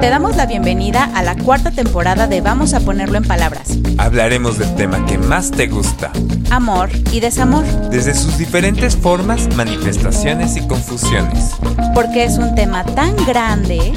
Te 0.00 0.10
damos 0.10 0.36
la 0.36 0.46
bienvenida 0.46 1.10
a 1.14 1.24
la 1.24 1.34
cuarta 1.36 1.72
temporada 1.72 2.28
de 2.28 2.40
Vamos 2.40 2.72
a 2.72 2.78
ponerlo 2.80 3.18
en 3.18 3.24
palabras. 3.24 3.70
Hablaremos 3.98 4.56
del 4.56 4.72
tema 4.76 5.04
que 5.06 5.18
más 5.18 5.50
te 5.50 5.66
gusta, 5.66 6.12
Amor 6.50 6.88
y 7.10 7.18
desamor, 7.18 7.64
desde 7.90 8.14
sus 8.14 8.38
diferentes 8.38 8.96
formas, 8.96 9.48
manifestaciones 9.56 10.56
y 10.56 10.66
confusiones. 10.68 11.50
porque 11.94 12.22
es 12.24 12.38
un 12.38 12.54
tema 12.54 12.84
tan 12.84 13.16
grande 13.26 13.92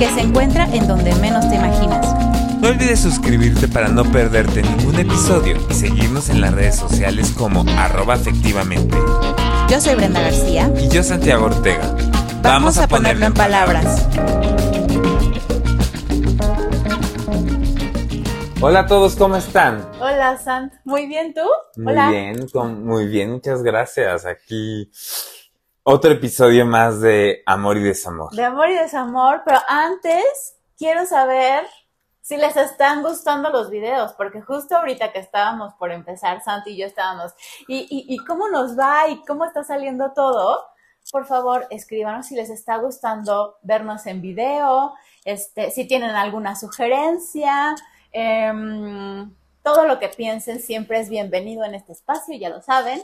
que 0.00 0.08
se 0.10 0.20
encuentra 0.22 0.68
en 0.72 0.88
donde 0.88 1.14
menos 1.16 1.48
te 1.48 1.54
imaginas. 1.54 2.06
No 2.60 2.68
olvides 2.68 2.98
suscribirte 2.98 3.68
para 3.68 3.86
no 3.88 4.04
perderte 4.04 4.62
ningún 4.62 4.96
episodio 4.96 5.56
y 5.70 5.74
seguirnos 5.74 6.28
en 6.28 6.40
las 6.40 6.54
redes 6.54 6.74
sociales 6.74 7.32
como 7.36 7.64
arroba 7.78 8.14
afectivamente. 8.14 8.96
Yo 9.68 9.80
soy 9.80 9.94
Brenda 9.94 10.22
García. 10.22 10.70
Y 10.82 10.88
yo 10.88 11.04
Santiago 11.04 11.46
Ortega. 11.46 11.94
Vamos, 12.42 12.78
a 12.78 12.88
ponerlo 12.88 13.26
en 13.26 13.34
palabras. 13.34 14.06
Hola 18.68 18.80
a 18.80 18.86
todos, 18.86 19.14
¿cómo 19.14 19.36
están? 19.36 19.88
Hola, 20.00 20.36
Sant. 20.38 20.74
Muy 20.82 21.06
bien, 21.06 21.32
¿tú? 21.32 21.42
Muy 21.76 21.92
Hola. 21.92 22.10
bien, 22.10 22.48
con- 22.48 22.84
muy 22.84 23.06
bien, 23.06 23.30
muchas 23.30 23.62
gracias. 23.62 24.26
Aquí 24.26 24.90
otro 25.84 26.10
episodio 26.10 26.66
más 26.66 27.00
de 27.00 27.44
Amor 27.46 27.76
y 27.76 27.84
Desamor. 27.84 28.34
De 28.34 28.42
amor 28.42 28.68
y 28.70 28.74
desamor, 28.74 29.42
pero 29.44 29.60
antes 29.68 30.56
quiero 30.76 31.06
saber 31.06 31.64
si 32.22 32.36
les 32.38 32.56
están 32.56 33.04
gustando 33.04 33.50
los 33.50 33.70
videos, 33.70 34.14
porque 34.14 34.40
justo 34.40 34.76
ahorita 34.76 35.12
que 35.12 35.20
estábamos 35.20 35.72
por 35.74 35.92
empezar, 35.92 36.42
Santi 36.42 36.70
y 36.70 36.78
yo 36.78 36.86
estábamos, 36.86 37.34
¿y, 37.68 37.82
y, 37.82 38.12
y 38.12 38.16
cómo 38.24 38.48
nos 38.48 38.76
va 38.76 39.06
y 39.08 39.24
cómo 39.26 39.44
está 39.44 39.62
saliendo 39.62 40.10
todo? 40.12 40.58
Por 41.12 41.24
favor, 41.24 41.68
escríbanos 41.70 42.26
si 42.26 42.34
les 42.34 42.50
está 42.50 42.78
gustando 42.78 43.58
vernos 43.62 44.06
en 44.06 44.20
video, 44.20 44.92
este, 45.24 45.70
si 45.70 45.86
tienen 45.86 46.16
alguna 46.16 46.56
sugerencia, 46.56 47.76
em, 48.16 49.30
todo 49.62 49.86
lo 49.86 49.98
que 49.98 50.08
piensen 50.08 50.60
siempre 50.60 51.00
es 51.00 51.10
bienvenido 51.10 51.64
en 51.64 51.74
este 51.74 51.92
espacio, 51.92 52.34
ya 52.38 52.48
lo 52.48 52.62
saben. 52.62 53.02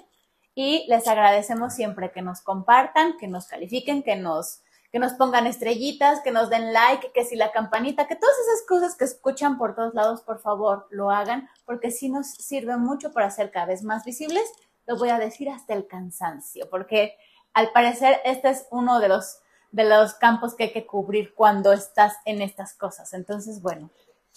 Y 0.54 0.86
les 0.88 1.06
agradecemos 1.06 1.74
siempre 1.74 2.12
que 2.12 2.22
nos 2.22 2.40
compartan, 2.40 3.18
que 3.18 3.28
nos 3.28 3.46
califiquen, 3.46 4.02
que 4.02 4.16
nos, 4.16 4.60
que 4.90 4.98
nos 4.98 5.12
pongan 5.12 5.46
estrellitas, 5.46 6.20
que 6.20 6.30
nos 6.30 6.48
den 6.48 6.72
like, 6.72 7.12
que 7.12 7.24
si 7.24 7.36
la 7.36 7.52
campanita, 7.52 8.06
que 8.06 8.16
todas 8.16 8.36
esas 8.38 8.66
cosas 8.66 8.96
que 8.96 9.04
escuchan 9.04 9.58
por 9.58 9.74
todos 9.74 9.92
lados, 9.92 10.22
por 10.22 10.40
favor, 10.40 10.86
lo 10.90 11.10
hagan, 11.10 11.48
porque 11.66 11.90
sí 11.90 12.08
nos 12.08 12.28
sirve 12.30 12.76
mucho 12.78 13.12
para 13.12 13.30
ser 13.30 13.50
cada 13.50 13.66
vez 13.66 13.82
más 13.82 14.04
visibles. 14.04 14.44
Lo 14.86 14.96
voy 14.96 15.10
a 15.10 15.18
decir 15.18 15.50
hasta 15.50 15.74
el 15.74 15.86
cansancio, 15.86 16.70
porque 16.70 17.16
al 17.52 17.70
parecer 17.72 18.20
este 18.24 18.48
es 18.48 18.66
uno 18.70 18.98
de 18.98 19.08
los, 19.08 19.40
de 19.72 19.84
los 19.84 20.14
campos 20.14 20.54
que 20.54 20.64
hay 20.64 20.72
que 20.72 20.86
cubrir 20.86 21.34
cuando 21.34 21.72
estás 21.72 22.14
en 22.24 22.40
estas 22.40 22.74
cosas. 22.74 23.12
Entonces, 23.12 23.60
bueno, 23.60 23.90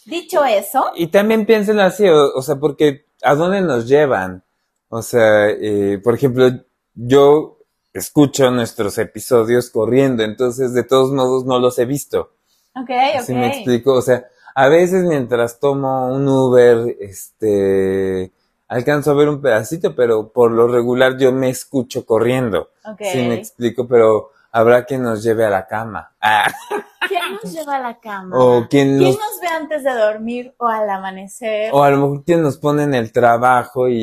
dicho 0.05 0.43
eso, 0.45 0.91
Y 0.95 1.07
también 1.07 1.45
piensen 1.45 1.79
así, 1.79 2.07
o, 2.07 2.33
o 2.35 2.41
sea, 2.41 2.55
porque 2.55 3.05
¿a 3.21 3.35
dónde 3.35 3.61
nos 3.61 3.87
llevan? 3.87 4.43
O 4.89 5.01
sea, 5.01 5.49
eh, 5.49 5.99
por 6.03 6.13
ejemplo, 6.15 6.49
yo 6.93 7.59
escucho 7.93 8.51
nuestros 8.51 8.97
episodios 8.97 9.69
corriendo, 9.69 10.23
entonces 10.23 10.73
de 10.73 10.83
todos 10.83 11.11
modos 11.11 11.45
no 11.45 11.59
los 11.59 11.77
he 11.79 11.85
visto. 11.85 12.31
ok, 12.75 12.89
¿Sí 13.25 13.33
me 13.33 13.47
ok. 13.47 13.53
explico? 13.53 13.93
O 13.93 14.01
sea, 14.01 14.25
a 14.53 14.67
veces 14.69 15.03
mientras 15.03 15.59
tomo 15.59 16.07
un 16.13 16.27
Uber, 16.27 16.95
este, 16.99 18.31
alcanzo 18.67 19.11
a 19.11 19.15
ver 19.15 19.29
un 19.29 19.41
pedacito, 19.41 19.95
pero 19.95 20.31
por 20.31 20.51
lo 20.51 20.67
regular 20.67 21.17
yo 21.17 21.31
me 21.31 21.49
escucho 21.49 22.05
corriendo. 22.05 22.69
ok. 22.85 23.01
Sí 23.11 23.17
me 23.19 23.35
explico, 23.35 23.87
pero 23.87 24.31
habrá 24.55 24.85
quien 24.85 25.03
nos 25.03 25.21
lleve 25.21 25.45
a 25.45 25.49
la 25.49 25.67
cama. 25.67 26.15
Ah, 26.21 26.47
¿Quién 27.09 27.21
nos 27.43 27.53
lleva 27.53 27.75
a 27.75 27.79
la 27.79 27.99
cama? 27.99 28.37
o 28.39 28.67
quien 28.69 28.97
¿Quién 28.97 29.09
nos 29.11 29.19
nos 29.19 29.41
ve 29.41 29.47
antes 29.47 29.83
de 29.83 29.93
dormir 29.93 30.55
o 30.57 30.67
al 30.67 30.89
amanecer? 30.89 31.71
O 31.73 31.83
a 31.83 31.91
lo 31.91 31.97
mejor 31.97 32.23
quien 32.23 32.41
nos 32.41 32.57
pone 32.57 32.83
en 32.83 32.93
el 32.93 33.11
trabajo 33.11 33.89
y, 33.89 33.95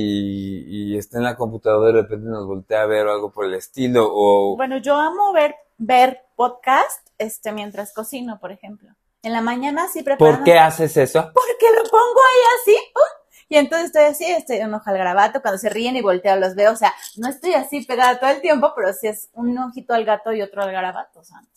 y 0.69 0.99
está 0.99 1.17
en 1.17 1.25
la 1.25 1.37
computadora 1.37 1.91
y 1.91 1.95
de 1.95 2.03
repente 2.03 2.29
nos 2.29 2.47
voltea 2.47 2.83
a 2.83 2.87
ver 2.87 3.07
o 3.07 3.13
algo 3.13 3.33
por 3.33 3.47
el 3.47 3.55
estilo. 3.55 4.09
O 4.13 4.57
Bueno, 4.57 4.77
yo 4.77 4.95
amo 4.95 5.33
ver, 5.33 5.55
ver 5.79 6.21
podcast 6.37 7.09
este, 7.17 7.53
mientras 7.53 7.95
cocino, 7.95 8.39
por 8.39 8.53
ejemplo. 8.53 8.91
En 9.23 9.33
la 9.33 9.41
mañana 9.41 9.89
sí 9.89 10.03
preparo. 10.03 10.31
¿por 10.31 10.45
qué 10.45 10.59
haces 10.59 10.97
eso? 10.99 11.31
Porque 11.33 11.67
lo 11.77 11.83
pongo 11.91 12.21
ahí 12.31 12.41
así. 12.61 12.77
¡pum! 12.93 13.22
Y 13.53 13.57
entonces 13.59 13.89
estoy 13.89 14.05
así, 14.05 14.25
estoy 14.25 14.57
en 14.57 14.73
hoja 14.73 14.91
al 14.93 14.97
grabato, 14.97 15.43
cuando 15.43 15.59
se 15.59 15.69
ríen 15.69 15.95
y 15.95 16.01
volteo 16.01 16.37
los 16.37 16.55
veo. 16.55 16.73
O 16.73 16.77
sea, 16.77 16.91
no 17.19 17.29
estoy 17.29 17.53
así 17.53 17.85
pegada 17.85 18.19
todo 18.19 18.31
el 18.31 18.41
tiempo, 18.41 18.73
pero 18.75 18.95
sí 18.95 19.09
es 19.09 19.29
un 19.35 19.59
ojito 19.59 19.93
al 19.93 20.07
gato 20.07 20.33
y 20.33 20.41
otro 20.41 20.63
al 20.63 20.73
garabato, 20.73 21.23
santo. 21.23 21.51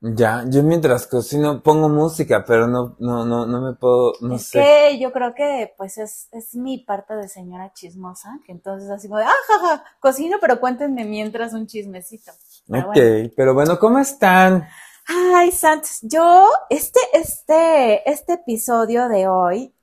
Ya, 0.00 0.44
yo 0.48 0.64
mientras 0.64 1.06
cocino 1.06 1.62
pongo 1.62 1.88
música, 1.88 2.44
pero 2.44 2.66
no, 2.66 2.96
no, 2.98 3.24
no, 3.24 3.46
no 3.46 3.60
me 3.60 3.74
puedo, 3.74 4.14
no 4.22 4.34
es 4.34 4.42
sé. 4.48 4.58
que 4.58 4.98
yo 4.98 5.12
creo 5.12 5.34
que 5.34 5.72
pues 5.76 5.98
es, 5.98 6.28
es 6.32 6.56
mi 6.56 6.78
parte 6.78 7.14
de 7.14 7.28
señora 7.28 7.72
chismosa, 7.74 8.40
que 8.44 8.52
entonces 8.52 8.90
así 8.90 9.06
como 9.08 9.18
de, 9.20 9.26
ah, 9.26 9.32
jaja, 9.46 9.84
cocino, 10.00 10.38
pero 10.40 10.58
cuéntenme 10.58 11.04
mientras 11.04 11.52
un 11.52 11.66
chismecito. 11.68 12.32
Pero 12.70 12.86
Ok, 12.86 12.86
bueno. 12.86 13.06
pero 13.36 13.54
bueno, 13.54 13.78
¿cómo 13.78 14.00
están? 14.00 14.66
Ay, 15.06 15.52
Santos, 15.52 15.98
yo, 16.02 16.48
este, 16.70 17.00
este, 17.14 18.08
este 18.10 18.34
episodio 18.34 19.08
de 19.08 19.28
hoy 19.28 19.74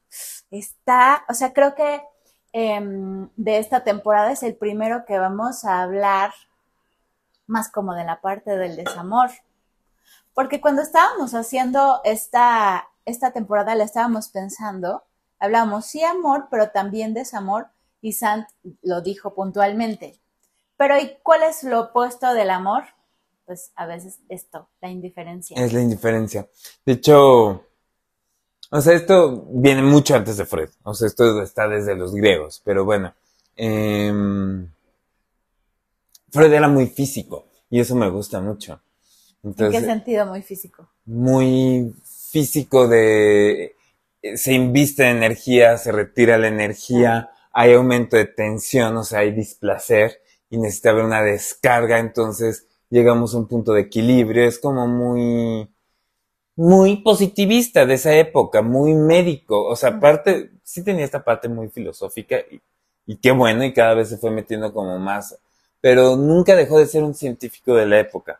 está, 0.51 1.25
o 1.29 1.33
sea, 1.33 1.53
creo 1.53 1.75
que 1.75 2.01
em, 2.53 3.29
de 3.35 3.59
esta 3.59 3.83
temporada 3.83 4.31
es 4.31 4.43
el 4.43 4.55
primero 4.55 5.05
que 5.05 5.19
vamos 5.19 5.65
a 5.65 5.81
hablar 5.81 6.33
más 7.45 7.71
como 7.71 7.93
de 7.93 8.03
la 8.03 8.21
parte 8.21 8.57
del 8.57 8.75
desamor. 8.75 9.29
Porque 10.33 10.61
cuando 10.61 10.81
estábamos 10.81 11.33
haciendo 11.33 12.01
esta, 12.03 12.89
esta 13.05 13.31
temporada, 13.31 13.75
la 13.75 13.83
estábamos 13.83 14.29
pensando, 14.29 15.03
hablábamos 15.39 15.85
sí 15.85 16.03
amor, 16.03 16.47
pero 16.51 16.69
también 16.69 17.13
desamor, 17.13 17.69
y 18.01 18.13
Sant 18.13 18.47
lo 18.83 19.01
dijo 19.01 19.33
puntualmente. 19.33 20.19
Pero 20.77 20.97
¿y 20.99 21.17
cuál 21.23 21.43
es 21.43 21.63
lo 21.63 21.81
opuesto 21.81 22.33
del 22.33 22.51
amor? 22.51 22.83
Pues 23.45 23.71
a 23.75 23.85
veces 23.85 24.19
esto, 24.29 24.69
la 24.81 24.89
indiferencia. 24.89 25.57
Es 25.57 25.73
la 25.73 25.81
indiferencia. 25.81 26.47
De 26.85 26.93
hecho, 26.93 27.66
o 28.71 28.81
sea, 28.81 28.93
esto 28.93 29.45
viene 29.49 29.81
mucho 29.81 30.15
antes 30.15 30.37
de 30.37 30.45
Freud. 30.45 30.69
O 30.83 30.93
sea, 30.93 31.07
esto 31.07 31.41
está 31.41 31.67
desde 31.67 31.95
los 31.95 32.13
griegos, 32.13 32.61
pero 32.63 32.85
bueno. 32.85 33.13
em, 33.55 34.69
Freud 36.29 36.53
era 36.53 36.67
muy 36.67 36.87
físico 36.87 37.47
y 37.69 37.79
eso 37.79 37.95
me 37.95 38.09
gusta 38.09 38.39
mucho. 38.41 38.81
¿En 39.43 39.53
qué 39.53 39.81
sentido 39.81 40.25
muy 40.25 40.41
físico? 40.41 40.89
muy 41.07 41.95
físico 42.03 42.87
de 42.87 43.75
eh, 44.21 44.37
se 44.37 44.53
inviste 44.53 45.09
energía, 45.09 45.77
se 45.77 45.91
retira 45.91 46.37
la 46.37 46.49
energía, 46.49 47.31
hay 47.51 47.73
aumento 47.73 48.17
de 48.17 48.25
tensión, 48.25 48.95
o 48.97 49.03
sea, 49.03 49.19
hay 49.19 49.31
displacer 49.31 50.21
y 50.49 50.57
necesita 50.57 50.91
haber 50.91 51.05
una 51.05 51.23
descarga, 51.23 51.99
entonces 51.99 52.67
llegamos 52.89 53.33
a 53.33 53.37
un 53.37 53.47
punto 53.47 53.73
de 53.73 53.81
equilibrio, 53.81 54.43
es 54.45 54.59
como 54.59 54.87
muy 54.87 55.69
muy 56.57 56.97
positivista 56.97 57.85
de 57.85 57.93
esa 57.93 58.13
época, 58.13 58.61
muy 58.61 58.93
médico, 58.93 59.63
o 59.65 59.75
sea, 59.75 59.89
aparte 59.91 60.51
sí 60.63 60.83
tenía 60.83 61.05
esta 61.05 61.23
parte 61.23 61.47
muy 61.47 61.69
filosófica 61.69 62.37
y, 62.51 62.59
y 63.05 63.15
qué 63.17 63.31
bueno 63.31 63.63
y 63.63 63.73
cada 63.73 63.93
vez 63.93 64.09
se 64.09 64.17
fue 64.17 64.31
metiendo 64.31 64.73
como 64.73 64.99
más, 64.99 65.37
pero 65.79 66.15
nunca 66.17 66.55
dejó 66.55 66.79
de 66.79 66.87
ser 66.87 67.03
un 67.03 67.13
científico 67.13 67.75
de 67.75 67.85
la 67.85 67.99
época. 67.99 68.39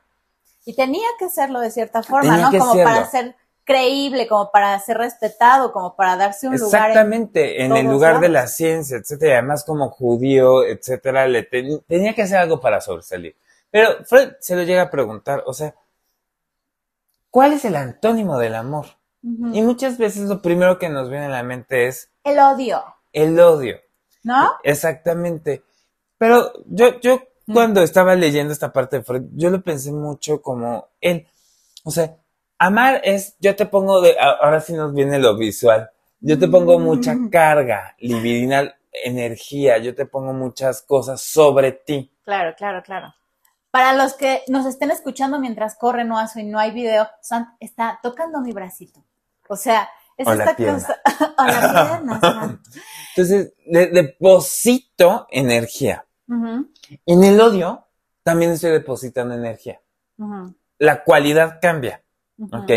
Y 0.65 0.73
tenía 0.73 1.07
que 1.17 1.29
serlo 1.29 1.61
de 1.61 1.71
cierta 1.71 2.03
forma, 2.03 2.33
Tenía 2.33 2.49
¿no? 2.51 2.57
Como 2.59 2.73
serlo. 2.73 2.83
para 2.91 3.05
ser 3.09 3.35
creíble, 3.63 4.27
como 4.27 4.49
para 4.51 4.77
ser 4.79 4.97
respetado, 4.97 5.71
como 5.71 5.95
para 5.95 6.15
darse 6.17 6.47
un 6.47 6.55
lugar. 6.57 6.81
en- 6.81 6.87
Exactamente, 6.87 7.63
en, 7.63 7.71
el 7.77 7.83
todos 7.83 7.93
lugar 7.93 8.13
de 8.19 8.29
lados. 8.29 8.33
la 8.33 8.47
ciencia, 8.47 8.97
etcétera, 8.97 9.37
además 9.39 9.63
como 9.63 9.89
judío, 9.89 10.65
etcétera, 10.65 11.27
le 11.27 11.43
ten- 11.43 11.81
tenía 11.87 12.13
que 12.15 12.23
hacer 12.23 12.37
algo 12.37 12.59
para 12.59 12.81
sobresalir. 12.81 13.35
Pero 13.69 14.03
Freud 14.05 14.29
se 14.39 14.55
lo 14.55 14.63
llega 14.63 14.81
a 14.83 14.89
preguntar, 14.89 15.43
o 15.45 15.53
sea, 15.53 15.75
¿cuál 17.29 17.53
es 17.53 17.65
el 17.65 17.75
antónimo 17.75 18.37
del 18.37 18.55
amor? 18.55 18.85
Ujú. 19.23 19.53
Y 19.55 19.61
muchas 19.61 19.97
veces 19.97 20.29
lo 20.29 20.41
primero 20.41 20.77
que 20.79 20.89
nos 20.89 21.09
viene 21.09 21.25
a 21.25 21.29
la 21.29 21.43
mente 21.43 21.87
es 21.87 22.11
El 22.23 22.39
odio, 22.39 22.83
el 23.13 23.39
odio. 23.39 23.77
¿no? 24.23 24.51
Exactamente. 24.63 25.63
Pero 26.17 26.51
yo, 26.65 26.99
yo 26.99 27.21
Mm. 27.49 27.53
cuando 27.53 27.81
estaba 27.81 28.13
leyendo 28.15 28.51
esta 28.51 28.73
parte 28.73 28.97
de 28.97 29.03
Freud, 29.03 29.23
yo 29.33 29.49
lo 29.49 29.61
pensé 29.61 29.93
mucho 29.93 30.41
como 30.41 30.89
él. 30.99 31.25
O 31.85 31.91
sea, 31.91 32.17
amar 32.57 32.99
es, 33.05 33.37
yo 33.39 33.55
te 33.55 33.65
pongo 33.65 34.01
de, 34.01 34.17
ahora 34.19 34.59
sí 34.59 34.73
nos 34.73 34.93
viene 34.93 35.17
lo 35.17 35.37
visual. 35.37 35.89
Yo 36.19 36.37
te 36.37 36.49
pongo 36.49 36.77
mucha 36.77 37.13
Mm. 37.15 37.29
carga 37.29 37.95
libidinal, 37.99 38.75
energía, 38.91 39.77
yo 39.77 39.95
te 39.95 40.05
pongo 40.05 40.33
muchas 40.33 40.81
cosas 40.81 41.21
sobre 41.21 41.71
ti. 41.71 42.11
Claro, 42.25 42.53
claro, 42.57 42.83
claro. 42.83 43.13
Para 43.71 43.93
los 43.93 44.13
que 44.13 44.43
nos 44.47 44.65
estén 44.65 44.91
escuchando 44.91 45.39
mientras 45.39 45.75
corren 45.75 46.11
o 46.11 46.17
hacen 46.17 46.47
y 46.47 46.49
no 46.49 46.59
hay 46.59 46.71
video, 46.71 47.07
Sant 47.21 47.49
está 47.59 47.99
tocando 48.01 48.41
mi 48.41 48.51
bracito. 48.53 49.03
O 49.49 49.55
sea, 49.55 49.89
es 50.17 50.27
O 50.27 50.33
la 50.33 50.45
esta 50.45 50.55
cosa. 50.55 51.01
o 51.37 51.43
la 51.43 51.87
pierna, 51.89 52.19
Sant. 52.19 52.67
Entonces, 53.15 53.53
le 53.65 53.87
deposito 53.87 55.27
energía. 55.29 56.05
En 56.27 57.23
el 57.23 57.39
odio, 57.39 57.87
también 58.23 58.51
estoy 58.51 58.71
depositando 58.71 59.35
energía. 59.35 59.81
La 60.79 61.03
cualidad 61.03 61.59
cambia. 61.61 62.03
¿ok? 62.51 62.71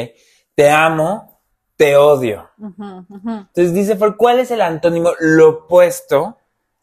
te 0.60 0.70
amo, 0.70 1.40
te 1.74 1.96
odio. 1.96 2.50
Entonces 2.58 3.72
dice, 3.72 3.96
¿por 3.96 4.18
cuál 4.18 4.40
es 4.40 4.50
el 4.50 4.60
antónimo? 4.60 5.12
Lo 5.20 5.48
opuesto. 5.48 6.36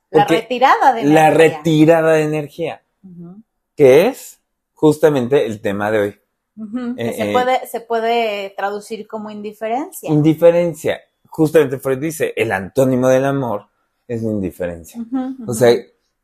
La 0.10 0.26
retirada 0.26 0.94
de 0.94 1.04
la 1.04 1.28
energía. 1.28 1.58
retirada 1.58 2.14
de 2.14 2.24
energía, 2.24 2.82
que 3.78 4.08
es 4.08 4.42
justamente 4.74 5.46
el 5.46 5.62
tema 5.62 5.90
de 5.92 6.00
hoy. 6.00 6.20
Eh, 6.98 7.14
se, 7.16 7.30
eh. 7.30 7.34
puede, 7.34 7.68
se 7.68 7.80
puede 7.82 8.50
traducir 8.58 9.08
como 9.08 9.30
indiferencia. 9.30 10.10
Indiferencia. 10.10 11.00
Justamente 11.30 11.78
Freud 11.78 12.00
dice, 12.00 12.34
el 12.36 12.52
antónimo 12.52 13.08
del 13.08 13.26
amor 13.26 13.68
es 14.08 14.24
la 14.24 14.32
indiferencia. 14.32 15.00
O 15.48 15.54
sea, 15.54 15.76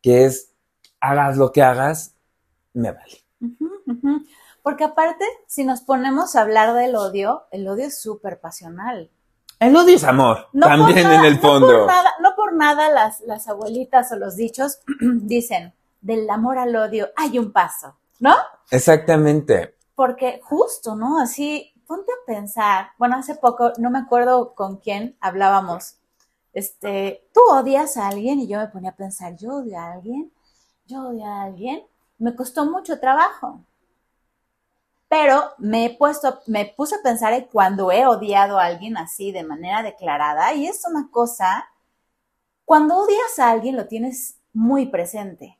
que 0.02 0.26
es, 0.26 0.52
hagas 1.00 1.38
lo 1.38 1.52
que 1.52 1.62
hagas, 1.62 2.16
me 2.74 2.92
vale. 2.92 3.20
Porque 4.64 4.86
aparte, 4.86 5.26
si 5.48 5.66
nos 5.66 5.82
ponemos 5.82 6.36
a 6.36 6.42
hablar 6.42 6.74
del 6.74 6.96
odio, 6.96 7.44
el 7.52 7.68
odio 7.68 7.86
es 7.86 8.02
súper 8.02 8.40
pasional. 8.40 9.12
El 9.60 9.76
odio 9.76 9.96
es 9.96 10.04
amor, 10.04 10.48
No 10.54 10.66
también 10.68 11.04
nada- 11.04 11.20
en 11.20 11.26
el 11.26 11.36
No 11.36 11.42
fondo. 11.42 11.68
por 11.68 11.86
nada, 11.88 12.10
no 12.22 12.36
por 12.36 12.54
nada 12.56 12.90
las, 12.90 13.22
las 13.22 13.48
abuelitas 13.48 14.12
o 14.12 14.16
los 14.16 14.36
dichos 14.36 14.80
dicen, 15.00 15.74
del 16.04 16.30
amor 16.30 16.60
al 16.60 16.76
odio 16.76 17.10
hay 17.16 17.40
un 17.40 17.52
paso, 17.52 17.96
¿no? 18.20 18.36
Exactamente. 18.70 19.76
Porque 19.96 20.40
justo, 20.44 20.96
¿no? 20.96 21.20
Así, 21.20 21.74
ponte 21.88 22.12
a 22.12 22.26
pensar, 22.28 22.90
bueno, 23.00 23.16
hace 23.16 23.36
poco, 23.36 23.72
no 23.78 23.90
me 23.90 24.00
acuerdo 24.00 24.54
con 24.54 24.78
quién 24.78 25.18
hablábamos, 25.20 25.96
este, 26.52 27.28
tú 27.34 27.42
odias 27.50 27.98
a 27.98 28.10
alguien 28.10 28.40
y 28.40 28.48
yo 28.48 28.60
me 28.60 28.68
ponía 28.68 28.92
a 28.92 28.96
pensar, 28.96 29.36
yo 29.38 29.56
odio 29.56 29.80
a 29.80 29.94
alguien, 29.94 30.32
yo 30.86 31.08
odio 31.08 31.26
a 31.26 31.44
alguien, 31.44 31.84
me 32.20 32.36
costó 32.36 32.66
mucho 32.66 33.00
trabajo. 33.00 33.62
Pero 35.08 35.54
me 35.58 35.86
he 35.86 35.98
puesto, 35.98 36.42
me 36.48 36.66
puse 36.66 36.96
a 36.96 37.04
pensar 37.04 37.34
en 37.34 37.46
cuando 37.46 37.92
he 37.92 38.06
odiado 38.06 38.60
a 38.60 38.66
alguien 38.66 38.98
así 38.98 39.32
de 39.32 39.44
manera 39.44 39.84
declarada 39.84 40.54
y 40.54 40.68
es 40.68 40.84
una 40.88 41.10
cosa, 41.12 41.68
cuando 42.66 42.98
odias 42.98 43.40
a 43.40 43.52
alguien 43.52 43.76
lo 43.76 43.88
tienes 43.88 44.40
muy 44.54 44.88
presente. 44.88 45.60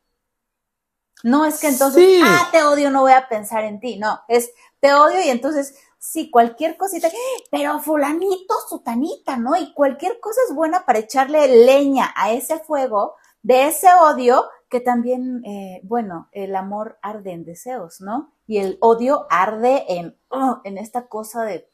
No 1.24 1.46
es 1.46 1.58
que 1.58 1.68
entonces, 1.68 2.04
Sí. 2.04 2.20
ah, 2.22 2.48
te 2.52 2.62
odio, 2.62 2.90
no 2.90 3.00
voy 3.00 3.12
a 3.12 3.28
pensar 3.28 3.64
en 3.64 3.80
ti. 3.80 3.96
No, 3.98 4.20
es 4.28 4.52
te 4.78 4.92
odio 4.92 5.24
y 5.24 5.30
entonces, 5.30 5.74
sí, 5.98 6.30
cualquier 6.30 6.76
cosita, 6.76 7.08
pero 7.50 7.78
fulanito, 7.80 8.54
sutanita, 8.68 9.38
¿no? 9.38 9.56
Y 9.56 9.72
cualquier 9.72 10.20
cosa 10.20 10.40
es 10.46 10.54
buena 10.54 10.84
para 10.84 10.98
echarle 10.98 11.64
leña 11.64 12.12
a 12.14 12.30
ese 12.32 12.58
fuego 12.58 13.14
de 13.42 13.66
ese 13.68 13.88
odio 13.94 14.44
que 14.68 14.80
también, 14.80 15.42
eh, 15.46 15.80
bueno, 15.84 16.28
el 16.32 16.54
amor 16.56 16.98
arde 17.00 17.32
en 17.32 17.44
deseos, 17.46 18.02
¿no? 18.02 18.34
Y 18.46 18.58
el 18.58 18.76
odio 18.82 19.26
arde 19.30 19.84
en, 19.88 20.18
oh, 20.28 20.60
en 20.64 20.76
esta 20.76 21.06
cosa 21.08 21.44
de 21.44 21.66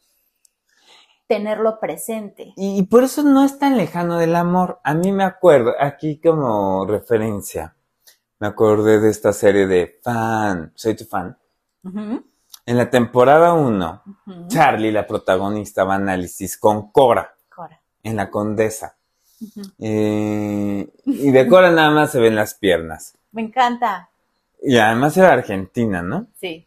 tenerlo 1.27 1.81
presente. 1.81 2.53
Y, 2.57 2.79
y 2.79 2.83
por 2.85 3.03
eso 3.05 3.23
no 3.25 3.45
es 3.45 3.59
tan 3.59 3.77
lejano 3.77 4.19
del 4.19 4.37
amor. 4.37 4.81
A 4.85 4.95
mí 4.95 5.11
me 5.13 5.25
acuerdo, 5.25 5.73
aquí 5.81 6.21
como 6.21 6.87
referencia, 6.87 7.77
me 8.41 8.47
acordé 8.49 8.99
de 9.01 9.11
esta 9.11 9.33
serie 9.33 9.67
de 9.67 9.99
fan, 10.03 10.73
soy 10.75 10.97
tu 10.97 11.05
fan. 11.05 11.37
En 11.85 12.77
la 12.77 12.91
temporada 12.91 13.53
1, 13.55 14.03
ujú. 14.27 14.49
Charlie, 14.49 14.93
la 14.93 15.07
protagonista, 15.07 15.85
va 15.85 15.95
a 15.95 15.97
análisis 15.97 16.57
con 16.59 16.91
Cora 16.91 17.35
Cora. 17.55 17.81
en 18.03 18.17
la 18.17 18.31
Condesa. 18.31 18.97
Eh, 19.79 20.89
y 21.07 21.31
de 21.31 21.49
Cora 21.49 21.71
nada 21.71 21.91
más 21.91 22.11
se 22.13 22.21
ven 22.21 22.35
las 22.37 22.55
piernas. 22.55 23.17
Me 23.33 23.43
encanta. 23.43 24.11
Y 24.63 24.77
además 24.77 25.17
era 25.17 25.33
argentina, 25.33 26.03
¿no? 26.03 26.27
Sí. 26.39 26.67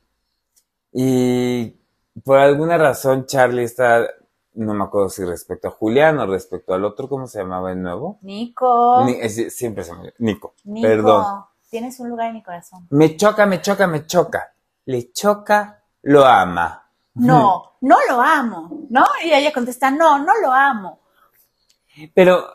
Y 0.92 1.76
por 2.24 2.40
alguna 2.40 2.78
razón 2.78 3.26
Charlie 3.26 3.64
está, 3.64 4.08
no 4.56 4.74
me 4.74 4.84
acuerdo 4.84 5.10
si 5.10 5.24
respecto 5.24 5.68
a 5.68 5.72
Julián 5.72 6.20
o 6.20 6.26
respecto 6.26 6.74
al 6.74 6.86
otro, 6.86 7.08
¿cómo 7.08 7.28
se 7.28 7.40
llamaba 7.40 7.72
el 7.72 7.82
nuevo? 7.82 8.18
Nico. 8.22 9.04
Ni- 9.06 9.14
es- 9.20 9.56
siempre 9.56 9.84
se 9.84 9.94
me 9.94 10.14
Nico. 10.20 10.54
Nico. 10.66 10.88
Perdón. 10.88 11.26
Tienes 11.74 12.00
un 12.00 12.08
lugar 12.08 12.28
en 12.28 12.36
mi 12.36 12.44
corazón. 12.44 12.86
Me 12.92 13.18
choca, 13.18 13.48
me 13.48 13.60
choca, 13.60 13.88
me 13.88 14.06
choca. 14.06 14.54
Le 14.86 15.12
choca, 15.12 15.82
lo 16.04 16.24
ama. 16.24 16.88
No, 17.16 17.72
no 17.82 17.98
lo 18.08 18.22
amo, 18.22 18.86
¿no? 18.92 19.04
Y 19.26 19.34
ella 19.34 19.52
contesta, 19.52 19.90
no, 19.90 20.20
no 20.20 20.34
lo 20.40 20.52
amo. 20.52 21.00
Pero 22.14 22.54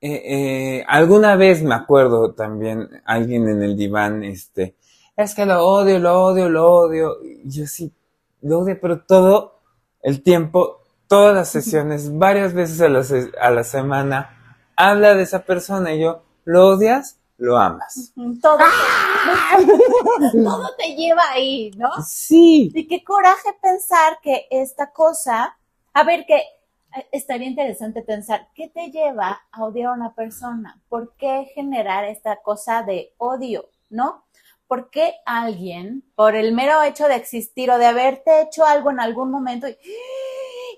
eh, 0.00 0.08
eh, 0.08 0.78
eh, 0.78 0.84
alguna 0.88 1.36
vez 1.36 1.62
me 1.62 1.74
acuerdo 1.74 2.32
también 2.32 2.88
alguien 3.04 3.46
en 3.46 3.62
el 3.62 3.76
diván, 3.76 4.24
este, 4.24 4.74
es 5.18 5.34
que 5.34 5.44
lo 5.44 5.62
odio, 5.66 5.98
lo 5.98 6.22
odio, 6.22 6.48
lo 6.48 6.72
odio. 6.72 7.18
Y 7.22 7.42
yo 7.50 7.66
sí, 7.66 7.92
lo 8.40 8.60
odio, 8.60 8.78
pero 8.80 9.00
todo 9.04 9.60
el 10.00 10.22
tiempo, 10.22 10.80
todas 11.08 11.34
las 11.34 11.50
sesiones, 11.50 12.16
varias 12.16 12.54
veces 12.54 12.80
a 12.80 12.88
la, 12.88 13.02
se- 13.04 13.32
a 13.38 13.50
la 13.50 13.64
semana, 13.64 14.62
habla 14.76 15.14
de 15.14 15.24
esa 15.24 15.44
persona 15.44 15.92
y 15.94 16.00
yo, 16.00 16.22
¿lo 16.46 16.68
odias? 16.68 17.15
Lo 17.38 17.58
amas. 17.58 18.12
Todo, 18.40 18.58
todo 20.32 20.70
te 20.78 20.94
lleva 20.94 21.22
ahí, 21.30 21.70
¿no? 21.76 21.90
Sí. 22.06 22.70
Y 22.74 22.86
qué 22.86 23.04
coraje 23.04 23.50
pensar 23.60 24.18
que 24.22 24.46
esta 24.50 24.90
cosa, 24.90 25.56
a 25.92 26.04
ver, 26.04 26.24
que 26.24 26.36
eh, 26.36 27.08
estaría 27.12 27.48
interesante 27.48 28.02
pensar, 28.02 28.48
¿qué 28.54 28.68
te 28.68 28.90
lleva 28.90 29.42
a 29.52 29.64
odiar 29.64 29.90
a 29.90 29.92
una 29.92 30.14
persona? 30.14 30.80
¿Por 30.88 31.14
qué 31.16 31.50
generar 31.54 32.04
esta 32.04 32.36
cosa 32.36 32.82
de 32.82 33.12
odio, 33.18 33.68
no? 33.90 34.24
¿Por 34.66 34.90
qué 34.90 35.14
alguien, 35.26 36.02
por 36.14 36.34
el 36.34 36.52
mero 36.52 36.82
hecho 36.82 37.06
de 37.06 37.16
existir 37.16 37.70
o 37.70 37.78
de 37.78 37.86
haberte 37.86 38.40
hecho 38.42 38.64
algo 38.64 38.90
en 38.90 39.00
algún 39.00 39.30
momento, 39.30 39.68
y, 39.68 39.76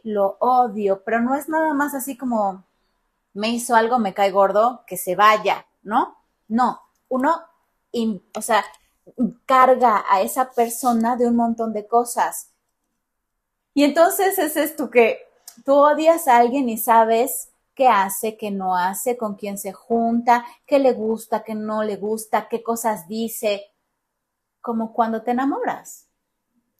lo 0.02 0.36
odio, 0.40 1.02
pero 1.04 1.20
no 1.20 1.34
es 1.34 1.48
nada 1.48 1.74
más 1.74 1.94
así 1.94 2.16
como 2.16 2.64
me 3.34 3.50
hizo 3.50 3.74
algo, 3.74 3.98
me 3.98 4.14
cae 4.14 4.30
gordo, 4.30 4.82
que 4.86 4.96
se 4.96 5.16
vaya, 5.16 5.66
¿no? 5.82 6.17
No, 6.48 6.80
uno, 7.08 7.42
o 8.34 8.42
sea, 8.42 8.64
carga 9.46 10.04
a 10.10 10.22
esa 10.22 10.50
persona 10.50 11.16
de 11.16 11.26
un 11.26 11.36
montón 11.36 11.72
de 11.72 11.86
cosas. 11.86 12.50
Y 13.74 13.84
entonces 13.84 14.38
es 14.38 14.76
tú 14.76 14.90
que 14.90 15.20
tú 15.64 15.74
odias 15.74 16.28
a 16.28 16.38
alguien 16.38 16.68
y 16.68 16.78
sabes 16.78 17.50
qué 17.74 17.86
hace, 17.86 18.36
qué 18.36 18.50
no 18.50 18.76
hace, 18.76 19.16
con 19.16 19.36
quién 19.36 19.56
se 19.56 19.72
junta, 19.72 20.44
qué 20.66 20.78
le 20.78 20.92
gusta, 20.92 21.44
qué 21.44 21.54
no 21.54 21.84
le 21.84 21.96
gusta, 21.96 22.48
qué 22.48 22.62
cosas 22.62 23.06
dice, 23.06 23.66
como 24.60 24.92
cuando 24.92 25.22
te 25.22 25.30
enamoras, 25.30 26.08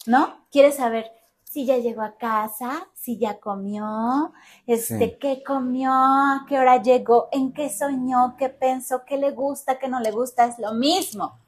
¿no? 0.06 0.46
Quieres 0.50 0.76
saber 0.76 1.12
si 1.58 1.66
ya 1.66 1.76
llegó 1.78 2.02
a 2.02 2.16
casa, 2.16 2.86
si 2.94 3.18
ya 3.18 3.40
comió, 3.40 4.32
este, 4.64 4.96
Sí. 4.96 5.16
qué 5.20 5.42
comió, 5.44 5.90
a 5.92 6.46
qué 6.48 6.56
hora 6.56 6.80
llegó, 6.80 7.28
en 7.32 7.52
qué 7.52 7.68
soñó, 7.68 8.36
qué 8.38 8.48
pensó, 8.48 9.02
qué 9.04 9.16
le 9.16 9.32
gusta, 9.32 9.76
qué 9.76 9.88
no 9.88 9.98
le 9.98 10.12
gusta, 10.12 10.44
es 10.46 10.56
lo 10.60 10.72
mismo. 10.74 11.40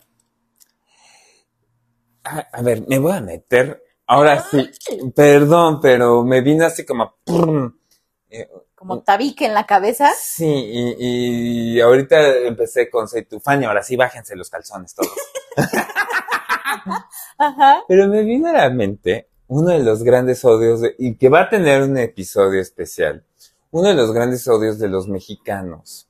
A, 2.25 2.41
a 2.41 2.61
ver, 2.63 2.83
me 2.89 2.99
voy 2.99 3.13
a 3.13 3.21
meter. 3.21 3.85
Ahora 4.05 4.43
sí, 4.51 4.69
perdón, 5.15 5.79
pero 5.81 6.25
me 6.25 6.41
vino 6.41 6.67
así 6.67 6.85
como... 6.85 7.15
Eh, 8.29 8.49
Como 8.75 9.03
tabique 9.03 9.47
en 9.47 9.55
la 9.55 9.65
cabeza. 9.65 10.11
Sí, 10.19 10.45
y, 10.45 11.77
y 11.77 11.81
ahorita 11.81 12.37
empecé 12.39 12.91
con 12.91 13.07
Soy 13.07 13.27
tu 13.27 13.39
fan 13.39 13.63
y 13.63 13.67
ahora 13.67 13.85
sí 13.85 13.95
bájense 13.95 14.35
los 14.35 14.51
calzones 14.51 14.93
todos. 14.93 15.13
Ajá. 17.39 17.85
Pero 17.87 18.09
me 18.09 18.23
vino 18.23 18.49
a 18.49 18.53
la 18.55 18.71
mente 18.71 19.30
uno 19.51 19.71
de 19.71 19.81
los 19.81 20.05
grandes 20.05 20.45
odios, 20.45 20.81
de- 20.81 20.95
y 20.97 21.17
que 21.17 21.29
va 21.29 21.41
a 21.43 21.49
tener 21.49 21.83
un 21.83 21.99
episodio 21.99 22.61
especial, 22.61 23.25
uno 23.73 23.89
de 23.89 23.95
los 23.95 24.13
grandes 24.13 24.47
odios 24.47 24.79
de 24.79 24.89
los 24.89 25.09
mexicanos. 25.09 26.09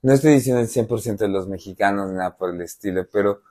No 0.00 0.14
estoy 0.14 0.32
diciendo 0.32 0.62
el 0.62 0.68
100% 0.68 1.18
de 1.18 1.28
los 1.28 1.46
mexicanos, 1.46 2.10
nada 2.10 2.38
por 2.38 2.54
el 2.54 2.62
estilo, 2.62 3.06
pero 3.12 3.42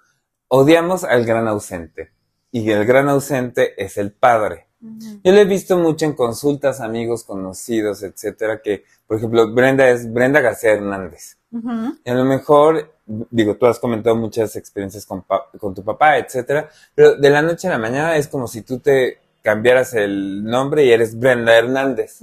odiamos 0.48 1.03
al 1.03 1.25
gran 1.25 1.48
ausente. 1.48 2.12
Y 2.51 2.71
el 2.71 2.86
gran 2.88 3.07
ausente 3.07 3.75
es 3.77 3.98
el 3.98 4.12
padre. 4.13 4.65
Yo 4.81 5.31
lo 5.31 5.38
he 5.39 5.45
visto 5.45 5.77
mucho 5.77 6.05
en 6.05 6.13
consultas, 6.13 6.79
amigos, 6.79 7.24
conocidos, 7.24 8.01
etcétera, 8.03 8.62
que, 8.62 8.86
por 9.05 9.17
ejemplo, 9.17 9.53
Brenda 9.53 9.89
es 9.89 10.12
Brenda 10.12 10.39
García 10.39 10.71
Hernández. 10.71 11.38
Y 11.51 12.09
a 12.09 12.13
lo 12.13 12.25
mejor, 12.25 12.93
digo, 13.05 13.57
tú 13.57 13.65
has 13.65 13.79
comentado 13.79 14.15
muchas 14.15 14.55
experiencias 14.55 15.05
con, 15.05 15.25
con 15.59 15.74
tu 15.74 15.83
papá, 15.83 16.17
etcétera, 16.17 16.69
pero 16.95 17.15
de 17.15 17.29
la 17.29 17.41
noche 17.41 17.67
a 17.67 17.71
la 17.71 17.77
mañana 17.77 18.15
es 18.15 18.27
como 18.27 18.48
si 18.48 18.62
tú 18.62 18.79
te 18.79 19.19
cambiaras 19.41 19.93
el 19.95 20.43
nombre 20.43 20.86
y 20.86 20.91
eres 20.91 21.17
Brenda 21.17 21.57
Hernández, 21.57 22.19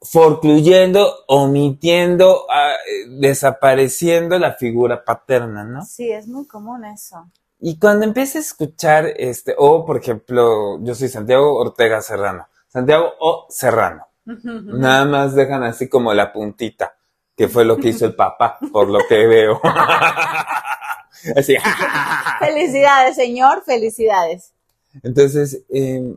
forcluyendo, 0.00 1.24
omitiendo, 1.28 2.46
ah, 2.50 2.72
eh, 2.72 3.06
desapareciendo 3.08 4.38
la 4.38 4.54
figura 4.54 5.04
paterna, 5.04 5.64
¿no? 5.64 5.84
Sí, 5.84 6.10
es 6.10 6.26
muy 6.26 6.46
común 6.46 6.84
eso. 6.84 7.30
Y 7.64 7.78
cuando 7.78 8.04
empieces 8.04 8.34
a 8.34 8.40
escuchar, 8.40 9.06
este, 9.16 9.54
o 9.56 9.86
por 9.86 9.96
ejemplo, 9.96 10.82
yo 10.82 10.96
soy 10.96 11.08
Santiago 11.08 11.56
Ortega 11.56 12.02
Serrano, 12.02 12.48
Santiago 12.66 13.12
O 13.20 13.46
Serrano, 13.50 14.04
nada 14.24 15.04
más 15.04 15.36
dejan 15.36 15.62
así 15.62 15.88
como 15.88 16.12
la 16.12 16.32
puntita, 16.32 16.96
que 17.36 17.46
fue 17.46 17.64
lo 17.64 17.76
que 17.76 17.90
hizo 17.90 18.04
el 18.04 18.16
papá, 18.16 18.58
por 18.72 18.88
lo 18.88 18.98
que 19.08 19.28
veo. 19.28 19.60
así. 21.36 21.54
Felicidades, 22.40 23.14
señor, 23.14 23.62
felicidades. 23.64 24.52
Entonces, 25.04 25.62
eh, 25.68 26.16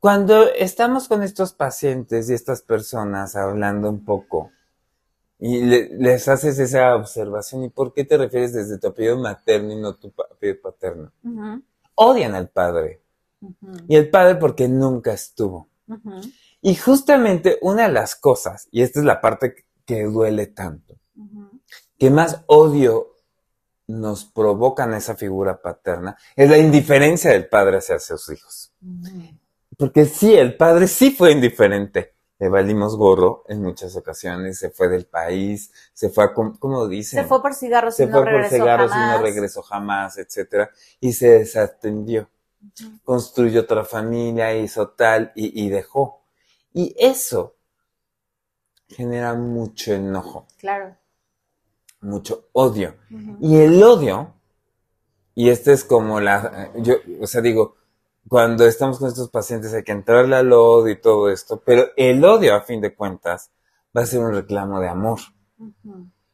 Cuando 0.00 0.52
estamos 0.52 1.08
con 1.08 1.22
estos 1.22 1.54
pacientes 1.54 2.28
y 2.28 2.34
estas 2.34 2.60
personas 2.60 3.36
hablando 3.36 3.88
un 3.88 4.04
poco 4.04 4.50
y 5.44 5.60
le- 5.62 5.88
les 5.98 6.28
haces 6.28 6.58
esa 6.60 6.94
observación, 6.94 7.64
¿y 7.64 7.68
por 7.68 7.92
qué 7.92 8.04
te 8.04 8.16
refieres 8.16 8.52
desde 8.52 8.78
tu 8.78 8.86
apellido 8.86 9.18
materno 9.18 9.72
y 9.72 9.76
no 9.80 9.96
tu 9.96 10.12
apellido 10.30 10.60
paterno? 10.62 11.10
Odian 11.96 12.34
al 12.36 12.48
padre. 12.48 13.02
Y 13.88 13.96
el 13.96 14.08
padre 14.08 14.36
porque 14.36 14.68
nunca 14.68 15.12
estuvo. 15.12 15.68
Y 16.60 16.76
justamente 16.76 17.58
una 17.60 17.88
de 17.88 17.92
las 17.92 18.14
cosas, 18.14 18.68
y 18.70 18.82
esta 18.82 19.00
es 19.00 19.04
la 19.04 19.20
parte 19.20 19.54
que- 19.54 19.64
que 19.84 20.04
duele 20.04 20.46
tanto, 20.46 20.94
que 21.98 22.08
más 22.10 22.42
odio 22.46 23.08
nos 23.88 24.24
provocan 24.24 24.94
esa 24.94 25.16
figura 25.16 25.60
paterna, 25.60 26.16
es 26.36 26.48
la 26.48 26.56
indiferencia 26.58 27.32
del 27.32 27.48
padre 27.48 27.78
hacia 27.78 27.98
sus 27.98 28.30
hijos. 28.30 28.72
Porque 29.76 30.04
sí, 30.04 30.34
el 30.34 30.56
padre 30.56 30.86
sí 30.86 31.10
fue 31.10 31.32
indiferente. 31.32 32.11
Le 32.42 32.48
valimos 32.48 32.96
gorro 32.96 33.44
en 33.46 33.62
muchas 33.62 33.94
ocasiones, 33.94 34.58
se 34.58 34.70
fue 34.70 34.88
del 34.88 35.06
país, 35.06 35.70
se 35.92 36.08
fue 36.10 36.24
a, 36.24 36.34
com- 36.34 36.56
¿cómo 36.58 36.88
dicen? 36.88 37.22
Se 37.22 37.28
fue 37.28 37.40
por 37.40 37.54
cigarros 37.54 37.94
Se 37.94 38.02
y 38.02 38.06
no 38.08 38.20
fue 38.20 38.32
por 38.32 38.44
cigarros 38.48 38.90
y 38.90 38.94
jamás. 38.94 39.16
no 39.20 39.22
regresó 39.24 39.62
jamás, 39.62 40.18
etcétera, 40.18 40.68
y 40.98 41.12
se 41.12 41.28
desatendió. 41.38 42.28
Construyó 43.04 43.60
otra 43.60 43.84
familia, 43.84 44.52
hizo 44.56 44.88
tal 44.88 45.30
y, 45.36 45.64
y 45.64 45.68
dejó. 45.70 46.24
Y 46.72 46.96
eso 46.98 47.54
genera 48.88 49.34
mucho 49.34 49.92
enojo, 49.92 50.48
Claro. 50.58 50.96
mucho 52.00 52.48
odio. 52.54 52.96
Y 53.40 53.58
el 53.60 53.80
odio, 53.84 54.34
y 55.36 55.50
este 55.50 55.72
es 55.74 55.84
como 55.84 56.18
la, 56.18 56.72
yo, 56.74 56.94
o 57.20 57.26
sea, 57.28 57.40
digo, 57.40 57.76
cuando 58.28 58.66
estamos 58.66 58.98
con 58.98 59.08
estos 59.08 59.28
pacientes 59.30 59.74
hay 59.74 59.82
que 59.82 59.92
entrarle 59.92 60.36
al 60.36 60.52
odio 60.52 60.92
y 60.92 61.00
todo 61.00 61.28
esto, 61.30 61.60
pero 61.64 61.86
el 61.96 62.24
odio, 62.24 62.54
a 62.54 62.62
fin 62.62 62.80
de 62.80 62.94
cuentas, 62.94 63.50
va 63.96 64.02
a 64.02 64.06
ser 64.06 64.20
un 64.20 64.32
reclamo 64.32 64.80
de 64.80 64.88
amor. 64.88 65.20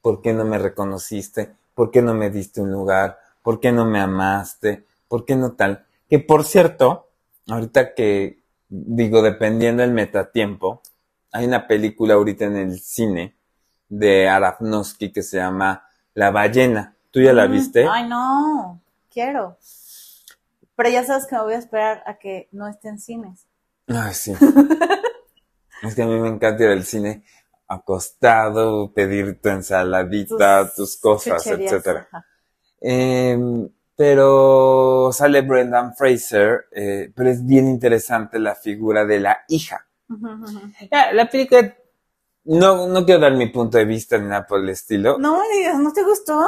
¿Por 0.01 0.23
qué 0.23 0.33
no 0.33 0.45
me 0.45 0.59
reconociste? 0.59 1.55
¿Por 1.75 1.91
qué 1.91 2.03
no 2.03 2.15
me 2.15 2.31
diste 2.31 2.61
un 2.61 2.71
lugar? 2.71 3.19
¿Por 3.43 3.61
qué 3.61 3.73
no 3.73 3.85
me 3.85 4.01
amaste? 4.01 4.87
¿Por 5.09 5.25
qué 5.25 5.37
no 5.37 5.53
tal? 5.53 5.87
Que 6.09 6.19
por 6.19 6.45
cierto, 6.45 7.09
ahorita 7.49 7.95
que 7.95 8.43
digo, 8.69 9.23
dependiendo 9.23 9.83
del 9.83 9.93
metatiempo, 9.93 10.83
hay 11.33 11.47
una 11.47 11.67
película 11.67 12.15
ahorita 12.15 12.45
en 12.47 12.57
el 12.57 12.81
cine 12.81 13.35
de 13.89 14.29
Aronofsky 14.29 15.13
que 15.13 15.23
se 15.23 15.39
llama 15.39 15.89
La 16.15 16.31
ballena. 16.31 16.95
¿Tú 17.11 17.21
ya 17.21 17.33
la 17.33 17.49
Mm, 17.49 17.53
viste? 17.53 17.87
Ay, 17.91 18.09
no. 18.09 18.81
Quiero. 19.11 19.57
Pero 20.79 20.91
ya 20.91 21.03
sabes 21.03 21.27
que 21.27 21.35
me 21.35 21.43
voy 21.43 21.55
a 21.55 21.59
esperar 21.59 22.05
a 22.07 22.19
que 22.19 22.49
no 22.53 22.69
esté 22.69 22.89
en 22.89 23.01
cines. 23.01 23.49
Ay, 23.89 24.15
sí. 24.15 24.33
es 25.83 25.95
que 25.97 26.03
a 26.03 26.07
mí 26.07 26.21
me 26.21 26.29
encanta 26.29 26.63
ir 26.63 26.71
al 26.71 26.85
cine 26.85 27.25
acostado, 27.67 28.93
pedir 28.95 29.41
tu 29.43 29.49
ensaladita, 29.49 30.73
tus, 30.73 30.97
cosas, 30.97 31.45
etcétera. 31.49 32.09
Em, 32.81 33.69
pero 33.97 35.11
sale 35.13 35.43
Brendan 35.43 35.97
Fraser, 35.97 36.67
eh, 36.71 37.13
pero 37.13 37.29
es 37.29 37.45
bien 37.45 37.67
interesante 37.67 38.39
la 38.39 38.55
figura 38.55 39.05
de 39.05 39.19
la 39.19 39.39
hija. 39.49 39.85
La 41.13 41.29
película, 41.29 41.77
no, 42.45 42.87
no 42.87 43.05
quiero 43.05 43.23
dar 43.23 43.35
mi 43.35 43.49
punto 43.49 43.79
de 43.79 43.85
vista 43.85 44.17
ni 44.17 44.29
nada 44.29 44.47
por 44.47 44.61
el 44.61 44.69
estilo. 44.69 45.19
No 45.19 45.41
me 45.41 45.59
digas, 45.59 45.81
¿no 45.81 45.93
te 45.93 46.05
gustó? 46.05 46.47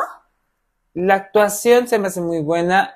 La 0.94 1.16
actuación 1.16 1.88
se 1.88 1.98
me 1.98 2.06
hace 2.06 2.20
muy 2.20 2.42
buena. 2.42 2.94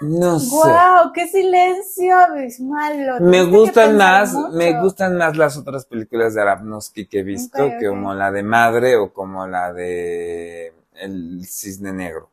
No 0.00 0.38
sé. 0.38 0.50
¡Wow! 0.50 1.12
¡Qué 1.12 1.26
silencio 1.26 2.16
abismal! 2.16 3.20
Me 3.20 3.42
gustan 3.44 3.96
más, 3.96 4.32
mucho. 4.32 4.56
me 4.56 4.80
gustan 4.80 5.16
más 5.16 5.36
las 5.36 5.56
otras 5.56 5.84
películas 5.86 6.34
de 6.34 6.42
Aronofsky 6.42 7.06
que 7.08 7.20
he 7.20 7.22
visto, 7.24 7.68
que 7.80 7.88
como 7.88 8.14
la 8.14 8.30
de 8.30 8.42
Madre 8.44 8.96
o 8.96 9.12
como 9.12 9.46
la 9.48 9.72
de 9.72 10.72
El 10.94 11.44
Cisne 11.44 11.92
Negro. 11.92 12.30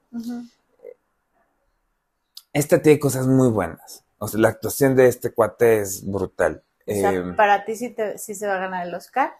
Esta 2.53 2.81
tiene 2.81 2.99
cosas 2.99 3.25
muy 3.27 3.49
buenas. 3.49 4.03
O 4.19 4.27
sea, 4.27 4.39
la 4.39 4.49
actuación 4.49 4.95
de 4.95 5.07
este 5.07 5.31
cuate 5.33 5.79
es 5.81 6.05
brutal. 6.09 6.63
O 6.87 6.93
sea, 6.93 7.11
Eh, 7.11 7.33
para 7.35 7.65
ti 7.65 7.75
sí, 7.75 7.89
te, 7.89 8.17
sí 8.17 8.35
se 8.35 8.47
va 8.47 8.55
a 8.55 8.59
ganar 8.59 8.87
el 8.87 8.93
Oscar. 8.93 9.33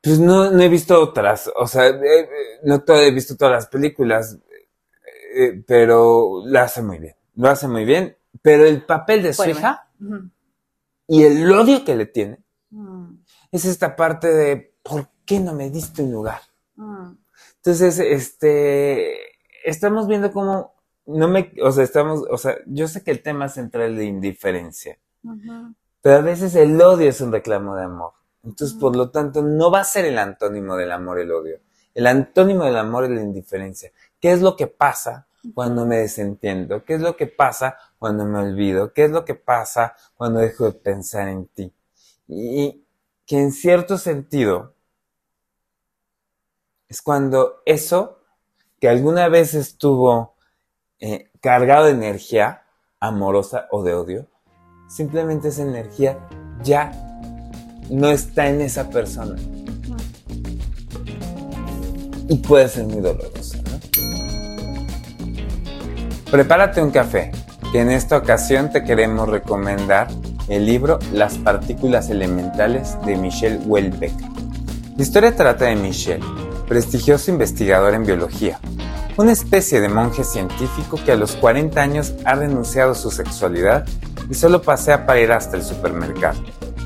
pues 0.00 0.20
no, 0.20 0.50
no 0.50 0.62
he 0.62 0.68
visto 0.68 1.02
otras. 1.02 1.50
O 1.56 1.66
sea, 1.66 1.88
eh, 1.88 2.28
no 2.62 2.82
he 2.86 3.10
visto 3.10 3.36
todas 3.36 3.52
las 3.52 3.66
películas, 3.66 4.38
eh, 5.34 5.62
pero 5.66 6.42
lo 6.44 6.58
hace 6.60 6.82
muy 6.82 6.98
bien. 6.98 7.14
Lo 7.36 7.48
hace 7.48 7.68
muy 7.68 7.84
bien. 7.84 8.16
Pero 8.42 8.64
el 8.64 8.84
papel 8.84 9.22
de 9.22 9.32
su 9.32 9.42
Bueno. 9.42 9.58
hija 9.58 9.88
Ujú. 10.00 10.30
y 11.08 11.22
el 11.24 11.50
odio 11.52 11.84
que 11.84 11.96
le 11.96 12.06
tiene 12.06 12.38
Mm, 12.70 13.14
es 13.50 13.64
esta 13.64 13.96
parte 13.96 14.28
de 14.28 14.74
¿por 14.82 15.08
qué 15.24 15.40
no 15.40 15.54
me 15.54 15.70
diste 15.70 16.02
un 16.02 16.12
lugar? 16.12 16.40
mm. 16.76 17.12
Entonces, 17.56 17.98
este, 17.98 19.14
estamos 19.64 20.06
viendo 20.06 20.30
cómo, 20.32 20.74
no 21.06 21.28
me, 21.28 21.52
o 21.62 21.72
sea, 21.72 21.82
estamos, 21.84 22.24
o 22.30 22.36
sea, 22.36 22.56
yo 22.66 22.86
sé 22.88 23.02
que 23.02 23.10
el 23.10 23.22
tema 23.22 23.48
central 23.48 23.92
es 23.92 23.96
la 23.98 24.04
indiferencia, 24.04 24.98
pero 26.02 26.16
a 26.16 26.20
veces 26.20 26.54
el 26.54 26.80
odio 26.80 27.08
es 27.08 27.20
un 27.20 27.32
reclamo 27.32 27.74
de 27.74 27.84
amor. 27.84 28.12
Entonces, 28.44 28.76
por 28.78 28.94
lo 28.94 29.10
tanto, 29.10 29.42
no 29.42 29.70
va 29.70 29.80
a 29.80 29.84
ser 29.84 30.04
el 30.04 30.18
antónimo 30.18 30.76
del 30.76 30.92
amor 30.92 31.18
el 31.20 31.32
odio. 31.32 31.60
El 31.94 32.06
antónimo 32.06 32.64
del 32.64 32.76
amor 32.76 33.04
es 33.04 33.10
la 33.10 33.20
indiferencia. 33.22 33.90
¿Qué 34.20 34.32
es 34.32 34.40
lo 34.40 34.56
que 34.56 34.66
pasa 34.66 35.28
cuando 35.54 35.86
me 35.86 35.98
desentiendo? 35.98 36.84
¿Qué 36.84 36.94
es 36.94 37.00
lo 37.00 37.16
que 37.16 37.26
pasa 37.26 37.76
cuando 37.98 38.24
me 38.24 38.38
olvido? 38.38 38.92
¿Qué 38.92 39.04
es 39.04 39.10
lo 39.10 39.24
que 39.24 39.34
pasa 39.34 39.94
cuando 40.16 40.40
dejo 40.40 40.64
de 40.64 40.72
pensar 40.72 41.28
en 41.28 41.46
ti? 41.46 41.72
Y 42.26 42.84
que 43.26 43.38
en 43.38 43.52
cierto 43.52 43.98
sentido 43.98 44.74
es 46.88 47.02
cuando 47.02 47.62
eso 47.66 48.18
que 48.80 48.88
alguna 48.88 49.28
vez 49.28 49.54
estuvo 49.54 50.34
eh, 51.00 51.30
cargado 51.40 51.86
de 51.86 51.92
energía 51.92 52.64
amorosa 53.00 53.68
o 53.70 53.82
de 53.82 53.94
odio, 53.94 54.26
simplemente 54.88 55.48
esa 55.48 55.62
energía 55.62 56.28
ya 56.62 56.90
no 57.90 58.08
está 58.08 58.48
en 58.48 58.62
esa 58.62 58.88
persona. 58.90 59.36
Y 62.28 62.36
puede 62.38 62.68
ser 62.68 62.84
muy 62.84 63.00
dolorosa, 63.00 63.57
¿no? 63.57 63.57
Prepárate 66.30 66.82
un 66.82 66.90
café, 66.90 67.32
que 67.72 67.80
en 67.80 67.90
esta 67.90 68.18
ocasión 68.18 68.70
te 68.70 68.84
queremos 68.84 69.30
recomendar 69.30 70.08
el 70.48 70.66
libro 70.66 70.98
Las 71.10 71.38
partículas 71.38 72.10
elementales 72.10 72.98
de 73.06 73.16
Michel 73.16 73.60
Houellebecq. 73.66 74.12
La 74.98 75.02
historia 75.02 75.34
trata 75.34 75.64
de 75.64 75.76
Michel, 75.76 76.20
prestigioso 76.68 77.30
investigador 77.30 77.94
en 77.94 78.04
biología, 78.04 78.60
una 79.16 79.32
especie 79.32 79.80
de 79.80 79.88
monje 79.88 80.22
científico 80.22 81.00
que 81.02 81.12
a 81.12 81.16
los 81.16 81.32
40 81.32 81.80
años 81.80 82.12
ha 82.26 82.34
renunciado 82.34 82.92
a 82.92 82.94
su 82.94 83.10
sexualidad 83.10 83.86
y 84.28 84.34
solo 84.34 84.60
pasea 84.60 85.06
para 85.06 85.20
ir 85.20 85.32
hasta 85.32 85.56
el 85.56 85.62
supermercado, 85.62 86.38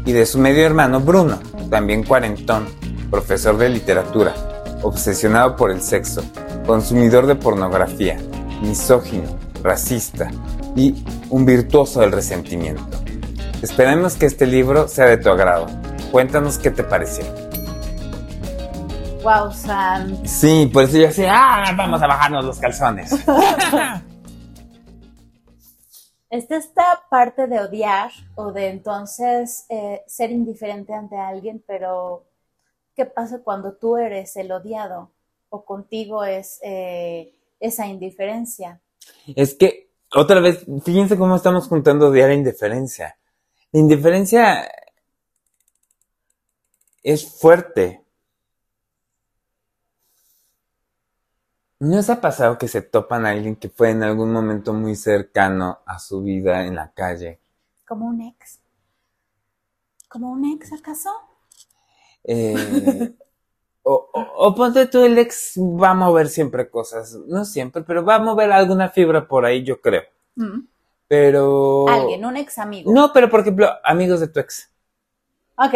y 0.04 0.12
de 0.12 0.24
su 0.24 0.38
medio 0.38 0.64
hermano 0.64 1.00
Bruno, 1.00 1.40
también 1.68 2.04
cuarentón, 2.04 2.68
profesor 3.10 3.58
de 3.58 3.70
literatura, 3.70 4.34
obsesionado 4.82 5.56
por 5.56 5.72
el 5.72 5.82
sexo, 5.82 6.22
consumidor 6.64 7.26
de 7.26 7.34
pornografía, 7.34 8.18
misógino, 8.62 9.38
racista 9.62 10.30
y 10.74 11.04
un 11.30 11.44
virtuoso 11.44 12.00
del 12.00 12.12
resentimiento. 12.12 12.82
Esperemos 13.60 14.14
que 14.14 14.26
este 14.26 14.46
libro 14.46 14.88
sea 14.88 15.06
de 15.06 15.18
tu 15.18 15.28
agrado. 15.28 15.66
Cuéntanos 16.10 16.58
qué 16.58 16.70
te 16.70 16.82
pareció. 16.82 17.24
Wow, 19.22 19.52
Sam. 19.52 20.26
Sí, 20.26 20.68
por 20.72 20.84
eso 20.84 20.96
yo 20.96 21.06
decía, 21.06 21.32
ah, 21.34 21.72
vamos 21.76 22.02
a 22.02 22.06
bajarnos 22.06 22.44
los 22.44 22.58
calzones. 22.58 23.12
Está 26.30 26.56
esta 26.56 27.04
parte 27.10 27.46
de 27.46 27.60
odiar 27.60 28.10
o 28.36 28.52
de 28.52 28.68
entonces 28.68 29.66
eh, 29.68 30.02
ser 30.06 30.30
indiferente 30.30 30.94
ante 30.94 31.16
alguien, 31.18 31.62
pero 31.66 32.24
¿qué 32.96 33.04
pasa 33.04 33.42
cuando 33.44 33.74
tú 33.74 33.98
eres 33.98 34.34
el 34.36 34.50
odiado 34.50 35.10
o 35.50 35.64
contigo 35.64 36.24
es 36.24 36.58
eh, 36.62 37.34
esa 37.62 37.86
indiferencia? 37.86 38.82
Es 39.34 39.54
que, 39.54 39.90
otra 40.14 40.40
vez, 40.40 40.66
fíjense 40.84 41.16
cómo 41.16 41.36
estamos 41.36 41.68
juntando 41.68 42.14
e 42.14 42.34
indiferencia. 42.34 43.16
La 43.70 43.80
indiferencia 43.80 44.68
es 47.02 47.24
fuerte. 47.40 48.04
¿No 51.78 51.98
os 51.98 52.10
ha 52.10 52.20
pasado 52.20 52.58
que 52.58 52.68
se 52.68 52.82
topan 52.82 53.26
a 53.26 53.30
alguien 53.30 53.56
que 53.56 53.68
fue 53.68 53.90
en 53.90 54.02
algún 54.02 54.32
momento 54.32 54.72
muy 54.72 54.94
cercano 54.94 55.80
a 55.86 55.98
su 55.98 56.22
vida 56.22 56.64
en 56.66 56.76
la 56.76 56.92
calle? 56.92 57.40
¿Como 57.86 58.06
un 58.06 58.20
ex? 58.22 58.60
¿Como 60.08 60.30
un 60.30 60.44
ex 60.44 60.72
acaso? 60.72 61.10
Eh, 62.24 63.14
O, 63.84 64.08
o, 64.12 64.20
o 64.46 64.54
ponte 64.54 64.86
tú, 64.86 65.04
el 65.04 65.18
ex 65.18 65.54
va 65.58 65.90
a 65.90 65.94
mover 65.94 66.28
siempre 66.28 66.70
cosas, 66.70 67.14
no 67.26 67.44
siempre, 67.44 67.82
pero 67.82 68.04
va 68.04 68.16
a 68.16 68.18
mover 68.20 68.52
alguna 68.52 68.88
fibra 68.88 69.26
por 69.26 69.44
ahí, 69.44 69.64
yo 69.64 69.80
creo. 69.80 70.02
Mm. 70.36 70.60
Pero... 71.08 71.88
Alguien, 71.88 72.24
un 72.24 72.36
ex 72.36 72.58
amigo. 72.58 72.92
No, 72.92 73.12
pero 73.12 73.28
por 73.28 73.40
ejemplo, 73.40 73.68
amigos 73.84 74.20
de 74.20 74.28
tu 74.28 74.40
ex. 74.40 74.70
Ok. 75.56 75.74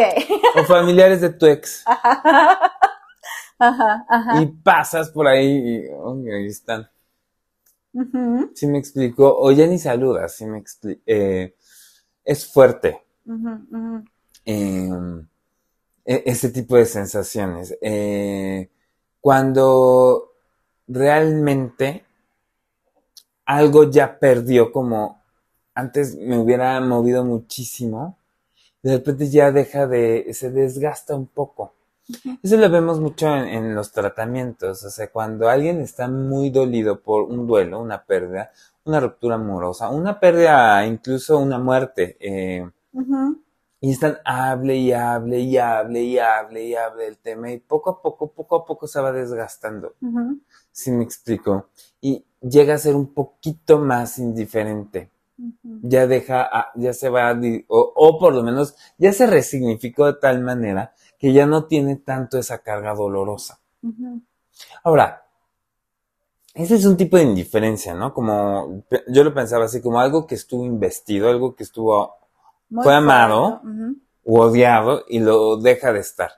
O 0.55 0.63
familiares 0.63 1.21
de 1.21 1.29
tu 1.29 1.45
ex. 1.45 1.83
ajá, 3.59 4.05
ajá. 4.09 4.41
Y 4.41 4.47
pasas 4.47 5.09
por 5.09 5.27
ahí 5.27 5.45
y 5.45 5.89
uy, 5.89 6.31
ahí 6.31 6.47
están. 6.47 6.89
Ujú, 7.93 8.51
¿Sí 8.53 8.67
me 8.67 8.77
explico? 8.77 9.35
O 9.37 9.51
ya 9.51 9.65
ni 9.67 9.79
saludas, 9.79 10.35
¿sí 10.35 10.45
me 10.45 10.59
explico? 10.59 11.01
es 11.05 12.51
fuerte. 12.51 13.03
ujú, 13.25 13.49
ujú. 13.71 14.03
eh, 14.45 14.89
ese 16.07 16.49
tipo 16.49 16.77
de 16.77 16.85
sensaciones. 16.85 17.77
Eh, 17.81 18.69
cuando 19.19 20.31
realmente 20.87 22.05
algo 23.45 23.89
ya 23.89 24.17
perdió, 24.17 24.71
como 24.71 25.21
antes 25.73 26.15
me 26.15 26.37
hubiera 26.37 26.79
movido 26.79 27.25
muchísimo, 27.25 28.17
de 28.81 28.93
repente 28.97 29.29
ya 29.29 29.51
deja 29.51 29.85
de, 29.85 30.33
se 30.33 30.49
desgasta 30.49 31.13
un 31.13 31.27
poco. 31.27 31.73
Eso 32.41 32.55
lo 32.55 32.69
vemos 32.69 33.01
mucho 33.01 33.27
en, 33.27 33.49
en 33.49 33.75
los 33.75 33.91
tratamientos, 33.91 34.85
o 34.85 34.89
sea, 34.89 35.11
cuando 35.11 35.49
alguien 35.49 35.81
está 35.81 36.07
muy 36.07 36.49
dolido 36.49 37.01
por 37.01 37.23
un 37.23 37.45
duelo, 37.45 37.81
una 37.81 38.05
pérdida, 38.05 38.51
una 38.85 39.01
ruptura 39.01 39.35
amorosa, 39.35 39.89
una 39.89 40.17
pérdida, 40.17 40.85
incluso 40.85 41.37
una 41.37 41.59
muerte, 41.59 42.15
eh. 42.21 42.65
Y 43.79 43.91
están 43.91 44.17
hable 44.25 44.75
y 44.77 44.91
hable 44.91 45.39
y 45.39 45.57
hable 45.57 46.01
y 46.01 46.17
hable 46.17 46.63
y 46.65 46.75
hable 46.75 47.03
del 47.05 47.17
tema 47.17 47.51
y 47.51 47.59
poco 47.59 47.91
a 47.91 48.01
poco, 48.01 48.31
poco 48.31 48.55
a 48.57 48.65
poco 48.65 48.87
se 48.87 48.99
va 48.99 49.11
desgastando. 49.11 49.93
¿Sí 50.71 50.91
me 50.91 51.03
explico? 51.03 51.69
Y 52.01 52.25
llega 52.41 52.75
a 52.75 52.77
ser 52.77 52.95
un 52.95 53.13
poquito 53.13 53.79
más 53.79 54.17
indiferente. 54.19 55.11
Ya 55.81 56.07
deja, 56.07 56.43
a- 56.43 56.71
ya 56.75 56.93
se 56.93 57.09
va, 57.09 57.29
a 57.29 57.39
o, 57.67 57.93
o 57.95 58.19
por 58.19 58.33
lo 58.33 58.43
menos 58.43 58.75
ya 58.97 59.13
se 59.13 59.27
resignificó 59.27 60.05
de 60.07 60.13
tal 60.13 60.41
manera 60.41 60.93
que 61.19 61.33
ya 61.33 61.45
no 61.45 61.65
tiene 61.65 61.97
tanto 61.97 62.37
esa 62.39 62.59
carga 62.59 62.93
dolorosa. 62.95 63.59
Ahora, 64.83 65.23
ese 66.53 66.75
es 66.75 66.85
un 66.85 66.97
tipo 66.97 67.17
de 67.17 67.23
indiferencia, 67.23 67.93
¿no? 67.93 68.13
Como, 68.13 68.83
yo 69.07 69.23
lo 69.23 69.33
pensaba 69.33 69.65
así, 69.65 69.81
como 69.81 69.99
algo 69.99 70.25
que 70.25 70.35
estuvo 70.35 70.65
investido, 70.65 71.29
algo 71.29 71.55
que 71.55 71.63
estuvo 71.63 72.15
Muy 72.69 72.83
Fue 72.83 72.95
amado. 72.95 73.61
Ujú, 73.63 73.97
o 74.29 74.41
odiado 74.41 75.05
y 75.07 75.19
lo 75.19 75.57
deja 75.57 75.93
de 75.93 75.99
estar. 75.99 76.31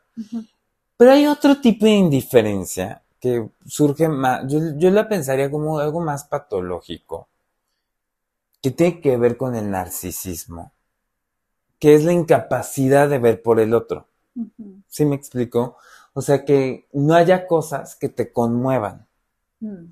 Pero 0.98 1.12
hay 1.12 1.26
otro 1.26 1.60
tipo 1.60 1.86
de 1.86 1.92
indiferencia 1.94 3.02
que 3.20 3.50
surge 3.66 4.08
más, 4.08 4.44
yo, 4.48 4.60
yo 4.78 4.92
la 4.92 5.10
pensaría 5.10 5.50
como 5.50 5.80
algo 5.80 6.00
más 6.00 6.26
patológico, 6.26 7.28
que 8.62 8.72
tiene 8.72 9.02
que 9.02 9.18
ver 9.18 9.38
con 9.38 9.56
el 9.56 9.72
narcisismo, 9.72 10.72
que 11.80 11.96
es 11.96 12.04
la 12.04 12.14
incapacidad 12.14 13.10
de 13.10 13.20
ver 13.20 13.42
por 13.42 13.60
el 13.60 13.74
otro. 13.74 14.08
Ujú. 14.36 14.82
¿Sí 14.88 15.06
me 15.06 15.16
explico? 15.16 15.78
O 16.14 16.22
sea, 16.22 16.46
que 16.46 16.88
no 16.94 17.16
haya 17.16 17.48
cosas 17.48 17.96
que 17.96 18.10
te 18.10 18.32
conmuevan, 18.32 19.08
Mm. 19.62 19.92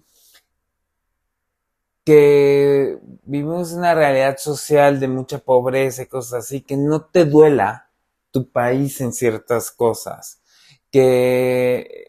Que 2.07 2.99
vivimos 3.25 3.73
una 3.73 3.93
realidad 3.93 4.37
social 4.37 4.97
de 5.01 5.09
mucha 5.09 5.39
pobreza 5.39 6.03
y 6.03 6.05
cosas 6.05 6.45
así, 6.45 6.61
que 6.61 6.77
no 6.77 7.01
te 7.01 7.25
duela 7.25 7.89
tu 8.31 8.49
país 8.49 9.01
en 9.01 9.11
ciertas 9.11 9.71
cosas, 9.71 10.41
que 10.89 12.07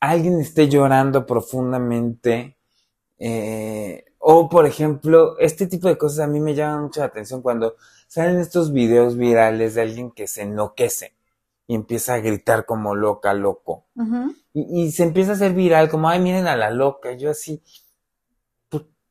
alguien 0.00 0.40
esté 0.40 0.66
llorando 0.66 1.26
profundamente, 1.26 2.56
eh, 3.18 4.06
o 4.18 4.48
por 4.48 4.64
ejemplo, 4.64 5.38
este 5.38 5.66
tipo 5.66 5.86
de 5.88 5.98
cosas 5.98 6.20
a 6.20 6.26
mí 6.26 6.40
me 6.40 6.54
llaman 6.54 6.84
mucho 6.84 7.00
la 7.00 7.06
atención 7.08 7.42
cuando 7.42 7.76
salen 8.08 8.38
estos 8.38 8.72
videos 8.72 9.18
virales 9.18 9.74
de 9.74 9.82
alguien 9.82 10.10
que 10.10 10.26
se 10.26 10.40
enloquece 10.40 11.12
y 11.66 11.74
empieza 11.74 12.14
a 12.14 12.20
gritar 12.20 12.64
como 12.64 12.94
loca, 12.94 13.34
loco. 13.34 13.84
Y, 14.54 14.84
y 14.84 14.90
se 14.92 15.02
empieza 15.02 15.32
a 15.32 15.34
hacer 15.34 15.52
viral, 15.52 15.90
como, 15.90 16.08
ay, 16.08 16.20
miren 16.20 16.46
a 16.46 16.56
la 16.56 16.70
loca. 16.70 17.12
Yo 17.12 17.30
así, 17.30 17.62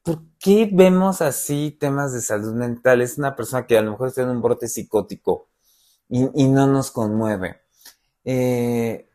¿por, 0.05 0.21
qué 0.39 0.69
vemos 0.71 1.21
así 1.21 1.75
temas 1.77 2.13
de 2.13 2.21
salud 2.21 2.53
mental? 2.53 3.01
Es 3.01 3.17
una 3.17 3.35
persona 3.35 3.65
que 3.65 3.77
a 3.77 3.81
lo 3.81 3.91
mejor 3.91 4.09
está 4.09 4.21
en 4.21 4.29
un 4.29 4.41
brote 4.41 4.67
psicótico 4.67 5.49
y, 6.07 6.43
y 6.43 6.47
no 6.47 6.67
nos 6.67 6.91
conmueve. 6.91 7.61
Eh, 8.23 9.09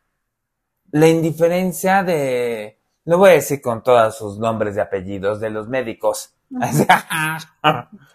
la 0.90 1.08
indiferencia 1.08 2.02
de, 2.02 2.80
no 3.04 3.18
voy 3.18 3.30
a 3.30 3.34
decir 3.34 3.62
con 3.62 3.82
todos 3.82 4.18
sus 4.18 4.38
nombres 4.38 4.76
y 4.76 4.80
apellidos, 4.80 5.40
de 5.40 5.50
los 5.50 5.68
médicos. 5.68 6.34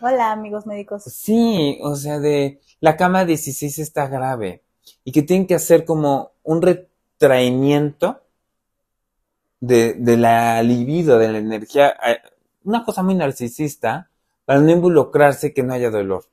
Hola, 0.01 0.31
amigos 0.33 0.65
médicos. 0.65 1.03
Sí, 1.03 1.79
o 1.81 1.95
sea, 1.95 2.19
de 2.19 2.59
la 2.81 2.97
cama 2.97 3.23
16 3.23 3.79
está 3.79 4.07
grave 4.07 4.63
y 5.05 5.13
que 5.13 5.21
tienen 5.21 5.47
que 5.47 5.55
hacer 5.55 5.85
como 5.85 6.33
un 6.43 6.61
retraimiento 6.61 8.21
de, 9.61 9.93
de 9.93 10.17
la 10.17 10.61
libido, 10.61 11.17
de 11.17 11.29
la 11.29 11.37
energía, 11.37 11.95
eh, 12.05 12.19
una 12.65 12.83
cosa 12.83 13.03
muy 13.03 13.15
narcisista 13.15 14.09
para 14.43 14.59
no 14.59 14.69
involucrarse 14.71 15.53
que 15.53 15.63
no 15.63 15.73
haya 15.73 15.89
dolor. 15.89 16.25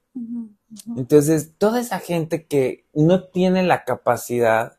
Entonces, 0.97 1.53
toda 1.59 1.81
esa 1.81 1.99
gente 2.01 2.47
que 2.47 2.87
no 2.95 3.25
tiene 3.29 3.63
la 3.63 3.85
capacidad 3.85 4.79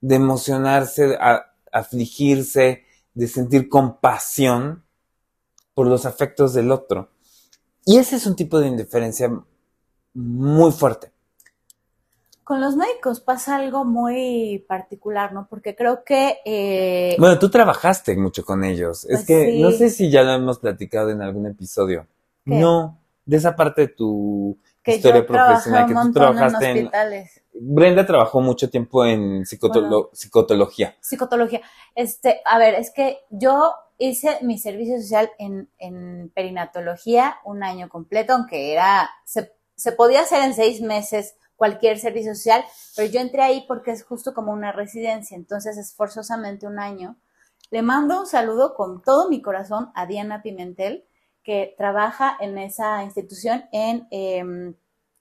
de 0.00 0.16
emocionarse, 0.16 1.16
a- 1.20 1.54
afligirse, 1.70 2.84
de 3.14 3.28
sentir 3.28 3.68
compasión 3.68 4.84
por 5.74 5.86
los 5.86 6.06
afectos 6.06 6.54
del 6.54 6.70
otro. 6.72 7.10
Y 7.84 7.98
ese 7.98 8.16
es 8.16 8.26
un 8.26 8.36
tipo 8.36 8.58
de 8.58 8.68
indiferencia 8.68 9.30
muy 10.14 10.72
fuerte. 10.72 11.11
Con 12.52 12.60
los 12.60 12.76
médicos 12.76 13.20
pasa 13.20 13.56
algo 13.56 13.86
muy 13.86 14.62
particular, 14.68 15.32
¿no? 15.32 15.46
Porque 15.48 15.74
creo 15.74 16.04
que 16.04 16.36
eh, 16.44 17.16
Bueno, 17.18 17.38
tú 17.38 17.48
trabajaste 17.48 18.14
mucho 18.14 18.44
con 18.44 18.62
ellos. 18.62 19.06
es 19.06 19.10
Pues 19.20 19.26
que 19.26 19.52
sí. 19.52 19.62
no 19.62 19.70
sé 19.70 19.88
si 19.88 20.10
ya 20.10 20.22
lo 20.22 20.32
hemos 20.34 20.58
platicado 20.58 21.08
en 21.08 21.22
algún 21.22 21.46
episodio. 21.46 22.06
¿Qué? 22.44 22.56
No, 22.56 22.98
de 23.24 23.38
esa 23.38 23.56
parte 23.56 23.80
de 23.80 23.88
tu 23.88 24.58
que 24.82 24.96
historia 24.96 25.26
profesional 25.26 25.86
que 25.86 25.94
tú 25.94 26.00
en 26.02 26.12
trabajaste 26.12 26.70
en. 26.80 26.90
Brenda 27.54 28.04
trabajó 28.04 28.42
mucho 28.42 28.68
tiempo 28.68 29.06
en 29.06 29.44
psicotolo- 29.46 29.88
Bueno. 29.88 30.08
psicotología. 30.12 30.94
Psicotología. 31.00 31.62
Este, 31.94 32.42
a 32.44 32.58
ver, 32.58 32.74
es 32.74 32.90
que 32.90 33.20
yo 33.30 33.72
hice 33.96 34.36
mi 34.42 34.58
servicio 34.58 35.00
social 35.00 35.30
en, 35.38 35.70
en 35.78 36.30
perinatología 36.34 37.36
un 37.46 37.62
año 37.62 37.88
completo, 37.88 38.34
aunque 38.34 38.74
era, 38.74 39.08
se, 39.24 39.54
se 39.74 39.92
podía 39.92 40.20
hacer 40.20 40.42
en 40.42 40.52
seis 40.52 40.82
meses 40.82 41.34
cualquier 41.62 41.96
servicio 42.00 42.34
social, 42.34 42.64
pero 42.96 43.08
yo 43.08 43.20
entré 43.20 43.40
ahí 43.40 43.64
porque 43.68 43.92
es 43.92 44.02
justo 44.02 44.34
como 44.34 44.50
una 44.50 44.72
residencia, 44.72 45.36
entonces 45.36 45.78
es 45.78 45.94
forzosamente 45.94 46.66
un 46.66 46.80
año. 46.80 47.14
Le 47.70 47.82
mando 47.82 48.18
un 48.18 48.26
saludo 48.26 48.74
con 48.74 49.00
todo 49.00 49.28
mi 49.28 49.40
corazón 49.40 49.92
a 49.94 50.06
Diana 50.06 50.42
Pimentel, 50.42 51.04
que 51.44 51.72
trabaja 51.78 52.36
en 52.40 52.58
esa 52.58 53.04
institución 53.04 53.66
en, 53.70 54.08
em, 54.10 54.74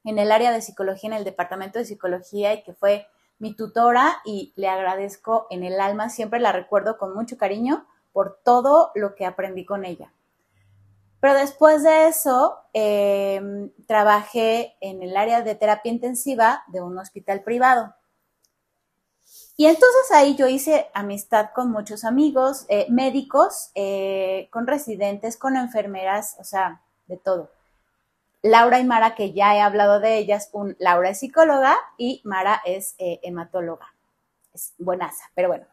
en 0.04 0.18
el 0.18 0.32
área 0.32 0.52
de 0.52 0.64
psicología, 0.64 1.12
en 1.12 1.18
el 1.18 1.26
departamento 1.26 1.78
de 1.78 1.86
psicología 1.86 2.56
y 2.56 2.64
que 2.64 2.74
fue 2.74 3.06
mi 3.38 3.56
tutora 3.56 4.20
y 4.26 4.52
le 4.56 4.68
agradezco 4.68 5.46
en 5.52 5.64
el 5.64 5.80
alma, 5.80 6.10
siempre 6.10 6.40
la 6.40 6.52
recuerdo 6.52 6.98
con 6.98 7.14
mucho 7.14 7.38
cariño 7.38 7.86
por 8.14 8.40
todo 8.44 8.92
lo 8.96 9.14
que 9.14 9.28
aprendí 9.28 9.64
con 9.64 9.86
ella. 9.86 10.12
Pero 11.22 11.36
después 11.36 11.84
de 11.84 12.08
eso, 12.08 12.58
eh, 12.74 13.70
trabajé 13.88 14.76
en 14.82 15.04
el 15.04 15.16
área 15.16 15.44
de 15.44 15.56
terapia 15.56 15.92
intensiva 15.92 16.64
de 16.68 16.82
un 16.82 16.98
hospital 16.98 17.44
privado. 17.44 17.96
Y 19.56 19.68
entonces 19.68 20.12
ahí 20.12 20.36
yo 20.36 20.48
hice 20.48 20.90
amistad 20.96 21.52
con 21.54 21.70
muchos 21.70 22.04
amigos, 22.04 22.66
eh, 22.68 22.88
médicos, 22.90 23.70
eh, 23.76 24.50
con 24.52 24.66
residentes, 24.66 25.38
con 25.38 25.56
enfermeras, 25.56 26.36
o 26.40 26.44
sea, 26.44 26.82
de 27.06 27.18
todo. 27.18 27.52
Laura 28.42 28.80
y 28.80 28.84
Mara, 28.84 29.14
que 29.14 29.34
ya 29.34 29.56
he 29.56 29.62
hablado 29.62 30.00
de 30.00 30.18
ellas, 30.18 30.50
Laura 30.80 31.12
es 31.12 31.20
psicóloga 31.20 31.78
y 31.96 32.22
Mara 32.24 32.60
es 32.66 32.96
eh, 32.98 33.20
hematóloga. 33.22 33.86
Es 34.52 34.74
buenaza, 34.80 35.26
pero 35.36 35.50
bueno. 35.50 35.68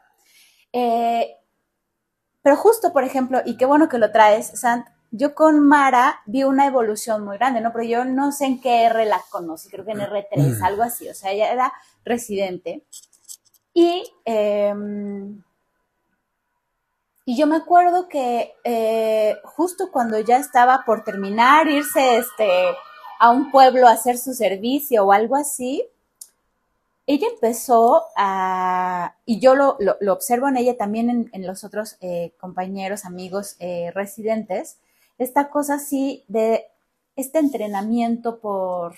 Pero 2.42 2.56
justo, 2.56 2.92
por 2.92 3.04
ejemplo, 3.04 3.40
y 3.46 3.56
qué 3.56 3.64
bueno 3.64 3.88
que 3.88 3.96
lo 3.96 4.12
traes, 4.12 4.48
Sant, 4.60 4.86
yo 5.10 5.34
con 5.34 5.60
Mara 5.60 6.20
vi 6.26 6.44
una 6.44 6.66
evolución 6.66 7.24
muy 7.24 7.38
grande, 7.38 7.60
¿no? 7.60 7.72
Pero 7.72 7.84
yo 7.84 8.04
no 8.04 8.32
sé 8.32 8.46
en 8.46 8.60
qué 8.60 8.84
R 8.84 9.04
la 9.06 9.20
conocí, 9.30 9.68
creo 9.68 9.84
que 9.84 9.92
en 9.92 10.00
R3, 10.00 10.62
algo 10.62 10.82
así, 10.82 11.08
o 11.08 11.14
sea, 11.14 11.32
ella 11.32 11.52
era 11.52 11.72
residente. 12.04 12.84
Y, 13.74 14.04
eh, 14.24 14.74
y 17.24 17.36
yo 17.36 17.46
me 17.46 17.56
acuerdo 17.56 18.08
que 18.08 18.54
eh, 18.64 19.36
justo 19.44 19.90
cuando 19.92 20.18
ya 20.18 20.38
estaba 20.38 20.84
por 20.86 21.04
terminar, 21.04 21.68
irse 21.68 22.16
este, 22.16 22.50
a 23.20 23.30
un 23.30 23.50
pueblo 23.50 23.86
a 23.86 23.92
hacer 23.92 24.16
su 24.16 24.32
servicio 24.32 25.04
o 25.04 25.12
algo 25.12 25.36
así, 25.36 25.86
ella 27.06 27.26
empezó 27.32 28.04
a, 28.16 29.14
y 29.24 29.40
yo 29.40 29.54
lo, 29.54 29.78
lo, 29.78 30.12
observo 30.12 30.48
en 30.48 30.58
ella 30.58 30.76
también 30.76 31.30
en, 31.32 31.46
los 31.46 31.64
otros 31.64 31.96
eh, 32.00 32.32
compañeros, 32.38 33.06
amigos 33.06 33.56
eh, 33.60 33.90
residentes, 33.94 34.78
esta 35.18 35.50
cosa 35.50 35.74
así 35.74 36.24
de 36.28 36.66
este 37.16 37.38
entrenamiento 37.38 38.38
por, 38.38 38.94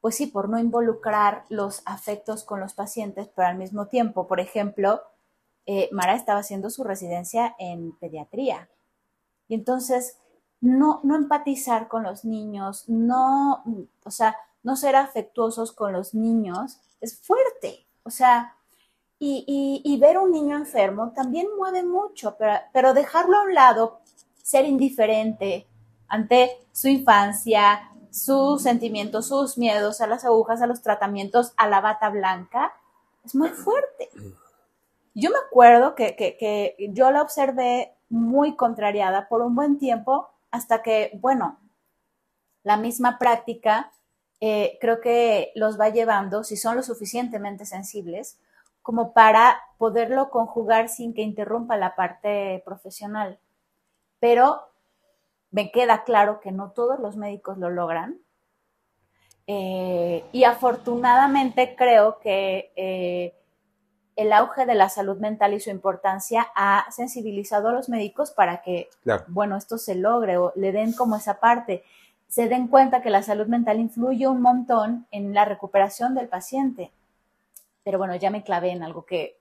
pues 0.00 0.16
sí, 0.16 0.26
por 0.26 0.48
no 0.48 0.58
involucrar 0.58 1.44
los 1.48 1.82
afectos 1.84 2.44
con 2.44 2.60
los 2.60 2.74
pacientes, 2.74 3.28
pero 3.34 3.48
al 3.48 3.56
mismo 3.56 3.86
tiempo, 3.86 4.26
por 4.26 4.40
ejemplo, 4.40 5.02
eh, 5.66 5.88
Mara 5.92 6.14
estaba 6.14 6.40
haciendo 6.40 6.70
su 6.70 6.82
residencia 6.82 7.54
en 7.58 7.92
pediatría. 7.98 8.68
Y 9.46 9.54
entonces, 9.54 10.16
no, 10.60 11.00
no 11.04 11.16
empatizar 11.16 11.88
con 11.88 12.02
los 12.02 12.24
niños, 12.24 12.88
no, 12.88 13.62
o 14.04 14.10
sea, 14.10 14.36
no 14.62 14.76
ser 14.76 14.96
afectuosos 14.96 15.72
con 15.72 15.92
los 15.92 16.14
niños 16.14 16.80
es 17.00 17.18
fuerte. 17.20 17.86
O 18.02 18.10
sea, 18.10 18.56
y, 19.18 19.82
y, 19.84 19.98
ver 19.98 20.16
un 20.18 20.32
niño 20.32 20.56
enfermo 20.56 21.12
también 21.12 21.46
mueve 21.58 21.82
mucho, 21.82 22.36
pero, 22.38 22.54
pero 22.72 22.94
dejarlo 22.94 23.38
a 23.38 23.44
un 23.44 23.54
lado, 23.54 23.99
ser 24.50 24.64
indiferente 24.64 25.68
ante 26.08 26.50
su 26.72 26.88
infancia, 26.88 27.88
sus 28.10 28.62
sentimientos, 28.62 29.28
sus 29.28 29.56
miedos 29.56 30.00
a 30.00 30.08
las 30.08 30.24
agujas, 30.24 30.60
a 30.60 30.66
los 30.66 30.82
tratamientos, 30.82 31.52
a 31.56 31.68
la 31.68 31.80
bata 31.80 32.10
blanca, 32.10 32.72
es 33.24 33.36
muy 33.36 33.50
fuerte. 33.50 34.10
Yo 35.14 35.30
me 35.30 35.36
acuerdo 35.46 35.94
que, 35.94 36.16
que, 36.16 36.74
yo 36.92 37.12
la 37.12 37.22
observé 37.22 37.94
muy 38.08 38.56
contrariada 38.56 39.28
por 39.28 39.40
un 39.42 39.54
buen 39.54 39.78
tiempo 39.78 40.28
hasta 40.50 40.82
que, 40.82 41.16
bueno, 41.20 41.60
la 42.64 42.76
misma 42.76 43.18
práctica 43.18 43.92
eh, 44.40 44.78
creo 44.80 45.00
que 45.00 45.52
los 45.54 45.78
va 45.78 45.90
llevando, 45.90 46.42
si 46.42 46.56
son 46.56 46.74
lo 46.74 46.82
suficientemente 46.82 47.66
sensibles, 47.66 48.40
como 48.82 49.12
para 49.12 49.60
poderlo 49.78 50.30
conjugar 50.30 50.88
sin 50.88 51.14
que 51.14 51.22
interrumpa 51.22 51.76
la 51.76 51.94
parte 51.94 52.62
profesional. 52.64 53.38
Pero 54.20 54.60
me 55.50 55.72
queda 55.72 56.04
claro 56.04 56.40
que 56.40 56.52
no 56.52 56.70
todos 56.70 57.00
los 57.00 57.16
médicos 57.16 57.58
lo 57.58 57.70
logran. 57.70 58.20
Eh, 59.46 60.24
y 60.30 60.44
afortunadamente 60.44 61.74
creo 61.76 62.20
que 62.20 62.72
eh, 62.76 63.34
el 64.14 64.32
auge 64.32 64.64
de 64.64 64.76
la 64.76 64.88
salud 64.88 65.18
mental 65.18 65.54
y 65.54 65.60
su 65.60 65.70
importancia 65.70 66.46
ha 66.54 66.86
sensibilizado 66.92 67.68
a 67.68 67.72
los 67.72 67.88
médicos 67.88 68.30
para 68.30 68.62
que, 68.62 68.88
bueno, 69.26 69.56
esto 69.56 69.76
se 69.78 69.96
logre 69.96 70.36
o 70.36 70.52
le 70.54 70.70
den 70.70 70.92
como 70.92 71.16
esa 71.16 71.40
parte 71.40 71.82
se 72.30 72.48
den 72.48 72.68
cuenta 72.68 73.02
que 73.02 73.10
la 73.10 73.24
salud 73.24 73.48
mental 73.48 73.80
influye 73.80 74.28
un 74.28 74.40
montón 74.40 75.06
en 75.10 75.34
la 75.34 75.44
recuperación 75.44 76.14
del 76.14 76.28
paciente. 76.28 76.92
Pero 77.82 77.98
bueno, 77.98 78.14
ya 78.14 78.30
me 78.30 78.44
clavé 78.44 78.70
en 78.70 78.84
algo 78.84 79.04
que, 79.04 79.40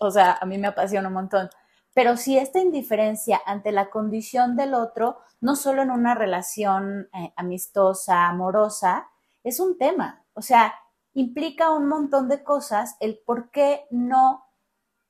o 0.00 0.10
sea, 0.12 0.38
a 0.40 0.46
mí 0.46 0.56
me 0.56 0.68
apasiona 0.68 1.08
un 1.08 1.14
montón. 1.14 1.50
Pero 1.94 2.16
si 2.16 2.38
esta 2.38 2.60
indiferencia 2.60 3.40
ante 3.44 3.72
la 3.72 3.90
condición 3.90 4.56
del 4.56 4.74
otro, 4.74 5.18
no 5.40 5.56
solo 5.56 5.82
en 5.82 5.90
una 5.90 6.14
relación 6.14 7.08
eh, 7.12 7.32
amistosa, 7.36 8.28
amorosa, 8.28 9.08
es 9.42 9.58
un 9.60 9.76
tema. 9.76 10.24
O 10.34 10.42
sea, 10.42 10.74
implica 11.14 11.70
un 11.70 11.88
montón 11.88 12.28
de 12.28 12.44
cosas 12.44 12.96
el 13.00 13.18
por 13.18 13.50
qué 13.50 13.86
no 13.90 14.44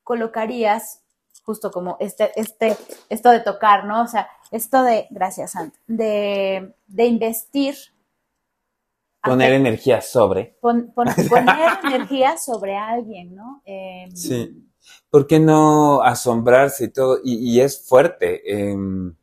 colocarías 0.04 1.02
justo 1.44 1.70
como 1.70 1.96
este, 2.00 2.32
este, 2.36 2.76
esto 3.08 3.30
de 3.30 3.40
tocar, 3.40 3.84
¿no? 3.84 4.02
O 4.02 4.06
sea, 4.06 4.28
esto 4.50 4.82
de, 4.82 5.06
gracias, 5.10 5.54
de, 5.86 6.74
de 6.86 7.06
investir. 7.06 7.74
Poner 9.22 9.52
energía 9.52 10.00
sobre. 10.00 10.56
poner 10.60 10.94
energía 11.84 12.38
sobre 12.38 12.76
alguien, 12.76 13.34
¿no? 13.34 13.62
Em, 13.64 14.10
sí. 14.12 14.69
¿Por 15.10 15.26
qué 15.26 15.40
no 15.40 16.02
asombrarse 16.02 16.84
y 16.84 16.88
todo? 16.88 17.18
Y, 17.24 17.60
es 17.60 17.86
fuerte. 17.86 18.42
Em, 18.44 19.14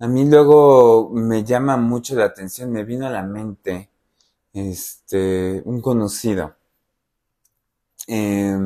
a 0.00 0.06
mí 0.06 0.28
luego 0.28 1.10
me 1.10 1.44
llama 1.44 1.76
mucho 1.76 2.14
la 2.14 2.26
atención, 2.26 2.70
me 2.70 2.84
vino 2.84 3.06
a 3.06 3.10
la 3.10 3.22
mente 3.22 3.90
este, 4.52 5.62
un 5.64 5.80
conocido. 5.80 6.54
Eh, 8.06 8.56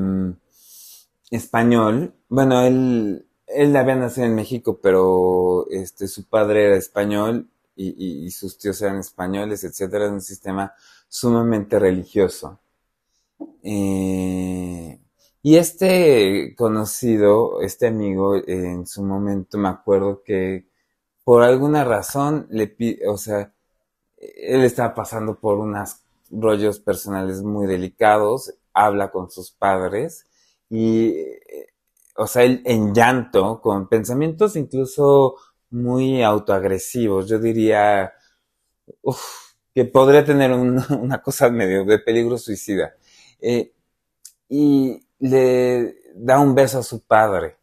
español. 1.33 2.15
Bueno, 2.29 2.63
él, 2.63 3.27
él 3.47 3.77
había 3.77 3.97
nacido 3.97 4.27
en 4.27 4.35
México, 4.35 4.79
pero 4.83 5.67
este, 5.71 6.07
su 6.07 6.25
padre 6.29 6.67
era 6.67 6.77
español 6.77 7.49
y, 7.75 8.31
sus 8.31 8.59
tíos 8.59 8.81
eran 8.83 8.99
españoles, 8.99 9.65
etcétera. 9.65 10.05
Era 10.05 10.15
un 10.15 10.21
sistema 10.21 10.75
sumamente 11.09 11.79
religioso. 11.79 12.61
Eh, 13.63 15.01
y 15.43 15.57
este 15.57 16.55
conocido, 16.57 17.61
este 17.63 17.89
amigo, 17.89 18.37
en 18.47 18.87
su 18.87 19.03
momento 19.03 19.59
me 19.59 19.69
acuerdo 19.69 20.23
que 20.25 20.67
por 21.25 21.43
alguna 21.43 21.85
razón 21.85 22.47
le 22.51 22.69
pide, 22.69 23.09
o 23.09 23.17
sea, 23.19 23.55
él 24.19 24.65
estaba 24.65 24.95
pasando 24.95 25.39
por 25.41 25.59
unos 25.59 25.97
rollos 26.31 26.81
personales 26.81 27.43
muy 27.43 27.67
delicados, 27.67 28.55
habla 28.75 29.11
con 29.11 29.31
sus 29.31 29.51
padres 29.53 30.27
y, 30.71 31.09
eh, 31.11 31.69
o 32.17 32.27
sea, 32.27 32.45
el, 32.45 32.63
en 32.65 32.95
llanto, 32.95 33.61
con 33.61 33.89
pensamientos 33.89 34.57
incluso 34.57 35.37
muy 35.71 36.23
autoagresivos, 36.23 37.29
yo 37.29 37.39
diría, 37.39 38.13
que 39.75 39.85
podría 39.85 40.25
tener 40.25 40.53
una 40.91 41.23
cosa 41.23 41.49
medio 41.51 41.85
de 41.85 41.99
peligro 41.99 42.39
suicida. 42.39 42.95
Eh, 43.43 43.75
y 44.49 45.07
le 45.19 45.97
da 46.15 46.39
un 46.39 46.55
beso 46.55 46.79
a 46.79 46.83
su 46.83 47.05
padre. 47.05 47.59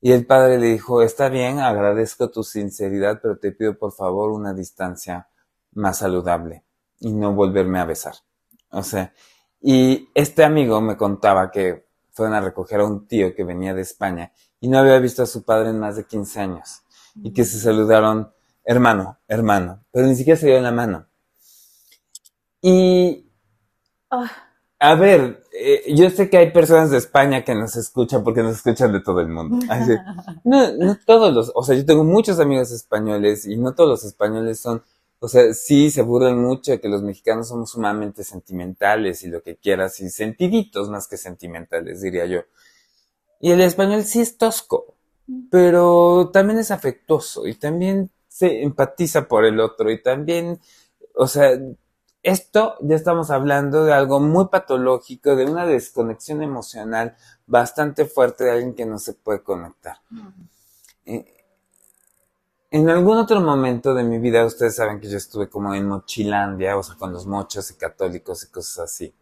Y 0.00 0.12
el 0.12 0.26
padre 0.26 0.58
le 0.58 0.66
dijo, 0.66 1.00
está 1.02 1.28
bien, 1.28 1.60
agradezco 1.60 2.30
tu 2.30 2.42
sinceridad, 2.42 3.20
pero 3.22 3.38
te 3.38 3.52
pido 3.52 3.78
por 3.78 3.92
favor 3.92 4.30
una 4.32 4.52
distancia 4.52 5.28
más 5.72 5.98
saludable 5.98 6.64
y 7.00 7.12
no 7.12 7.32
volverme 7.32 7.78
a 7.78 7.84
besar. 7.84 8.14
O 8.70 8.82
sea, 8.82 9.14
y 9.60 10.08
este 10.14 10.44
amigo 10.44 10.80
me 10.80 10.96
contaba 10.96 11.50
que 11.50 11.86
fueron 12.10 12.34
a 12.34 12.40
recoger 12.40 12.80
a 12.80 12.84
un 12.84 13.06
tío 13.06 13.34
que 13.34 13.44
venía 13.44 13.74
de 13.74 13.82
España 13.82 14.32
y 14.60 14.68
no 14.68 14.78
había 14.78 14.98
visto 14.98 15.22
a 15.22 15.26
su 15.26 15.44
padre 15.44 15.70
en 15.70 15.78
más 15.78 15.96
de 15.96 16.04
15 16.04 16.40
años 16.40 16.82
y 17.14 17.32
que 17.32 17.44
se 17.44 17.58
saludaron 17.58 18.32
hermano, 18.64 19.18
hermano, 19.28 19.84
pero 19.90 20.06
ni 20.06 20.16
siquiera 20.16 20.38
se 20.38 20.46
dieron 20.46 20.64
la 20.64 20.72
mano. 20.72 21.06
Y, 22.60 23.30
ah. 24.10 24.51
A 24.82 24.94
ver, 24.96 25.44
eh, 25.52 25.94
yo 25.94 26.10
sé 26.10 26.28
que 26.28 26.38
hay 26.38 26.50
personas 26.50 26.90
de 26.90 26.98
España 26.98 27.44
que 27.44 27.54
nos 27.54 27.76
escuchan 27.76 28.24
porque 28.24 28.42
nos 28.42 28.56
escuchan 28.56 28.92
de 28.92 29.00
todo 29.00 29.20
el 29.20 29.28
mundo. 29.28 29.64
no, 30.44 30.72
no 30.76 30.98
todos 31.06 31.32
los, 31.32 31.52
o 31.54 31.62
sea, 31.62 31.76
yo 31.76 31.86
tengo 31.86 32.04
muchos 32.04 32.40
amigos 32.40 32.72
españoles 32.72 33.46
y 33.46 33.56
no 33.56 33.74
todos 33.74 33.90
los 33.90 34.04
españoles 34.04 34.60
son 34.60 34.82
o 35.24 35.28
sea, 35.28 35.54
sí 35.54 35.92
se 35.92 36.02
burlan 36.02 36.42
mucho 36.42 36.72
de 36.72 36.80
que 36.80 36.88
los 36.88 37.00
mexicanos 37.00 37.46
somos 37.46 37.70
sumamente 37.70 38.24
sentimentales 38.24 39.22
y 39.22 39.28
lo 39.28 39.40
que 39.40 39.54
quieras, 39.54 40.00
y 40.00 40.10
sentiditos 40.10 40.90
más 40.90 41.06
que 41.06 41.16
sentimentales, 41.16 42.00
diría 42.00 42.26
yo. 42.26 42.40
Y 43.38 43.52
el 43.52 43.60
español 43.60 44.02
sí 44.02 44.20
es 44.20 44.36
tosco, 44.36 44.96
pero 45.48 46.30
también 46.32 46.58
es 46.58 46.72
afectuoso 46.72 47.46
y 47.46 47.54
también 47.54 48.10
se 48.26 48.64
empatiza 48.64 49.28
por 49.28 49.44
el 49.44 49.60
otro 49.60 49.92
y 49.92 50.02
también, 50.02 50.58
o 51.14 51.28
sea, 51.28 51.56
esto 52.22 52.76
ya 52.80 52.96
estamos 52.96 53.30
hablando 53.30 53.84
de 53.84 53.92
algo 53.92 54.20
muy 54.20 54.46
patológico, 54.46 55.34
de 55.34 55.44
una 55.44 55.66
desconexión 55.66 56.42
emocional 56.42 57.16
bastante 57.46 58.04
fuerte 58.04 58.44
de 58.44 58.52
alguien 58.52 58.74
que 58.74 58.86
no 58.86 58.98
se 58.98 59.14
puede 59.14 59.42
conectar. 59.42 59.98
En 62.72 62.88
algún 62.88 63.18
otro 63.18 63.40
momento 63.40 63.92
de 63.92 64.02
mi 64.02 64.18
vida, 64.18 64.46
ustedes 64.46 64.76
saben 64.76 64.98
que 64.98 65.10
yo 65.10 65.18
estuve 65.18 65.50
como 65.50 65.74
en 65.74 65.86
Mochilandia, 65.86 66.76
o 66.78 66.82
sea, 66.82 66.96
con 66.96 67.12
los 67.12 67.26
mochos 67.26 67.70
y 67.70 67.74
católicos 67.74 68.44
y 68.44 68.50
cosas 68.50 68.78
así. 68.78 69.14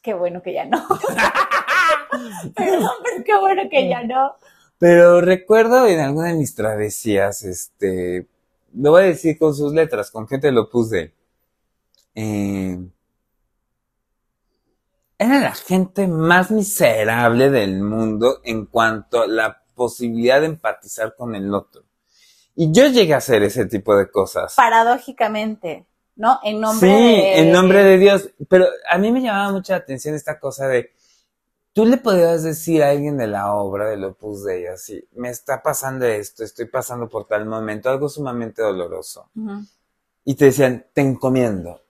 Qué 0.00 0.14
bueno 0.14 0.40
que 0.42 0.54
ya 0.54 0.64
no. 0.64 0.86
Perdón, 2.56 2.92
pero 3.04 3.24
qué 3.24 3.38
bueno 3.38 3.62
que 3.68 3.88
ya 3.88 4.04
no. 4.04 4.36
Pero 4.78 5.20
recuerdo 5.20 5.86
en 5.86 6.00
alguna 6.00 6.28
de 6.28 6.34
mis 6.34 6.54
travesías, 6.54 7.42
este, 7.42 8.26
lo 8.74 8.92
voy 8.92 9.02
a 9.02 9.06
decir 9.06 9.38
con 9.38 9.54
sus 9.54 9.74
letras, 9.74 10.10
con 10.10 10.26
gente 10.28 10.52
lo 10.52 10.70
puse. 10.70 11.12
Eh, 12.16 12.78
era 15.18 15.40
la 15.40 15.54
gente 15.54 16.08
más 16.08 16.50
miserable 16.50 17.50
del 17.50 17.80
mundo 17.80 18.40
en 18.42 18.66
cuanto 18.66 19.22
a 19.22 19.26
la 19.26 19.62
posibilidad 19.74 20.40
de 20.40 20.46
empatizar 20.46 21.14
con 21.14 21.34
el 21.34 21.54
otro. 21.54 21.84
Y 22.54 22.72
yo 22.72 22.86
llegué 22.86 23.12
a 23.14 23.18
hacer 23.18 23.42
ese 23.42 23.66
tipo 23.66 23.94
de 23.96 24.10
cosas. 24.10 24.54
Paradójicamente, 24.56 25.86
¿no? 26.16 26.40
En 26.42 26.60
nombre 26.60 26.88
sí, 26.88 26.94
de... 26.94 27.38
en 27.40 27.52
nombre 27.52 27.84
de 27.84 27.98
Dios. 27.98 28.30
Pero 28.48 28.66
a 28.90 28.96
mí 28.96 29.12
me 29.12 29.20
llamaba 29.20 29.52
mucha 29.52 29.76
atención 29.76 30.14
esta 30.14 30.40
cosa 30.40 30.66
de, 30.66 30.90
tú 31.74 31.84
le 31.84 31.98
podías 31.98 32.42
decir 32.42 32.82
a 32.82 32.90
alguien 32.90 33.18
de 33.18 33.26
la 33.26 33.52
obra, 33.52 33.90
del 33.90 34.04
Opus 34.04 34.44
Dei, 34.44 34.66
así, 34.66 35.06
me 35.12 35.28
está 35.28 35.62
pasando 35.62 36.06
esto, 36.06 36.42
estoy 36.42 36.64
pasando 36.64 37.06
por 37.06 37.26
tal 37.26 37.44
momento, 37.44 37.90
algo 37.90 38.08
sumamente 38.08 38.62
doloroso. 38.62 39.30
y 40.24 40.34
te 40.34 40.46
decían, 40.46 40.86
te 40.94 41.02
encomiendo. 41.02 41.85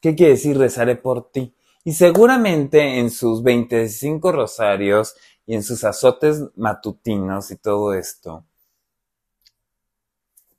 ¿Qué 0.00 0.14
quiere 0.14 0.32
decir 0.32 0.58
rezaré 0.58 0.96
por 0.96 1.30
ti? 1.30 1.54
Y 1.84 1.92
seguramente 1.92 2.98
en 2.98 3.10
sus 3.10 3.42
25 3.42 4.32
rosarios 4.32 5.14
y 5.46 5.54
en 5.54 5.62
sus 5.62 5.84
azotes 5.84 6.42
matutinos 6.56 7.50
y 7.50 7.56
todo 7.56 7.94
esto, 7.94 8.44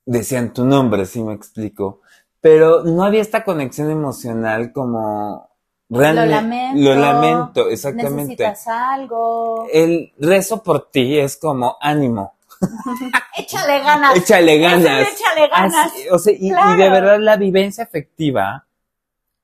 decían 0.06 0.54
tu 0.54 0.66
nombre, 0.66 1.06
si 1.06 1.24
me 1.24 1.34
explico. 1.34 2.02
Pero 2.40 2.84
no 2.84 3.04
había 3.04 3.22
esta 3.22 3.44
conexión 3.44 3.92
emocional 3.92 4.72
como 4.74 5.50
realmente. 5.90 6.28
Lo 6.28 6.42
lamento. 6.42 6.82
Lo 6.82 6.96
lamento, 6.96 7.70
exactamente. 7.70 8.22
Necesitas 8.22 8.68
algo. 8.68 9.68
El 9.72 10.14
rezo 10.18 10.64
por 10.64 10.90
ti 10.90 11.20
es 11.20 11.38
como 11.38 11.78
ánimo. 11.80 12.34
Échale 13.38 13.80
ganas. 13.80 14.16
Échale 14.18 14.58
ganas. 14.60 15.08
Échale 15.08 15.48
ganas. 15.48 15.86
Así, 15.88 16.10
o 16.10 16.20
sea, 16.20 16.34
y, 16.34 16.48
y 16.48 16.78
de 16.78 16.90
verdad 16.90 17.20
la 17.20 17.38
vivencia 17.38 17.84
afectiva 17.84 18.68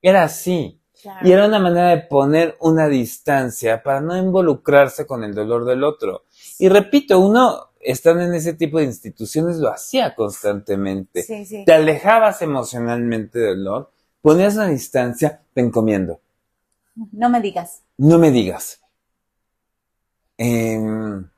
era 0.02 0.24
así. 0.24 0.82
Claro. 1.02 1.28
Y 1.28 1.32
era 1.32 1.46
una 1.46 1.60
manera 1.60 1.90
de 1.90 2.02
poner 2.02 2.58
una 2.60 2.88
distancia 2.88 3.84
para 3.84 4.02
no 4.02 4.18
involucrarse 4.18 5.06
con 5.06 5.24
el 5.24 5.34
dolor 5.34 5.66
del 5.66 5.84
otro. 5.84 6.24
Y 6.58 6.70
repito, 6.70 7.20
uno 7.20 7.70
estando 7.80 8.24
en 8.24 8.34
ese 8.34 8.54
tipo 8.54 8.80
de 8.80 8.86
instituciones 8.86 9.58
lo 9.58 9.70
hacía 9.70 10.16
constantemente. 10.16 11.22
Sí, 11.22 11.46
sí. 11.46 11.64
Te 11.66 11.74
alejabas 11.74 12.42
emocionalmente 12.42 13.40
del 13.40 13.64
dolor, 13.64 13.92
ponías 14.22 14.56
una 14.56 14.68
distancia, 14.68 15.42
te 15.54 15.62
encomiendo. 15.62 16.20
No 17.12 17.30
me 17.30 17.42
digas. 17.42 17.84
No 17.98 18.18
me 18.18 18.32
digas. 18.32 18.82
Em, 20.38 21.30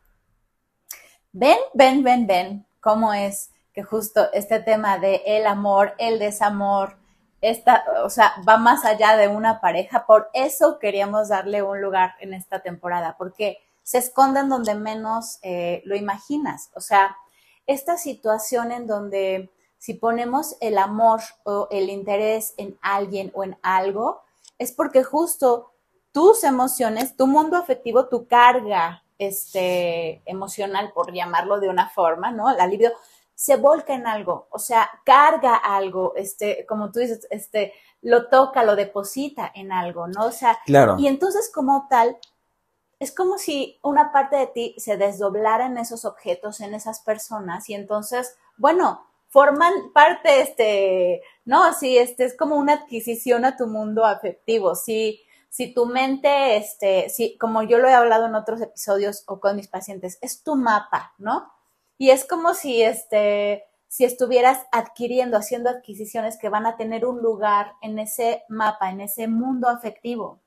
Ven, 1.32 1.58
ven, 1.74 2.04
ven, 2.04 2.28
ven. 2.28 2.65
¿Cómo 2.80 3.13
es 3.13 3.52
que 3.74 3.84
justo 3.84 4.32
este 4.34 4.60
tema 4.62 4.98
de 4.98 5.22
el 5.26 5.45
amor, 5.45 5.93
el 6.00 6.17
desamor, 6.17 6.98
esta, 7.41 7.86
o 8.04 8.10
sea, 8.10 8.34
va 8.47 8.58
más 8.58 8.86
allá 8.86 9.15
de 9.17 9.28
una 9.28 9.62
pareja? 9.62 10.06
Por 10.06 10.30
eso 10.34 10.80
queríamos 10.80 11.30
darle 11.30 11.63
un 11.63 11.82
lugar 11.82 12.15
en 12.19 12.34
esta 12.34 12.62
temporada, 12.62 13.15
porque 13.17 13.60
se 13.84 13.97
esconden 13.97 14.49
donde 14.49 14.75
menos 14.75 15.39
eh, 15.41 15.82
lo 15.86 15.95
imaginas. 15.95 16.69
O 16.75 16.82
sea, 16.82 17.15
esta 17.65 17.97
situación 17.97 18.71
en 18.71 18.88
donde 18.88 19.49
si 19.78 19.93
ponemos 19.93 20.58
el 20.60 20.78
amor 20.78 21.21
o 21.43 21.67
el 21.71 21.89
interés 21.89 22.54
en 22.58 22.78
alguien 22.82 23.32
o 23.34 23.43
en 23.43 23.58
algo, 23.62 24.21
es 24.58 24.73
porque 24.73 25.04
justo 25.04 25.71
tus 26.12 26.43
emociones, 26.43 27.15
tu 27.15 27.28
mundo 27.28 27.56
afectivo, 27.56 28.08
tu 28.08 28.28
carga 28.28 29.04
este, 29.17 30.21
emocional, 30.25 30.91
por 30.93 31.13
llamarlo 31.13 31.60
de 31.60 31.69
una 31.69 31.89
forma, 31.89 32.32
¿no? 32.32 32.52
La 32.56 32.67
libido 32.67 32.91
se 33.39 33.56
volca 33.56 33.93
en 33.93 34.06
algo, 34.06 34.49
o 34.52 34.60
sea, 34.60 34.89
carga 35.06 35.56
algo, 35.56 36.12
este, 36.17 36.65
como 36.65 36.91
tú 36.91 36.99
dices, 36.99 37.25
este, 37.30 37.71
lo 38.02 38.28
toca, 38.28 38.65
lo 38.65 38.75
deposita 38.75 39.49
en 39.56 39.71
algo, 39.71 40.10
¿no? 40.10 40.25
O 40.25 40.32
sea, 40.34 40.60
claro. 40.65 40.97
y 40.99 41.08
entonces 41.08 41.49
como 41.49 41.88
tal, 41.89 42.17
es 42.99 43.13
como 43.13 43.38
si 43.38 43.80
una 43.82 44.12
parte 44.12 44.36
de 44.36 44.47
ti 44.47 44.75
se 44.78 44.97
desdoblara 44.97 45.67
en 45.67 45.78
esos 45.78 46.04
objetos, 46.04 46.60
en 46.60 46.73
esas 46.73 46.99
personas, 46.99 47.69
y 47.69 47.75
entonces, 47.75 48.36
bueno, 48.58 49.08
forman 49.30 49.93
parte, 49.93 50.41
este, 50.41 51.21
no, 51.45 51.71
sí, 51.71 51.97
este, 51.97 52.25
es 52.25 52.36
como 52.36 52.58
una 52.58 52.73
adquisición 52.73 53.45
a 53.45 53.56
tu 53.56 53.67
mundo 53.67 54.04
afectivo, 54.04 54.75
sí, 54.75 55.21
si 55.47 55.73
tu 55.73 55.86
mente, 55.86 56.58
este, 56.58 57.08
si, 57.08 57.38
como 57.38 57.63
yo 57.63 57.78
lo 57.78 57.88
he 57.88 57.93
hablado 57.93 58.25
en 58.25 58.36
otros 58.36 58.62
episodios 58.62 59.23
o 59.28 59.39
con 59.39 59.56
mis 59.56 59.69
pacientes, 59.69 60.17
es 60.19 60.43
tu 60.43 60.58
mapa, 60.58 61.13
¿no? 61.17 61.54
Y 61.99 62.12
es 62.12 62.25
como 62.25 62.53
si, 62.53 62.81
este, 62.81 63.65
si 63.89 64.05
estuvieras 64.05 64.65
adquiriendo, 64.71 65.38
haciendo 65.38 65.69
adquisiciones 65.69 66.39
que 66.39 66.47
van 66.47 66.65
a 66.65 66.77
tener 66.77 67.05
un 67.05 67.21
lugar 67.21 67.73
en 67.81 67.99
ese 67.99 68.43
mapa, 68.47 68.89
en 68.89 69.01
ese 69.01 69.27
mundo 69.27 69.67
afectivo. 69.67 70.41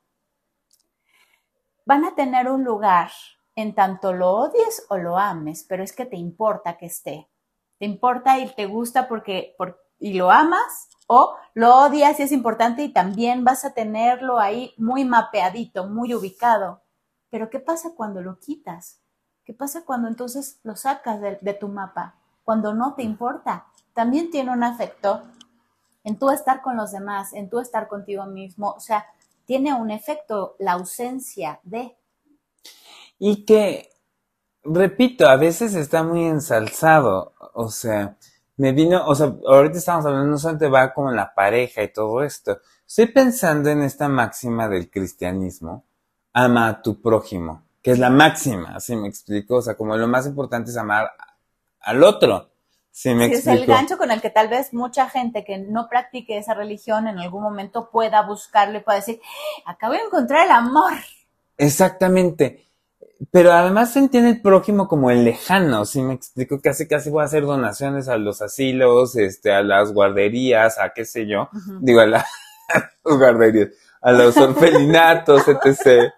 Van 1.84 2.06
a 2.06 2.14
tener 2.14 2.48
un 2.48 2.64
lugar 2.64 3.10
en 3.54 3.74
tanto 3.74 4.14
lo 4.14 4.30
odies 4.30 4.86
o 4.88 4.96
lo 4.96 5.18
ames, 5.18 5.66
pero 5.68 5.84
es 5.84 5.92
que 5.92 6.06
te 6.06 6.16
importa 6.16 6.78
que 6.78 6.86
esté. 6.86 7.28
Te 7.78 7.84
importa 7.84 8.38
y 8.38 8.48
te 8.54 8.64
gusta 8.64 9.06
porque, 9.06 9.54
por, 9.58 9.78
y 9.98 10.14
lo 10.14 10.30
amas 10.30 10.88
o 11.06 11.36
lo 11.52 11.76
odias 11.84 12.18
y 12.18 12.22
es 12.22 12.32
importante 12.32 12.82
y 12.82 12.94
también 12.94 13.44
vas 13.44 13.66
a 13.66 13.74
tenerlo 13.74 14.38
ahí 14.38 14.72
muy 14.78 15.04
mapeadito, 15.04 15.86
muy 15.86 16.14
ubicado. 16.14 16.82
Pero 17.28 17.50
¿qué 17.50 17.60
pasa 17.60 17.90
cuando 17.94 18.22
lo 18.22 18.38
quitas? 18.38 19.01
¿Qué 19.44 19.52
pasa 19.52 19.85
cuando 19.85 20.09
entonces 20.09 20.59
lo 20.62 20.76
sacas 20.76 21.20
de, 21.20 21.38
de 21.40 21.55
tu 21.55 21.68
mapa? 21.68 22.14
Cuando 22.44 22.74
no 22.74 22.94
te 22.94 23.02
importa. 23.02 23.66
También 23.94 24.31
tiene 24.31 24.52
un 24.52 24.62
efecto 24.62 25.22
en 26.05 26.18
tú 26.18 26.31
estar 26.31 26.62
con 26.62 26.76
los 26.76 26.92
demás, 26.92 27.33
en 27.33 27.48
tú 27.48 27.61
estar 27.61 27.88
contigo 27.88 28.24
mismo. 28.26 28.70
O 28.70 28.81
sea, 28.81 29.07
tiene 29.44 29.74
un 29.74 29.90
efecto 29.90 30.57
la 30.59 30.72
ausencia 30.72 31.61
de. 31.62 31.96
Y 33.18 33.44
que, 33.44 33.90
repito, 34.64 35.28
a 35.28 35.37
veces 35.37 35.74
está 35.74 36.02
muy 36.02 36.24
ensalzado. 36.24 37.35
O 37.55 37.68
sea, 37.68 38.16
me 38.57 38.72
vino, 38.72 39.07
o 39.07 39.14
sea, 39.14 39.35
ahorita 39.46 39.78
estamos 39.78 40.07
hablando, 40.07 40.26
no 40.28 40.38
solamente 40.38 40.68
va 40.68 40.92
como 40.92 41.11
la 41.11 41.35
pareja 41.35 41.83
y 41.83 41.92
todo 41.92 42.22
esto. 42.22 42.59
Estoy 42.87 43.07
pensando 43.07 43.70
en 43.70 43.83
esta 43.83 44.09
máxima 44.09 44.68
del 44.68 44.90
cristianismo, 44.90 45.85
ama 46.33 46.68
a 46.68 46.83
tu 46.83 47.00
prójimo, 47.00 47.62
que 47.83 47.90
es 47.90 47.99
la 47.99 48.11
máxima, 48.11 48.79
¿sí 48.81 48.95
me 48.97 49.09
explico? 49.09 49.57
O 49.57 49.62
sea, 49.62 49.75
como 49.75 49.97
lo 49.97 50.07
más 50.09 50.27
importante 50.27 50.71
es 50.71 50.77
amar 50.77 51.11
al 51.81 52.03
otro. 52.05 52.49
¿Sí 52.95 53.14
me 53.14 53.27
Sí, 53.29 53.35
es 53.35 53.47
el 53.47 53.66
gancho 53.66 53.97
con 53.99 54.11
el 54.11 54.21
que 54.21 54.29
tal 54.31 54.49
vez 54.49 54.73
mucha 54.75 55.09
gente 55.09 55.45
que 55.45 55.59
no 55.59 55.88
practique 55.88 56.37
esa 56.37 56.53
religión 56.55 57.09
en 57.09 57.18
algún 57.18 57.42
momento 57.42 57.88
pueda 57.90 58.21
buscarlo 58.23 58.79
y 58.79 58.83
pueda 58.83 58.99
decir, 58.99 59.21
"¡Ah! 59.66 59.73
acabo 59.73 59.95
de 59.95 60.01
encontrar 60.01 60.45
el 60.45 60.51
amor. 60.53 60.92
Exactamente. 61.57 62.68
Pero 63.31 63.53
además 63.53 63.92
se 63.92 64.01
entiende 64.01 64.31
el 64.31 64.42
prójimo 64.42 64.88
como 64.88 65.11
el 65.11 65.25
lejano, 65.25 65.85
¿sí 65.87 66.03
me 66.03 66.12
explico? 66.14 66.61
Casi 66.61 66.88
casi 66.88 67.09
voy 67.09 67.23
a 67.23 67.27
hacer 67.27 67.45
donaciones 67.45 68.09
a 68.09 68.16
los 68.16 68.42
asilos, 68.42 69.16
este, 69.16 69.53
a 69.53 69.62
las 69.62 69.92
guarderías, 69.92 70.79
a 70.79 70.90
qué 70.92 71.05
sé 71.05 71.27
yo. 71.27 71.49
Digo, 71.81 72.01
a, 72.01 72.07
la- 72.07 72.27
a 72.68 72.79
las 72.79 73.16
guarderías, 73.18 73.68
a 74.03 74.12
los 74.12 74.37
orfelinatos, 74.37 75.45
etc. 75.49 76.12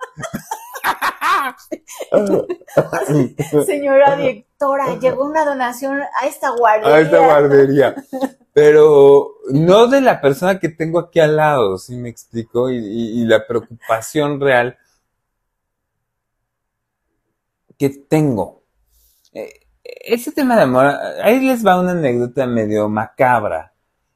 Señora 3.66 4.16
directora, 4.16 4.98
llegó 4.98 5.24
una 5.26 5.44
donación 5.44 6.00
a 6.00 6.26
esta 6.26 6.50
guardería. 6.50 6.94
a 6.94 7.00
esta 7.00 7.18
guardería. 7.18 7.94
Pero 8.52 9.32
no 9.50 9.86
de 9.88 10.00
la 10.00 10.20
persona 10.20 10.58
que 10.60 10.68
tengo 10.68 10.98
aquí 11.00 11.20
al 11.20 11.36
lado, 11.36 11.76
¿sí 11.78 11.96
me 11.96 12.08
explico? 12.08 12.70
Y, 12.70 12.76
y- 12.78 13.22
y 13.22 13.24
la 13.26 13.46
preocupación 13.46 14.40
real 14.40 14.78
que 17.78 17.90
tengo. 17.90 18.62
Eh, 19.32 19.52
ese 19.84 20.32
tema 20.32 20.56
de 20.56 20.62
amor, 20.62 20.86
ahí 21.22 21.40
les 21.40 21.66
va 21.66 21.80
una 21.80 21.90
anécdota 21.92 22.46
medio 22.46 22.88
macabra. 22.88 23.73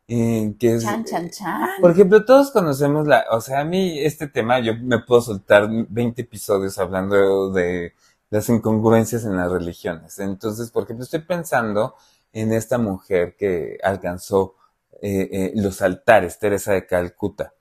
Eh, 0.09 0.55
que 0.59 0.75
es, 0.75 0.85
Chan, 0.85 1.05
chan, 1.05 1.31
chan. 1.31 1.69
por 1.83 1.91
ejemplo, 1.91 2.25
todos 2.25 2.51
conocemos 2.51 3.07
la, 3.07 3.27
o 3.31 3.43
sea, 3.43 3.61
a 3.61 3.65
mí 3.65 3.99
este 4.01 4.27
tema, 4.27 4.59
yo 4.59 4.73
me 4.75 5.01
puedo 5.01 5.21
soltar 5.21 5.69
20 5.71 6.23
episodios 6.23 6.79
hablando 6.79 7.51
de 7.53 7.93
las 8.31 8.49
incongruencias 8.49 9.25
en 9.25 9.37
las 9.37 9.53
religiones. 9.53 10.19
Entonces, 10.19 10.71
por 10.71 10.85
ejemplo, 10.85 11.05
estoy 11.05 11.21
pensando 11.21 11.95
en 12.33 12.53
esta 12.53 12.79
mujer 12.79 13.37
que 13.37 13.79
alcanzó 13.83 14.55
eh, 15.03 15.29
eh, 15.31 15.53
los 15.57 15.83
altares, 15.83 16.39
Teresa 16.39 16.73
de 16.73 16.87
Calcuta. 16.87 17.55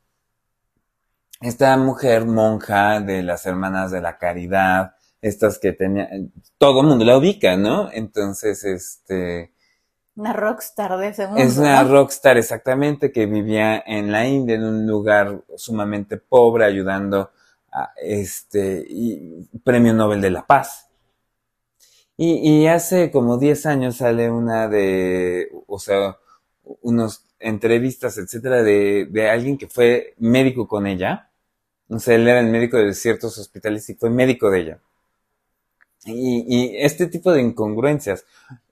Esta 1.42 1.76
mujer 1.78 2.26
monja 2.26 3.00
de 3.02 3.24
las 3.24 3.46
Hermanas 3.46 3.92
de 3.92 4.02
la 4.02 4.18
Caridad, 4.18 4.96
estas 5.22 5.60
que 5.60 5.74
tenía, 5.74 6.10
todo 6.58 6.82
el 6.82 6.88
mundo 6.88 7.06
la 7.06 7.18
ubica, 7.18 7.58
¿no? 7.58 7.92
Entonces, 7.92 8.64
este, 8.64 9.54
Una 10.18 10.34
rockstar 10.34 10.98
de 10.98 11.10
ese 11.10 11.28
mundo. 11.28 11.42
es 11.44 11.58
una 11.60 11.84
¿no? 11.84 11.92
rockstar 11.92 12.38
exactamente 12.38 13.12
que 13.12 13.28
vivía 13.28 13.84
en 13.86 14.12
la 14.12 14.28
India, 14.28 14.56
en 14.56 14.64
un 14.64 14.88
lugar 14.88 15.44
sumamente 15.56 16.18
pobre, 16.18 16.66
ayudando 16.66 17.30
a 17.72 17.92
este 18.02 18.84
y 18.90 19.48
premio 19.64 19.94
Nobel 19.94 20.20
de 20.20 20.32
la 20.32 20.46
Paz. 20.46 20.90
Y, 22.18 22.64
y 22.64 22.68
hace 22.68 23.12
como 23.12 23.38
10 23.38 23.68
años 23.68 23.98
sale 23.98 24.32
una 24.32 24.68
de, 24.68 25.52
o 25.68 25.78
sea, 25.78 26.18
unos 26.82 27.24
entrevistas, 27.40 28.18
etcétera, 28.18 28.64
de, 28.64 29.08
de 29.12 29.30
alguien 29.30 29.56
que 29.56 29.68
fue 29.68 30.16
médico 30.18 30.68
con 30.68 30.88
ella. 30.88 31.30
O 31.90 32.00
sea, 32.00 32.16
él 32.16 32.28
era 32.28 32.40
el 32.40 32.48
médico 32.48 32.78
de 32.78 32.96
ciertos 32.96 33.38
hospitales 33.38 33.88
y 33.92 33.94
fue 33.94 34.10
médico 34.10 34.50
de 34.50 34.60
ella. 34.62 34.80
Y, 36.08 36.46
y 36.48 36.78
este 36.78 37.08
tipo 37.08 37.32
de 37.32 37.42
incongruencias, 37.42 38.26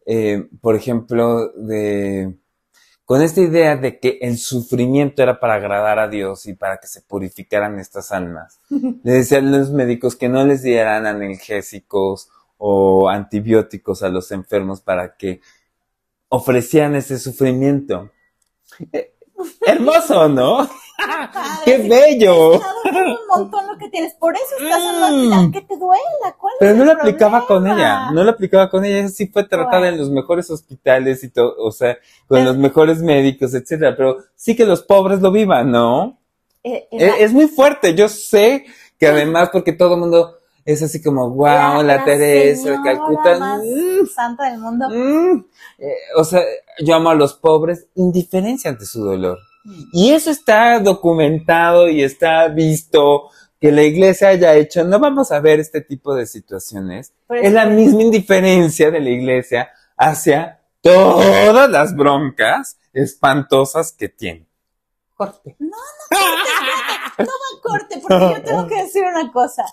eh, 0.05 0.47
por 0.61 0.75
ejemplo, 0.75 1.49
de, 1.51 2.33
con 3.05 3.21
esta 3.21 3.41
idea 3.41 3.77
de 3.77 3.99
que 3.99 4.17
el 4.21 4.37
sufrimiento 4.37 5.21
era 5.21 5.39
para 5.39 5.55
agradar 5.55 5.99
a 5.99 6.07
Dios 6.07 6.47
y 6.47 6.53
para 6.53 6.77
que 6.77 6.87
se 6.87 7.01
purificaran 7.01 7.79
estas 7.79 8.11
almas. 8.11 8.59
Le 8.69 9.11
decían 9.11 9.51
los 9.51 9.69
médicos 9.71 10.15
que 10.15 10.27
no 10.27 10.43
les 10.45 10.63
dieran 10.63 11.05
analgésicos 11.05 12.29
o 12.57 13.09
antibióticos 13.09 14.01
a 14.01 14.09
los 14.09 14.31
enfermos 14.31 14.81
para 14.81 15.15
que 15.17 15.41
ofrecían 16.29 16.95
ese 16.95 17.19
sufrimiento. 17.19 18.11
Eh, 18.91 19.13
hermoso, 19.65 20.27
¿no? 20.27 20.67
¡Qué 21.65 21.77
bello! 21.77 22.53
un 22.53 23.17
montón 23.29 23.67
lo 23.67 23.77
que 23.77 23.89
tienes, 23.89 24.13
por 24.15 24.33
eso 24.35 24.43
estás 24.59 24.81
Mm. 24.81 24.87
hablando, 24.87 25.51
que 25.51 25.61
te 25.65 25.75
duela. 25.77 26.35
¿Cuál 26.39 26.53
Pero 26.59 26.71
es 26.71 26.77
no 26.77 26.85
lo 26.85 26.91
aplicaba 26.93 27.45
con 27.45 27.67
ella, 27.67 28.11
no 28.11 28.23
lo 28.23 28.31
aplicaba 28.31 28.69
con 28.69 28.85
ella, 28.85 28.99
ella 28.99 29.09
sí 29.09 29.27
fue 29.27 29.43
tratada 29.43 29.79
Bueno. 29.79 29.93
en 29.93 29.97
los 29.99 30.09
mejores 30.09 30.49
hospitales 30.49 31.23
y 31.23 31.29
todo, 31.31 31.55
o 31.57 31.71
sea, 31.71 31.95
con 32.27 32.37
Pero- 32.39 32.43
los 32.45 32.57
mejores 32.57 32.99
médicos, 33.01 33.53
etcétera, 33.53 33.95
pero 33.95 34.17
sí 34.35 34.55
que 34.55 34.65
los 34.65 34.83
pobres 34.83 35.21
lo 35.21 35.31
vivan, 35.31 35.71
¿no? 35.71 36.17
Eh, 36.63 36.87
Es, 36.91 37.01
era- 37.01 37.17
es 37.17 37.33
muy 37.33 37.47
fuerte, 37.47 37.93
yo 37.93 38.07
sé 38.07 38.65
que 38.99 39.07
además 39.07 39.49
porque 39.51 39.73
todo 39.73 39.95
el 39.95 39.99
mundo 39.99 40.37
es 40.63 40.81
así 40.81 41.03
como, 41.03 41.29
wow, 41.29 41.83
la, 41.83 42.03
Teresa, 42.05 42.71
de 42.71 42.77
Calcuta, 42.83 43.37
más 43.37 43.61
mm, 43.63 44.05
santa 44.07 44.49
del 44.49 44.59
mundo. 44.59 44.87
mm. 44.89 45.45
Eh, 45.77 45.93
o 46.15 46.23
sea, 46.23 46.41
yo 46.79 46.95
amo 46.95 47.09
a 47.09 47.15
los 47.15 47.33
pobres, 47.35 47.87
indiferencia 47.95 48.71
ante 48.71 48.85
su 48.85 49.03
dolor. 49.03 49.37
Y 49.91 50.11
eso 50.11 50.29
está 50.29 50.79
documentado 50.79 51.89
y 51.89 52.03
está 52.03 52.47
visto 52.47 53.29
que 53.59 53.71
la 53.71 53.83
iglesia 53.83 54.29
haya 54.29 54.53
hecho. 54.53 54.83
No 54.83 54.99
vamos 54.99 55.31
a 55.31 55.39
ver 55.39 55.59
este 55.59 55.81
tipo 55.81 56.13
de 56.13 56.27
situaciones. 56.27 57.13
Pero 57.27 57.41
es 57.41 57.51
la 57.51 57.65
misma 57.65 58.03
indiferencia 58.03 58.91
de 58.91 58.99
la 58.99 59.09
iglesia 59.09 59.69
hacia 59.97 60.61
todas 60.81 61.69
las 61.69 61.95
broncas 61.95 62.77
espantosas 62.93 63.91
que 63.91 64.09
tiene. 64.09 64.47
Corte. 65.15 65.55
corte, 67.63 68.01
porque 68.07 68.35
yo 68.35 68.43
tengo 68.43 68.67
que 68.67 68.83
decir 68.83 69.03
una 69.03 69.31
cosa. 69.31 69.65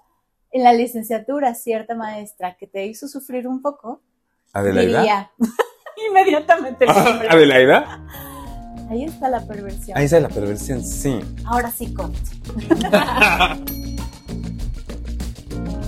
En 0.51 0.65
la 0.65 0.73
licenciatura, 0.73 1.55
cierta 1.55 1.95
maestra 1.95 2.57
que 2.57 2.67
te 2.67 2.87
hizo 2.87 3.09
sufrir 3.09 3.49
un 3.49 3.63
poco, 3.63 4.03
Adelaida. 4.53 5.01
diría 5.01 5.33
inmediatamente 6.09 6.87
nombre. 6.87 7.29
Adelaida. 7.29 8.32
Ahí 8.91 9.05
está 9.05 9.29
la 9.29 9.41
perversión. 9.41 9.97
Ahí 9.97 10.05
está 10.05 10.21
la 10.21 10.29
perversión, 10.29 10.85
sí. 10.85 11.21
Ahora 11.45 11.71
sí, 11.71 11.93
corte. 11.95 12.19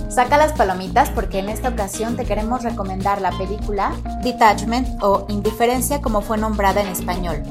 Saca 0.09 0.37
las 0.37 0.53
palomitas 0.53 1.09
porque 1.09 1.39
en 1.39 1.49
esta 1.49 1.67
ocasión 1.69 2.15
te 2.15 2.23
queremos 2.23 2.63
recomendar 2.63 3.19
la 3.19 3.31
película 3.31 3.93
Detachment 4.23 4.87
o 5.03 5.25
Indiferencia 5.27 6.01
como 6.01 6.21
fue 6.21 6.37
nombrada 6.37 6.81
en 6.81 6.87
español. 6.87 7.43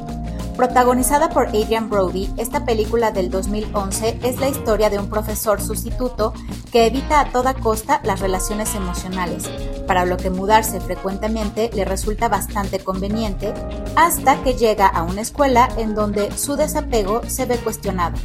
Protagonizada 0.56 1.30
por 1.30 1.48
Adrian 1.48 1.90
Brody, 1.90 2.32
esta 2.36 2.64
película 2.64 3.10
del 3.10 3.28
2011 3.28 4.20
es 4.22 4.38
la 4.38 4.48
historia 4.48 4.88
de 4.88 5.00
un 5.00 5.10
profesor 5.10 5.60
sustituto 5.60 6.32
que 6.70 6.86
evita 6.86 7.18
a 7.18 7.32
toda 7.32 7.54
costa 7.54 8.00
las 8.04 8.20
relaciones 8.20 8.76
emocionales, 8.76 9.50
para 9.88 10.04
lo 10.04 10.16
que 10.16 10.30
mudarse 10.30 10.80
frecuentemente 10.80 11.70
le 11.74 11.84
resulta 11.84 12.28
bastante 12.28 12.78
conveniente, 12.78 13.52
hasta 13.96 14.44
que 14.44 14.54
llega 14.54 14.86
a 14.86 15.02
una 15.02 15.22
escuela 15.22 15.68
en 15.76 15.96
donde 15.96 16.30
su 16.38 16.54
desapego 16.54 17.22
se 17.26 17.46
ve 17.46 17.56
cuestionado. 17.56 18.16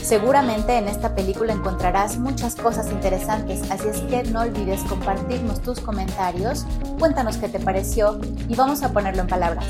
Seguramente 0.00 0.76
en 0.76 0.86
esta 0.86 1.16
película 1.16 1.54
encontrarás 1.54 2.18
muchas 2.18 2.54
cosas 2.54 2.92
interesantes, 2.92 3.68
así 3.70 3.88
es 3.88 4.00
que 4.02 4.22
no 4.22 4.42
olvides 4.42 4.82
compartirnos 4.82 5.60
tus 5.60 5.80
comentarios, 5.80 6.66
cuéntanos 7.00 7.36
qué 7.38 7.48
te 7.48 7.58
pareció 7.58 8.20
y 8.48 8.54
vamos 8.54 8.84
a 8.84 8.92
ponerlo 8.92 9.22
en 9.22 9.28
palabras. 9.28 9.66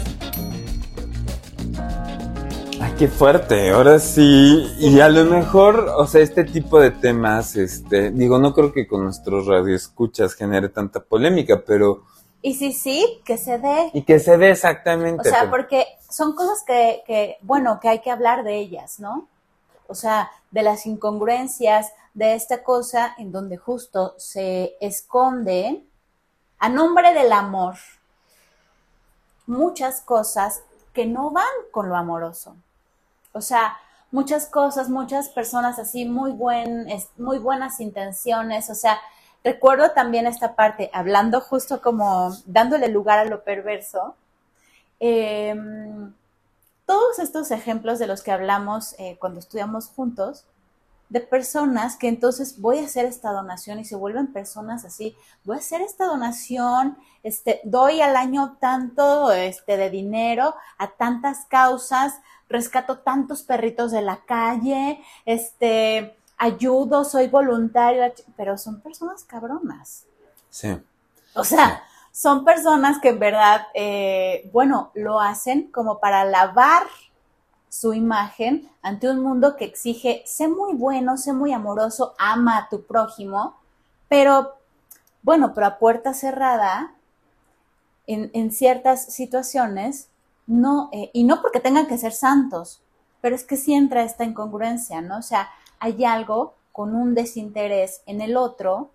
Qué 2.98 3.09
fuerte, 3.09 3.70
ahora 3.70 3.98
sí. 3.98 4.72
Y 4.78 5.00
a 5.00 5.09
lo 5.09 5.24
mejor, 5.24 5.90
o 5.96 6.07
sea, 6.07 6.20
este 6.22 6.44
tipo 6.44 6.78
de 6.78 6.92
temas, 6.92 7.57
este, 7.57 8.12
digo, 8.12 8.38
no 8.38 8.54
creo 8.54 8.72
que 8.72 8.87
con 8.87 9.02
nuestros 9.02 9.46
radioescuchas 9.46 10.35
genere 10.35 10.68
tanta 10.68 11.00
polémica, 11.00 11.62
pero, 11.66 12.04
Y 12.40 12.54
sí, 12.54 12.72
sí, 12.72 13.20
que 13.24 13.37
se 13.37 13.59
dé. 13.59 13.90
y 13.94 14.02
que 14.02 14.20
se 14.20 14.37
O 14.37 14.40
exactamente. 14.42 15.28
sea, 15.28 15.40
pero- 15.40 15.50
porque 15.50 15.87
son 16.09 16.35
cosas 16.37 16.62
que, 16.64 17.02
que, 17.04 17.37
bueno, 17.42 17.80
que 17.80 17.88
hay 17.88 17.98
que 18.00 18.12
hablar 18.12 18.44
de 18.44 18.59
ellas, 18.59 19.00
¿no? 19.00 19.26
O 19.88 19.94
sea, 19.96 20.30
de 20.52 20.62
las 20.62 20.87
incongruencias 20.87 21.92
de 22.14 22.35
esta 22.35 22.62
cosa 22.62 23.14
en 23.18 23.33
donde 23.33 23.57
justo 23.57 24.14
se 24.18 24.76
esconde 24.80 25.83
a 26.61 26.68
nombre 26.68 27.12
del 27.12 27.33
amor 27.33 27.74
muchas 29.46 30.00
cosas 30.00 30.62
que 30.92 31.07
no 31.07 31.30
van 31.33 31.44
con 31.72 31.88
lo 31.88 31.96
amoroso. 31.96 32.54
O 33.35 33.40
sea, 33.40 33.77
muchas 34.12 34.47
cosas, 34.47 34.88
muchas 34.88 35.29
personas 35.29 35.79
así 35.79 36.05
muy 36.05 36.31
buen, 36.33 36.87
muy 37.18 37.38
buenas 37.38 37.81
intenciones, 37.81 38.70
o 38.70 38.75
sea, 38.75 38.99
recuerdo 39.42 39.90
también 39.90 40.27
esta 40.27 40.55
parte, 40.55 40.88
hablando 40.92 41.40
justo 41.40 41.83
como 41.83 42.35
dándole 42.47 42.88
lugar 42.88 43.18
a 43.18 43.25
lo 43.25 43.42
perverso, 43.42 44.14
eh, 45.01 45.53
todos 46.87 47.18
estos 47.18 47.51
ejemplos 47.51 47.99
de 47.99 48.07
los 48.07 48.23
que 48.23 48.31
hablamos 48.31 48.94
eh, 48.99 49.16
cuando 49.18 49.40
estudiamos 49.40 49.88
juntos, 49.88 50.44
de 51.09 51.20
personas 51.20 51.97
que 51.97 52.09
entonces 52.09 52.61
voy 52.61 52.79
a 52.79 52.85
hacer 52.85 53.05
esta 53.05 53.31
donación 53.31 53.79
y 53.79 53.85
se 53.85 53.97
vuelven 53.97 54.33
personas 54.33 54.85
así, 54.85 55.16
voy 55.44 55.57
a 55.57 55.61
hacer 55.61 55.81
esta 55.81 56.07
donación, 56.07 56.97
este, 57.23 57.61
doy 57.64 58.01
al 58.01 58.16
año 58.16 58.57
tanto 58.61 59.31
este, 59.33 59.77
de 59.77 59.90
dinero 59.90 60.55
a 60.79 60.92
tantas 60.92 61.47
causas, 61.47 62.14
rescato 62.48 62.98
tantos 62.98 63.42
perritos 63.42 63.92
de 63.92 64.02
la 64.02 64.18
calle, 64.24 65.00
este, 65.24 66.16
ayudo, 66.37 67.04
soy 67.04 67.28
voluntaria, 67.28 68.12
pero 68.37 68.59
son 68.59 68.80
personas 68.80 69.24
cabronas. 69.24 70.04
Sí. 70.50 70.76
O 71.35 71.44
sea, 71.44 71.83
son 72.12 72.44
personas 72.44 73.00
que 73.00 73.09
en 73.09 73.18
verdad, 73.18 73.66
eh, 73.74 74.48
bueno, 74.52 74.90
lo 74.94 75.20
hacen 75.20 75.70
como 75.72 75.98
para 75.98 76.24
lavar 76.24 76.85
su 77.68 77.92
imagen 77.92 78.70
ante 78.83 79.11
un 79.11 79.20
mundo 79.20 79.57
que 79.57 79.64
exige, 79.64 80.22
sé 80.26 80.46
muy 80.46 80.74
bueno, 80.74 81.16
sé 81.16 81.33
muy 81.33 81.52
amoroso, 81.52 82.14
ama 82.18 82.57
a 82.57 82.68
tu 82.68 82.85
prójimo, 82.85 83.57
pero 84.09 84.54
bueno, 85.22 85.54
pero 85.54 85.66
a 85.66 85.78
puerta 85.78 86.14
cerrada, 86.14 86.94
en, 88.07 88.30
en 88.33 88.52
ciertas 88.52 89.07
situaciones, 89.07 90.09
no, 90.46 90.90
eh, 90.92 91.11
y 91.12 91.24
no 91.24 91.40
porque 91.40 91.61
tengan 91.61 91.87
que 91.87 91.98
ser 91.98 92.12
santos, 92.12 92.83
pero 93.20 93.35
es 93.35 93.44
que 93.44 93.57
sí 93.57 93.74
entra 93.74 94.02
esta 94.02 94.24
incongruencia, 94.24 95.00
¿no? 95.00 95.18
O 95.18 95.22
sea, 95.22 95.50
hay 95.78 96.04
algo 96.04 96.54
con 96.72 96.94
un 96.94 97.14
desinterés 97.14 98.02
en 98.07 98.20
el 98.20 98.37
otro 98.37 98.90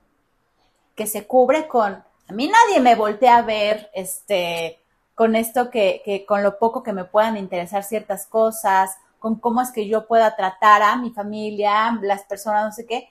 que 0.96 1.08
se 1.08 1.26
cubre 1.26 1.68
con, 1.68 1.94
a 1.94 2.34
mí 2.34 2.48
nadie 2.48 2.82
me 2.82 2.96
voltea 2.96 3.38
a 3.38 3.42
ver, 3.42 3.90
este, 3.94 4.80
con 5.16 5.36
esto 5.36 5.70
que, 5.70 6.02
que, 6.04 6.26
con 6.26 6.44
lo 6.44 6.60
poco 6.60 6.84
que 6.84 6.94
me 6.94 7.06
puedan 7.06 7.38
interesar 7.38 7.84
ciertas 7.84 8.26
cosas, 8.28 8.98
con 9.20 9.36
cómo 9.36 9.62
es 9.62 9.72
que 9.72 9.88
yo 9.88 10.08
pueda 10.08 10.36
tratar 10.36 10.82
a 10.82 10.96
mi 10.98 11.12
familia, 11.12 11.98
las 12.02 12.24
personas, 12.24 12.66
no 12.66 12.72
sé 12.72 12.86
qué, 12.86 13.10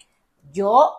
yo 0.52 0.94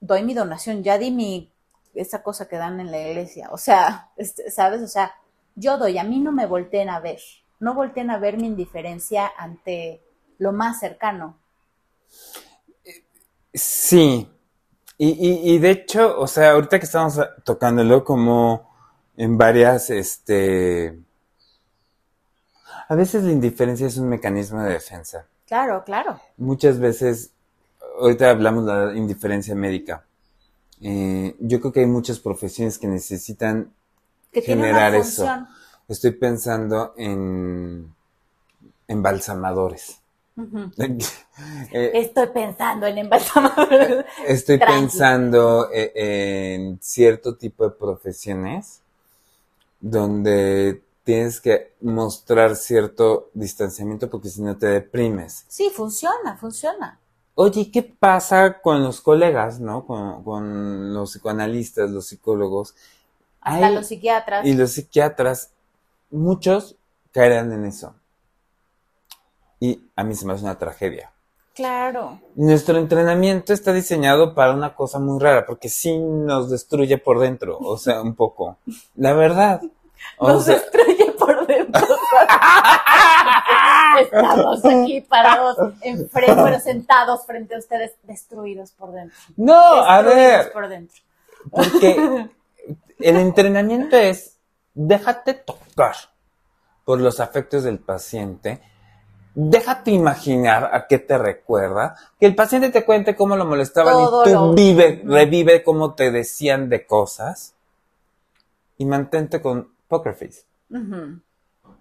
doy 0.00 0.22
mi 0.22 0.34
donación, 0.34 0.82
ya 0.82 0.98
di 0.98 1.10
mi, 1.10 1.52
esa 1.94 2.22
cosa 2.22 2.48
que 2.48 2.56
dan 2.56 2.80
en 2.80 2.90
la 2.90 2.98
iglesia, 2.98 3.48
o 3.50 3.58
sea, 3.58 4.10
este, 4.16 4.50
¿sabes? 4.50 4.82
O 4.82 4.88
sea, 4.88 5.14
yo 5.54 5.78
doy, 5.78 5.98
a 5.98 6.04
mí 6.04 6.20
no 6.20 6.32
me 6.32 6.46
volteen 6.46 6.88
a 6.88 7.00
ver, 7.00 7.20
no 7.60 7.74
volteen 7.74 8.10
a 8.10 8.18
ver 8.18 8.36
mi 8.36 8.46
indiferencia 8.46 9.30
ante 9.36 10.02
lo 10.38 10.52
más 10.52 10.80
cercano. 10.80 11.38
Sí. 13.52 14.28
Y, 14.98 15.08
y, 15.08 15.54
y 15.54 15.58
de 15.58 15.70
hecho, 15.70 16.18
o 16.18 16.26
sea, 16.26 16.52
ahorita 16.52 16.78
que 16.78 16.86
estamos 16.86 17.20
tocándolo 17.44 18.04
como 18.04 18.74
en 19.16 19.38
varias, 19.38 19.90
este... 19.90 21.00
A 22.88 22.94
veces 22.94 23.24
la 23.24 23.32
indiferencia 23.32 23.86
es 23.86 23.96
un 23.96 24.08
mecanismo 24.08 24.62
de 24.62 24.72
defensa. 24.72 25.26
Claro, 25.46 25.84
claro. 25.84 26.20
Muchas 26.36 26.78
veces, 26.78 27.32
ahorita 27.98 28.30
hablamos 28.30 28.66
de 28.66 28.72
la 28.72 28.94
indiferencia 28.94 29.54
médica. 29.54 30.04
Eh, 30.82 31.34
yo 31.40 31.60
creo 31.60 31.72
que 31.72 31.80
hay 31.80 31.86
muchas 31.86 32.18
profesiones 32.20 32.78
que 32.78 32.86
necesitan 32.86 33.72
Que 34.34 34.42
tiene 34.42 34.62
generar 34.62 34.92
una 34.92 35.00
eso. 35.00 35.26
Estoy 35.88 36.10
pensando 36.12 36.92
en 36.96 37.94
embalsamadores. 38.88 40.00
Eh, 41.72 41.90
Estoy 41.94 42.28
pensando 42.28 42.86
en 42.86 42.98
embalsamadores. 42.98 44.04
Estoy 44.26 44.58
pensando 44.58 45.68
eh, 45.72 45.92
en 46.54 46.78
cierto 46.80 47.36
tipo 47.36 47.64
de 47.64 47.70
profesiones 47.70 48.82
donde 49.80 50.82
tienes 51.02 51.40
que 51.40 51.74
mostrar 51.80 52.54
cierto 52.56 53.30
distanciamiento 53.34 54.08
porque 54.08 54.28
si 54.28 54.42
no 54.42 54.56
te 54.56 54.66
deprimes. 54.66 55.44
Sí, 55.48 55.70
funciona, 55.70 56.36
funciona. 56.36 57.00
Oye, 57.34 57.70
¿qué 57.72 57.82
pasa 57.82 58.60
con 58.62 58.82
los 58.84 59.00
colegas, 59.00 59.58
no? 59.58 59.84
Con, 59.86 60.22
con 60.22 60.94
los 60.94 61.10
psicoanalistas, 61.10 61.90
los 61.90 62.06
psicólogos. 62.06 62.76
Hasta 63.44 63.66
Hay- 63.66 63.74
los 63.74 63.86
psiquiatras. 63.86 64.44
y 64.46 64.54
los 64.54 64.72
psiquiatras, 64.72 65.52
muchos 66.10 66.76
caerán 67.12 67.52
en 67.52 67.66
eso. 67.66 67.94
Y 69.60 69.80
a 69.94 70.02
mí 70.02 70.14
se 70.16 70.26
me 70.26 70.32
hace 70.32 70.42
una 70.44 70.58
tragedia. 70.58 71.12
Claro. 71.54 72.20
Nuestro 72.34 72.78
entrenamiento 72.78 73.52
está 73.52 73.72
diseñado 73.72 74.34
para 74.34 74.52
una 74.52 74.74
cosa 74.74 74.98
muy 74.98 75.20
rara, 75.20 75.46
porque 75.46 75.68
sí 75.68 75.96
nos 75.96 76.50
destruye 76.50 76.98
por 76.98 77.20
dentro, 77.20 77.58
o 77.60 77.78
sea, 77.78 78.02
un 78.02 78.16
poco. 78.16 78.56
La 78.96 79.12
verdad. 79.12 79.60
Nos 80.20 80.46
destruye 80.46 81.12
por 81.18 81.46
dentro. 81.46 81.80
Estamos 84.00 84.64
aquí 84.64 85.00
parados, 85.02 85.56
enfrente, 85.82 86.40
bueno, 86.40 86.58
sentados 86.60 87.24
frente 87.24 87.54
a 87.54 87.58
ustedes, 87.58 87.92
destruidos 88.02 88.72
por 88.72 88.92
dentro. 88.92 89.16
No, 89.36 89.54
a 89.84 90.02
Destruidos 90.02 90.44
ver, 90.44 90.52
por 90.52 90.68
dentro. 90.68 91.00
porque 91.50 92.28
el 92.98 93.16
entrenamiento 93.16 93.96
es 93.96 94.38
déjate 94.74 95.34
tocar 95.34 95.94
por 96.84 97.00
los 97.00 97.20
afectos 97.20 97.64
del 97.64 97.78
paciente. 97.78 98.60
Déjate 99.34 99.90
imaginar 99.90 100.70
a 100.72 100.86
qué 100.86 100.98
te 100.98 101.18
recuerda, 101.18 101.96
que 102.20 102.26
el 102.26 102.34
paciente 102.36 102.70
te 102.70 102.84
cuente 102.84 103.16
cómo 103.16 103.36
lo 103.36 103.44
molestaban 103.44 103.94
Todo 103.94 104.22
y 104.22 104.24
tú 104.24 104.30
lo- 104.32 104.54
vive, 104.54 105.02
revive 105.04 105.62
cómo 105.64 105.94
te 105.94 106.10
decían 106.12 106.68
de 106.68 106.86
cosas 106.86 107.54
y 108.78 108.84
mantente 108.84 109.40
con 109.42 109.72
poker 109.88 110.14
face, 110.14 110.44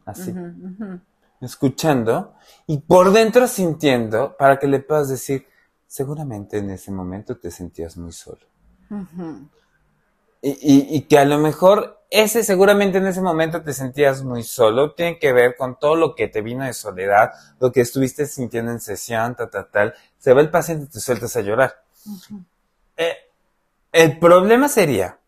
así, 0.05 0.33
escuchando 1.41 2.33
y 2.67 2.77
por 2.79 3.11
dentro 3.11 3.47
sintiendo 3.47 4.35
para 4.37 4.57
que 4.57 4.67
le 4.67 4.79
puedas 4.79 5.09
decir, 5.09 5.47
seguramente 5.87 6.57
en 6.57 6.69
ese 6.71 6.91
momento 6.91 7.37
te 7.37 7.51
sentías 7.51 7.97
muy 7.97 8.11
solo. 8.13 8.45
Y, 10.43 10.51
y- 10.61 10.97
y 10.97 11.01
que 11.03 11.17
a 11.19 11.25
lo 11.25 11.39
mejor 11.39 12.01
ese 12.11 12.43
seguramente 12.43 12.99
en 12.99 13.07
ese 13.07 13.21
momento 13.21 13.63
te 13.63 13.73
sentías 13.73 14.23
muy 14.23 14.43
solo, 14.43 14.93
tiene 14.93 15.17
que 15.17 15.33
ver 15.33 15.55
con 15.55 15.79
todo 15.79 15.95
lo 15.95 16.15
que 16.15 16.27
te 16.27 16.41
vino 16.41 16.65
de 16.65 16.73
soledad, 16.73 17.31
lo 17.59 17.71
que 17.71 17.81
estuviste 17.81 18.27
sintiendo 18.27 18.71
en 18.71 18.81
sesión, 18.81 19.35
tal, 19.35 19.49
tal, 19.49 19.67
tal. 19.71 19.93
Se 20.19 20.33
va 20.33 20.41
el 20.41 20.51
paciente 20.51 20.85
y 20.85 20.89
te 20.89 20.99
sueltas 20.99 21.35
a 21.37 21.41
llorar. 21.41 21.83
Eh, 22.97 23.15
el 23.93 24.19
problema 24.19 24.67
sería 24.69 25.19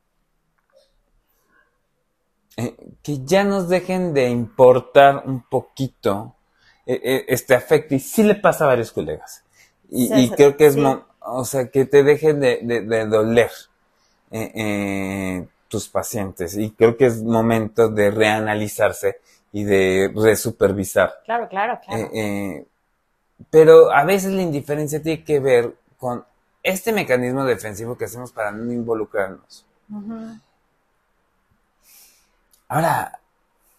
eh, 2.57 2.76
que 3.03 3.24
ya 3.26 3.43
nos 3.43 3.68
dejen 3.70 4.13
de 4.13 4.30
importar 4.30 5.24
un 5.26 5.43
poquito 5.43 6.36
eh, 6.86 7.26
este 7.28 7.55
afecto 7.55 7.95
y 7.95 7.99
sí 7.99 8.24
le 8.24 8.36
pasa 8.36 8.66
a 8.66 8.68
varios 8.68 8.91
colegas. 8.91 9.43
Y, 9.89 10.05
Sí, 10.07 10.13
y 10.24 10.28
sí, 10.28 10.36
creo 10.36 10.57
que 10.57 10.68
es, 10.68 10.76
sí. 10.76 10.82
o 11.20 11.45
sea, 11.45 11.70
que 11.70 11.86
te 11.86 12.03
dejen 12.03 12.39
de, 12.39 12.59
de- 12.63 12.82
de 12.82 13.05
doler 13.05 13.51
eh, 14.32 14.51
eh, 14.55 15.47
tus 15.67 15.88
pacientes. 15.89 16.55
Y 16.55 16.71
creo 16.71 16.97
que 16.97 17.05
es 17.07 17.21
momento 17.23 17.89
de 17.89 18.11
reanalizarse 18.11 19.19
y 19.51 19.63
de 19.63 20.11
resupervisar. 20.15 21.21
Claro, 21.26 21.47
claro, 21.49 21.80
claro. 21.86 22.03
Eh, 22.03 22.09
eh, 22.13 22.65
pero 23.49 23.91
a 23.91 24.03
veces 24.05 24.32
la 24.32 24.41
indiferencia 24.41 25.01
tiene 25.01 25.23
que 25.23 25.39
ver 25.39 25.76
con 25.97 26.23
este 26.63 26.91
mecanismo 26.91 27.43
defensivo 27.45 27.97
que 27.97 28.05
hacemos 28.05 28.32
para 28.32 28.51
no 28.51 28.71
involucrarnos. 28.71 29.65
Ahora, 32.67 33.19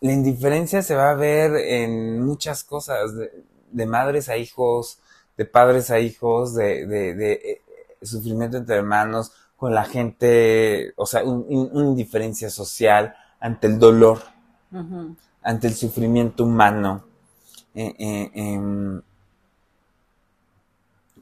la 0.01 0.13
indiferencia 0.13 0.83
se 0.83 0.95
va 0.95 1.11
a 1.11 1.15
ver 1.15 1.57
en 1.57 2.25
muchas 2.25 2.63
cosas, 2.65 3.17
de, 3.17 3.33
de 3.73 3.87
madres 3.87 4.29
a 4.29 4.37
hijos, 4.37 5.01
de 5.37 5.45
padres 5.45 5.91
a 5.91 5.99
hijos, 5.99 6.55
de, 6.55 6.87
de- 6.87 7.15
de, 7.15 7.63
sufrimiento 8.03 8.57
entre 8.59 8.77
hermanos, 8.77 9.33
con 9.57 9.75
la 9.75 9.85
gente, 9.85 10.93
o 10.97 11.07
sea, 11.07 11.25
un- 11.25 11.45
un- 11.49 11.71
una 11.73 11.87
indiferencia 11.87 12.51
social 12.51 13.15
ante 13.41 13.67
el 13.67 13.79
dolor, 13.79 14.21
ante 15.43 15.67
el 15.69 15.75
sufrimiento 15.75 16.45
humano. 16.45 17.05
Eh, 17.75 17.95
eh, 17.99 18.31
em, 18.35 19.01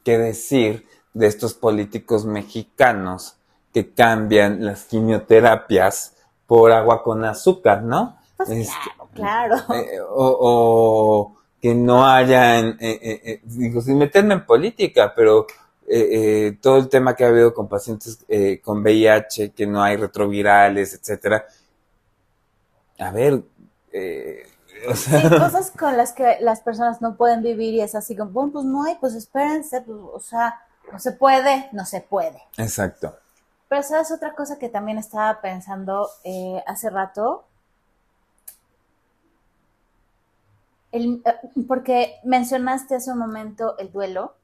¿Qué 0.05 0.19
decir 0.19 0.87
de 1.15 1.27
estos 1.27 1.55
políticos 1.55 2.25
mexicanos 2.27 3.37
que 3.73 3.93
cambian 3.93 4.65
las 4.65 4.85
quimioterapias 4.85 6.15
por 6.47 6.73
agua 6.73 7.03
con 7.03 7.25
azúcar, 7.25 7.83
¿no? 7.83 8.19
Pues 8.37 8.69
claro, 9.15 9.57
claro. 9.67 9.75
eh, 9.75 10.01
o, 10.01 10.37
o 10.41 11.37
que 11.63 11.75
no 11.75 12.07
hayan, 12.07 12.77
eh, 12.81 12.99
eh, 13.01 13.21
eh, 13.25 13.41
digo, 13.45 13.81
sin 13.81 13.97
meterme 13.97 14.35
en 14.35 14.45
política, 14.45 15.13
pero 15.17 15.47
eh, 15.89 16.47
eh, 16.49 16.59
todo 16.61 16.79
el 16.79 16.89
tema 16.89 17.15
que 17.15 17.25
ha 17.25 17.29
habido 17.29 17.53
con 17.55 17.69
pacientes 17.69 18.25
eh, 18.29 18.61
con 18.63 18.81
VIH, 18.83 19.53
que 19.53 19.67
no 19.67 19.83
hay 19.83 19.97
retrovirales, 19.97 20.95
etcétera. 20.95 21.47
A 22.99 23.11
ver, 23.11 23.43
eh, 23.93 24.43
o 24.89 24.95
sea, 24.95 25.21
Sí, 25.21 25.29
cosas 25.37 25.71
con 25.71 25.97
las 25.97 26.13
que 26.13 26.39
las 26.41 26.61
personas 26.61 27.01
no 27.03 27.17
pueden 27.17 27.43
vivir 27.43 27.75
y 27.75 27.81
es 27.81 27.95
así 27.95 28.17
como, 28.17 28.31
bueno, 28.31 28.53
pues 28.53 28.65
no 28.65 28.85
hay, 28.85 28.97
pues 29.01 29.15
espérense, 29.15 29.81
pues, 29.83 29.99
o 30.13 30.21
sea, 30.21 30.61
no 30.93 30.99
se 30.99 31.13
puede, 31.13 31.69
no 31.73 31.85
se 31.85 32.01
puede. 32.01 32.43
exacto. 32.59 33.17
Pero 33.69 33.83
sabes 33.83 34.11
otra 34.13 34.35
cosa 34.35 34.59
que 34.59 34.69
también 34.69 34.99
estaba 34.99 35.41
pensando 35.41 36.09
hace 36.67 36.91
rato, 36.91 37.45
El- 40.93 41.23
porque 41.67 42.15
mencionaste 42.25 42.95
hace 42.95 43.11
un 43.13 43.19
momento 43.19 43.77
el 43.79 43.91
duelo 43.93 44.35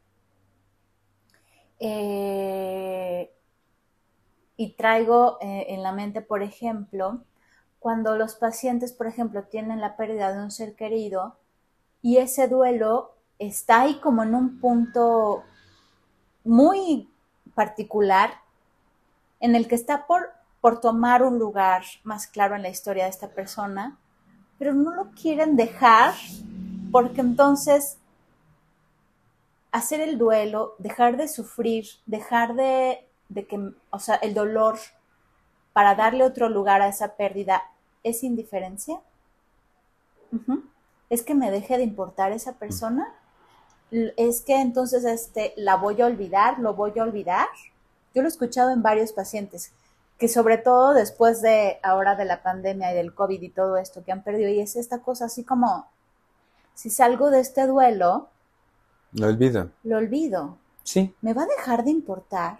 eh, 1.81 3.35
y 4.57 4.73
traigo 4.75 5.39
eh, 5.41 5.67
en 5.71 5.83
la 5.83 5.93
mente, 5.93 6.21
por 6.21 6.43
ejemplo, 6.43 7.23
cuando 7.79 8.17
los 8.17 8.35
pacientes, 8.35 8.93
por 8.93 9.07
ejemplo, 9.07 9.45
tienen 9.45 9.81
la 9.81 9.97
pérdida 9.97 10.33
de 10.33 10.43
un 10.43 10.51
ser 10.51 10.75
querido 10.75 11.37
y 12.03 12.19
ese 12.19 12.47
duelo 12.47 13.15
está 13.39 13.81
ahí 13.81 13.99
como 14.01 14.23
en 14.23 14.35
un 14.35 14.61
punto 14.61 15.43
muy 16.45 17.09
particular 17.55 18.33
en 19.41 19.57
el 19.57 19.67
que 19.67 19.75
está 19.75 20.07
por, 20.07 20.29
por 20.61 20.81
tomar 20.81 21.23
un 21.23 21.39
lugar 21.39 21.83
más 22.05 22.27
claro 22.27 22.55
en 22.55 22.63
la 22.63 22.69
historia 22.69 23.05
de 23.05 23.11
esta 23.11 23.29
persona, 23.29 23.99
pero 24.59 24.75
no 24.75 24.95
lo 24.95 25.11
quieren 25.13 25.57
dejar 25.57 26.13
porque 26.93 27.23
entonces 27.23 27.97
hacer 29.73 30.01
el 30.01 30.19
duelo, 30.19 30.75
dejar 30.79 31.17
de 31.17 31.29
sufrir, 31.29 31.87
dejar 32.07 32.55
de, 32.55 33.07
de 33.29 33.47
que, 33.47 33.73
o 33.91 33.99
sea, 33.99 34.17
el 34.17 34.35
dolor 34.35 34.79
para 35.73 35.95
darle 35.95 36.25
otro 36.25 36.49
lugar 36.49 36.83
a 36.83 36.89
esa 36.89 37.15
pérdida, 37.15 37.63
¿es 38.03 38.23
indiferencia? 38.25 39.01
¿Es 41.09 41.23
que 41.23 41.35
me 41.35 41.51
deje 41.51 41.77
de 41.77 41.85
importar 41.85 42.33
esa 42.33 42.53
persona? 42.55 43.13
L- 43.91 44.15
¿Es 44.17 44.43
que 44.43 44.61
entonces 44.61 45.05
este, 45.05 45.53
la 45.57 45.77
voy 45.77 46.01
a 46.01 46.07
olvidar? 46.07 46.59
¿Lo 46.59 46.75
voy 46.75 46.93
a 46.99 47.03
olvidar? 47.03 47.49
Yo 48.15 48.23
lo 48.23 48.29
he 48.29 48.31
escuchado 48.31 48.71
en 48.71 48.83
varios 48.83 49.13
pacientes, 49.13 49.73
que 50.19 50.29
sobre 50.29 50.59
todo 50.59 50.93
después 50.95 51.43
de 51.43 51.79
ahora 51.83 52.17
de 52.17 52.25
la 52.25 52.43
pandemia 52.43 52.93
y 52.93 52.97
del 52.97 53.15
COVID 53.15 53.41
y 53.41 53.49
todo 53.49 53.77
esto 53.77 54.05
que 54.05 54.13
han 54.13 54.23
perdido, 54.23 54.51
y 54.51 54.61
es 54.61 54.77
esta 54.77 54.99
cosa 54.99 55.27
así 55.27 55.45
como, 55.45 55.87
si 56.75 56.91
salgo 56.91 57.31
de 57.31 57.41
este 57.41 57.67
duelo, 57.67 58.29
Lo 59.13 59.27
olvido. 59.27 59.71
lo 59.85 59.97
olvido, 59.99 60.57
Sí. 60.83 61.15
¿me 61.21 61.35
va 61.35 61.43
a 61.43 61.47
dejar 61.47 61.85
de 61.85 61.91
importar? 61.91 62.59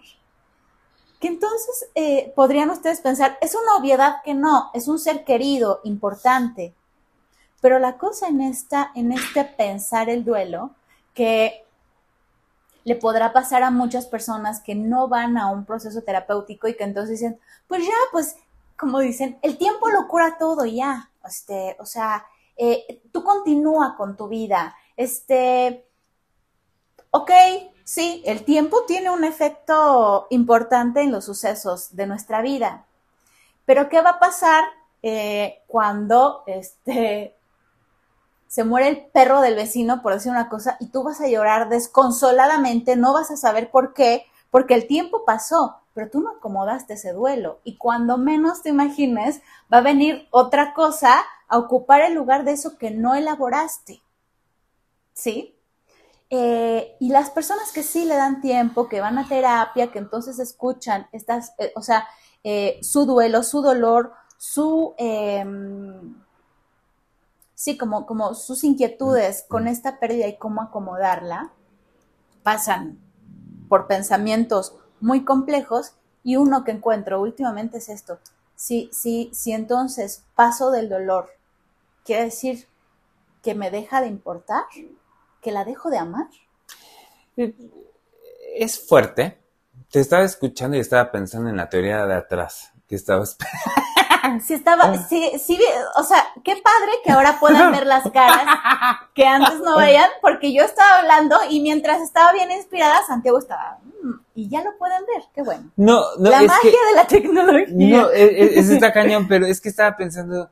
Que 1.21 1.29
entonces 1.29 1.91
eh, 1.95 2.33
podrían 2.35 2.71
ustedes 2.71 3.01
pensar, 3.01 3.39
es 3.41 3.55
una 3.55 3.77
obviedad 3.77 4.17
que 4.25 4.35
no, 4.35 4.71
es 4.75 4.89
un 4.89 4.99
ser 4.99 5.25
querido, 5.25 5.81
importante. 5.85 6.75
Pero 7.61 7.79
la 7.79 7.99
cosa 7.99 8.29
en 8.29 8.41
esta, 8.41 8.91
en 8.95 9.13
este 9.13 9.45
pensar 9.45 10.09
el 10.09 10.25
duelo, 10.25 10.71
que 11.15 11.65
le 12.85 12.97
podrá 12.97 13.33
pasar 13.33 13.63
a 13.63 13.71
muchas 13.71 14.07
personas 14.07 14.61
que 14.61 14.75
no 14.75 15.09
van 15.09 15.37
a 15.37 15.49
un 15.51 15.65
proceso 15.67 16.03
terapéutico 16.03 16.67
y 16.69 16.77
que 16.77 16.85
entonces 16.85 17.21
dicen, 17.21 17.39
pues 17.69 17.85
ya, 17.85 17.93
pues, 18.13 18.37
como 18.79 19.01
dicen, 19.01 19.39
el 19.43 19.59
tiempo 19.59 19.91
lo 19.91 20.09
cura 20.09 20.37
todo 20.39 20.65
ya. 20.65 21.11
Este, 21.25 21.77
o 21.79 21.85
sea, 21.85 22.25
eh, 22.57 23.03
tú 23.13 23.23
continúa 23.23 23.95
con 23.97 24.17
tu 24.17 24.29
vida. 24.29 24.75
Este, 24.97 25.87
ok, 27.11 27.31
sí, 27.85 28.23
el 28.27 28.45
tiempo 28.45 28.85
tiene 28.87 29.11
un 29.11 29.25
efecto 29.25 30.27
importante 30.31 31.03
en 31.03 31.13
los 31.13 31.25
sucesos 31.25 31.97
de 31.97 32.07
nuestra 32.07 32.43
vida. 32.43 32.87
Pero 33.65 33.89
¿qué 33.89 34.01
va 34.01 34.11
a 34.11 34.19
pasar 34.19 34.65
eh, 35.03 35.63
cuando 35.67 36.43
este, 36.47 37.37
se 38.47 38.65
muere 38.65 38.89
el 38.89 39.07
perro 39.07 39.41
del 39.41 39.55
vecino, 39.55 40.03
por 40.03 40.13
decir 40.13 40.33
una 40.33 40.49
cosa, 40.49 40.77
y 40.81 40.89
tú 40.89 41.03
vas 41.03 41.21
a 41.21 41.29
llorar 41.29 41.69
desconsoladamente, 41.69 42.97
no 42.97 43.13
vas 43.13 43.31
a 43.31 43.37
saber 43.37 43.71
por 43.71 43.95
qué, 43.95 44.27
porque 44.51 44.75
el 44.75 44.87
tiempo 44.87 45.25
pasó, 45.25 45.77
pero 45.95 46.11
tú 46.11 46.21
no 46.21 46.31
acomodaste 46.31 46.95
ese 46.95 47.13
duelo. 47.13 47.61
Y 47.65 47.77
cuando 47.77 48.19
menos 48.19 48.63
te 48.63 48.71
imagines, 48.71 49.41
va 49.73 49.79
a 49.79 49.83
venir 49.83 50.27
otra 50.31 50.75
cosa 50.75 51.23
a 51.47 51.59
ocupar 51.59 52.01
el 52.01 52.15
lugar 52.15 52.45
de 52.45 52.53
eso 52.53 52.77
que 52.77 52.91
no 52.91 53.15
elaboraste. 53.15 54.03
¿Sí? 55.13 55.60
Eh, 56.31 56.97
y 57.01 57.09
las 57.09 57.31
personas 57.31 57.73
que 57.73 57.83
sí 57.83 58.05
le 58.05 58.15
dan 58.15 58.41
tiempo, 58.41 58.89
que 58.89 59.01
van 59.01 59.19
a 59.19 59.27
terapia, 59.27 59.91
que 59.91 59.99
entonces 59.99 60.39
escuchan 60.39 61.09
estas, 61.13 61.55
eh, 61.59 61.73
o 61.75 61.83
sea, 61.83 62.07
eh, 62.45 62.79
su 62.83 63.05
duelo, 63.05 63.43
su 63.43 63.61
dolor, 63.63 64.13
su, 64.39 64.95
eh, 64.97 65.45
sí, 67.55 67.77
como, 67.77 68.07
como 68.07 68.35
sus 68.35 68.65
inquietudes 68.65 69.45
con 69.49 69.69
esta 69.69 69.99
pérdida 69.99 70.29
y 70.29 70.39
cómo 70.39 70.63
acomodarla, 70.63 71.53
pasan 72.43 72.99
por 73.69 73.87
pensamientos 73.87 74.77
muy 75.01 75.25
complejos 75.25 75.95
y 76.23 76.37
uno 76.37 76.65
que 76.65 76.71
encuentro 76.71 77.21
últimamente 77.21 77.79
es 77.79 77.89
esto. 77.89 78.19
Si, 78.57 78.89
si, 78.93 79.31
si 79.35 79.53
entonces 79.53 80.25
paso 80.35 80.71
del 80.71 80.89
dolor, 80.89 81.31
quiere 82.05 82.25
decir 82.25 82.67
que 83.43 83.55
me 83.55 83.71
deja 83.71 84.01
de 84.01 84.09
importar, 84.09 84.65
que 85.41 85.53
la 85.53 85.65
dejo 85.65 85.91
de 85.91 85.99
amar. 85.99 86.27
Es 88.55 88.87
fuerte. 88.87 89.39
Te 89.91 90.01
estaba 90.01 90.25
escuchando 90.25 90.77
y 90.77 90.81
estaba 90.81 91.11
pensando 91.11 91.49
en 91.49 91.57
la 91.57 91.69
teoría 91.69 92.07
de 92.07 92.15
atrás 92.15 92.73
que 92.87 92.97
estaba 92.97 93.25
Sí 94.47 94.55
estaba, 94.55 94.97
sí, 95.09 95.33
sí, 95.39 95.59
o 95.97 96.03
sea, 96.03 96.25
qué 96.45 96.53
padre 96.53 96.93
que 97.03 97.11
ahora 97.11 97.39
puedan 97.41 97.73
ver 97.73 97.87
las 97.87 98.09
caras 98.11 98.43
que 99.15 99.25
antes 99.25 99.61
no 99.61 99.79
veían, 99.79 100.09
porque 100.21 100.53
yo 100.53 100.63
estaba 100.63 100.99
hablando 100.99 101.37
y 101.49 101.61
mientras 101.61 102.03
estaba 102.03 102.33
bien 102.33 102.51
inspirada, 102.53 103.05
Santiago 103.07 103.39
estaba, 103.39 103.79
mm", 104.03 104.13
y 104.35 104.49
ya 104.49 104.63
lo 104.63 104.77
pueden 104.77 105.05
ver, 105.07 105.25
qué 105.35 105.43
bueno. 105.43 105.71
No, 105.77 106.03
no, 106.19 106.31
la 106.31 106.43
magia 106.43 106.71
de 106.91 106.97
la 106.97 107.07
tecnología. 107.07 107.67
No, 107.99 108.11
es, 108.11 108.57
es, 108.57 108.71
está 108.71 108.93
cañón, 108.93 109.27
pero 109.27 109.47
es 109.47 109.61
que 109.61 109.71
estaba 109.71 109.97
pensando, 109.97 110.51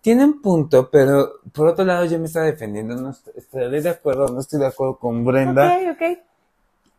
tiene 0.00 0.24
un 0.24 0.40
punto, 0.40 0.90
pero 0.90 1.40
por 1.52 1.68
otro 1.68 1.84
lado 1.84 2.04
yo 2.04 2.18
me 2.18 2.26
estaba 2.26 2.46
defendiendo, 2.46 2.96
no 2.96 3.10
estoy, 3.10 3.80
de 3.80 3.88
acuerdo, 3.88 4.28
no 4.28 4.40
estoy 4.40 4.60
de 4.60 4.66
acuerdo 4.66 4.98
con 4.98 5.24
Brenda. 5.24 5.76
Ok, 5.76 5.96
ok. 5.96 6.18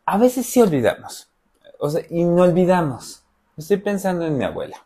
A 0.06 0.18
veces 0.18 0.45
sí 0.45 0.62
olvidamos, 0.62 1.30
o 1.80 1.89
sea, 1.89 2.02
y 2.10 2.24
no 2.24 2.43
olvidamos. 2.43 3.24
Estoy 3.58 3.78
pensando 3.78 4.26
en 4.26 4.38
mi 4.38 4.43
abuela. 4.43 4.78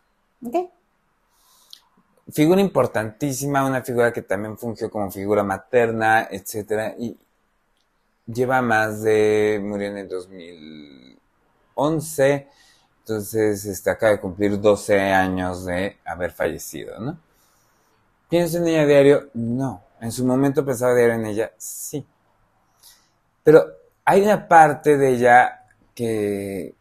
Ok 0.44 0.56
figura 2.32 2.60
importantísima, 2.60 3.64
una 3.64 3.82
figura 3.82 4.12
que 4.12 4.22
también 4.22 4.56
fungió 4.58 4.90
como 4.90 5.10
figura 5.10 5.42
materna, 5.42 6.28
etcétera, 6.30 6.94
y 6.98 7.16
lleva 8.26 8.62
más 8.62 9.02
de, 9.02 9.60
murió 9.62 9.88
en 9.88 9.98
el 9.98 10.08
2011, 10.08 12.48
entonces 13.00 13.64
este, 13.66 13.90
acaba 13.90 14.12
de 14.12 14.20
cumplir 14.20 14.60
12 14.60 15.00
años 15.00 15.64
de 15.66 15.98
haber 16.04 16.30
fallecido, 16.32 16.98
¿no? 17.00 17.18
¿Pienso 18.32 18.56
en 18.56 18.66
ella 18.66 18.86
diario? 18.86 19.28
No. 19.34 19.82
En 20.00 20.10
su 20.10 20.24
momento 20.24 20.64
pensaba 20.64 20.94
diario 20.94 21.16
en 21.16 21.26
ella, 21.26 21.52
sí. 21.58 22.02
Pero 23.42 23.62
hay 24.06 24.22
una 24.22 24.48
parte 24.48 24.96
de 24.96 25.10
ella 25.10 25.66
que, 25.94 26.74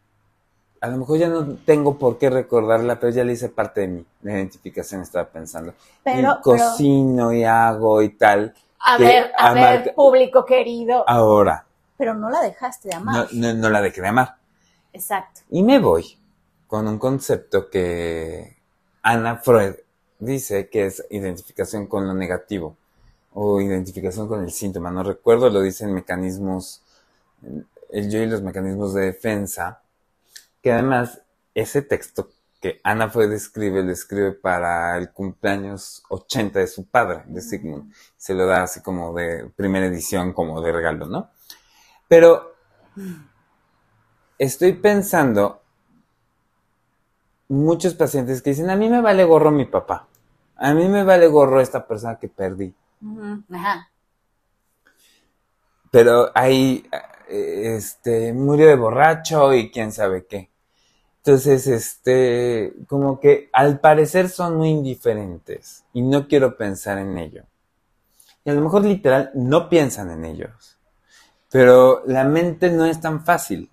a 0.80 0.88
lo 0.88 0.96
mejor 0.96 1.18
ya 1.18 1.28
no 1.28 1.58
tengo 1.66 1.98
por 1.98 2.18
qué 2.18 2.30
recordarla, 2.30 3.02
pero 3.02 3.12
ya 3.12 3.26
le 3.26 3.34
hice 3.34 3.50
parte 3.50 3.82
de 3.82 3.88
mi 3.90 4.06
identificación, 4.24 5.02
estaba 5.02 5.28
pensando. 5.28 5.74
Pero, 6.06 6.38
y 6.40 6.42
cocino 6.42 7.34
y 7.34 7.44
hago 7.44 8.02
y 8.02 8.16
tal. 8.16 8.54
A 8.80 8.98
ver, 8.98 9.34
a 9.38 9.54
ver, 9.54 9.94
público 9.94 10.46
querido. 10.46 11.04
Ahora. 11.06 11.66
Pero 11.98 12.14
no 12.14 12.30
la 12.30 12.40
dejaste 12.40 12.88
de 12.88 12.96
amar. 12.96 13.28
No, 13.34 13.54
no, 13.56 13.70
la 13.70 13.82
dejé 13.82 14.00
de 14.00 14.08
amar. 14.08 14.38
Exacto. 14.94 15.42
Y 15.50 15.64
me 15.64 15.80
voy 15.80 16.18
con 16.68 16.88
un 16.88 16.98
concepto 16.98 17.70
que 17.70 18.56
Ana 19.02 19.36
Freud 19.36 19.74
dice 20.22 20.70
que 20.70 20.86
es 20.86 21.06
identificación 21.10 21.88
con 21.88 22.08
lo 22.08 22.14
negativo 22.14 22.78
o 23.34 23.60
identificación 23.60 24.28
con 24.28 24.44
el 24.44 24.52
síntoma. 24.52 24.92
No 24.92 25.04
recuerdo, 25.04 25.50
lo 25.50 25.62
dicen 25.62 25.94
mecanismos, 25.94 26.82
el 27.90 28.10
yo 28.10 28.20
y 28.20 28.28
los 28.28 28.42
mecanismos 28.42 28.94
de 28.94 29.06
defensa 29.06 29.82
que 30.62 30.72
además 30.72 31.22
ese 31.56 31.82
texto 31.82 32.30
que 32.62 32.80
Ana 32.84 33.10
fue 33.10 33.28
describe, 33.28 33.84
lo 33.84 33.92
escribe 33.92 34.34
para 34.34 34.96
el 34.98 35.10
cumpleaños 35.10 36.04
80 36.10 36.60
de 36.60 36.68
su 36.68 36.86
padre, 36.86 37.24
de 37.26 37.42
Sigmund. 37.42 37.92
Se 38.16 38.36
lo 38.36 38.46
da 38.46 38.62
así 38.62 38.82
como 38.82 39.14
de 39.16 39.50
primera 39.56 39.88
edición, 39.88 40.32
como 40.32 40.62
de 40.62 40.72
regalo, 40.72 41.08
¿no? 41.08 41.32
Pero 42.08 42.54
estoy 44.38 44.74
pensando, 44.74 45.62
muchos 47.48 47.96
pacientes 47.96 48.44
que 48.44 48.52
dicen, 48.52 48.70
a 48.70 48.76
mí 48.76 48.90
me 48.90 49.02
vale 49.02 49.24
gorro 49.24 49.50
mi 49.50 49.66
papá, 49.66 50.08
a 50.62 50.76
mí 50.76 50.88
me 50.88 51.04
vale 51.04 51.28
gorro 51.28 51.60
esta 51.60 51.88
persona 51.88 52.20
que 52.20 52.30
perdí. 52.30 52.74
Ajá. 53.52 53.90
Pero 55.90 56.30
ahí, 56.36 56.88
este, 57.28 58.32
murió 58.32 58.68
de 58.68 58.76
borracho 58.76 59.54
y 59.54 59.72
quién 59.72 59.92
sabe 59.92 60.28
qué. 60.28 60.52
Entonces, 61.18 61.66
este, 61.66 62.74
como 62.88 63.20
que 63.20 63.50
al 63.54 63.80
parecer 63.80 64.30
son 64.30 64.58
muy 64.58 64.70
indiferentes 64.70 65.84
y 65.94 66.04
no 66.04 66.28
quiero 66.28 66.56
pensar 66.56 67.00
en 67.00 67.18
ello. 67.18 67.44
Y 68.46 68.52
a 68.52 68.54
lo 68.54 68.62
mejor 68.62 68.86
literal 68.86 69.32
no 69.34 69.68
piensan 69.68 70.12
en 70.12 70.26
ellos. 70.26 70.78
Pero 71.50 72.04
la 72.06 72.24
mente 72.24 72.70
no 72.70 72.86
es 72.86 73.02
tan 73.02 73.26
fácil. 73.26 73.70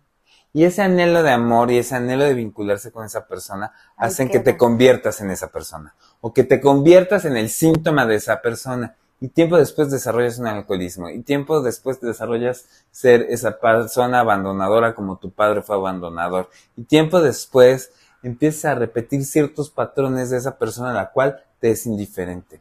Y 0.53 0.65
ese 0.65 0.83
anhelo 0.83 1.23
de 1.23 1.31
amor 1.31 1.71
y 1.71 1.79
ese 1.79 1.95
anhelo 1.95 2.25
de 2.25 2.35
vincularse 2.35 2.91
con 2.91 3.05
esa 3.05 3.27
persona 3.27 3.73
hacen 3.97 4.29
que 4.29 4.41
te 4.41 4.57
conviertas 4.57 5.21
en 5.21 5.31
esa 5.31 5.49
persona. 5.49 5.95
O 6.21 6.33
que 6.33 6.45
te 6.45 6.61
conviertas 6.61 7.25
en 7.25 7.37
el 7.37 7.51
síntoma 7.51 8.07
de 8.07 8.17
esa 8.17 8.41
persona 8.41 8.97
y 9.21 9.29
tiempo 9.29 9.57
después 9.57 9.91
desarrollas 9.91 10.39
un 10.39 10.47
alcoholismo 10.47 11.11
y 11.11 11.23
tiempo 11.23 11.61
después 11.61 12.01
desarrollas 12.01 12.67
ser 12.91 13.27
esa 13.31 13.59
persona 13.59 14.21
abandonadora 14.21 14.95
como 14.95 15.17
tu 15.17 15.31
padre 15.31 15.63
fue 15.63 15.77
abandonador 15.77 16.49
y 16.77 16.85
tiempo 16.85 17.21
después 17.21 17.91
empiezas 18.23 18.67
a 18.67 18.75
repetir 18.75 19.25
ciertos 19.25 19.71
patrones 19.71 20.31
de 20.31 20.39
esa 20.39 20.57
persona 20.57 20.91
a 20.91 20.95
la 20.95 21.11
cual 21.11 21.43
te 21.61 21.71
es 21.71 21.87
indiferente. 21.87 22.61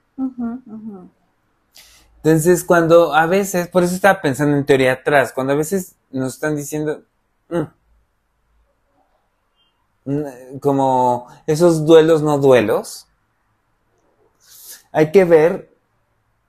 Entonces, 2.17 2.63
cuando 2.63 3.13
a 3.13 3.25
veces, 3.25 3.67
por 3.67 3.83
eso 3.83 3.95
estaba 3.95 4.21
pensando 4.21 4.57
en 4.57 4.65
teoría 4.65 4.93
atrás, 4.93 5.31
cuando 5.33 5.53
a 5.53 5.55
veces 5.55 5.95
nos 6.11 6.33
están 6.33 6.55
diciendo, 6.55 7.03
como 10.61 11.27
esos 11.45 11.85
duelos 11.85 12.21
no 12.21 12.37
duelos, 12.37 13.07
hay 14.91 15.11
que 15.11 15.25
ver 15.25 15.77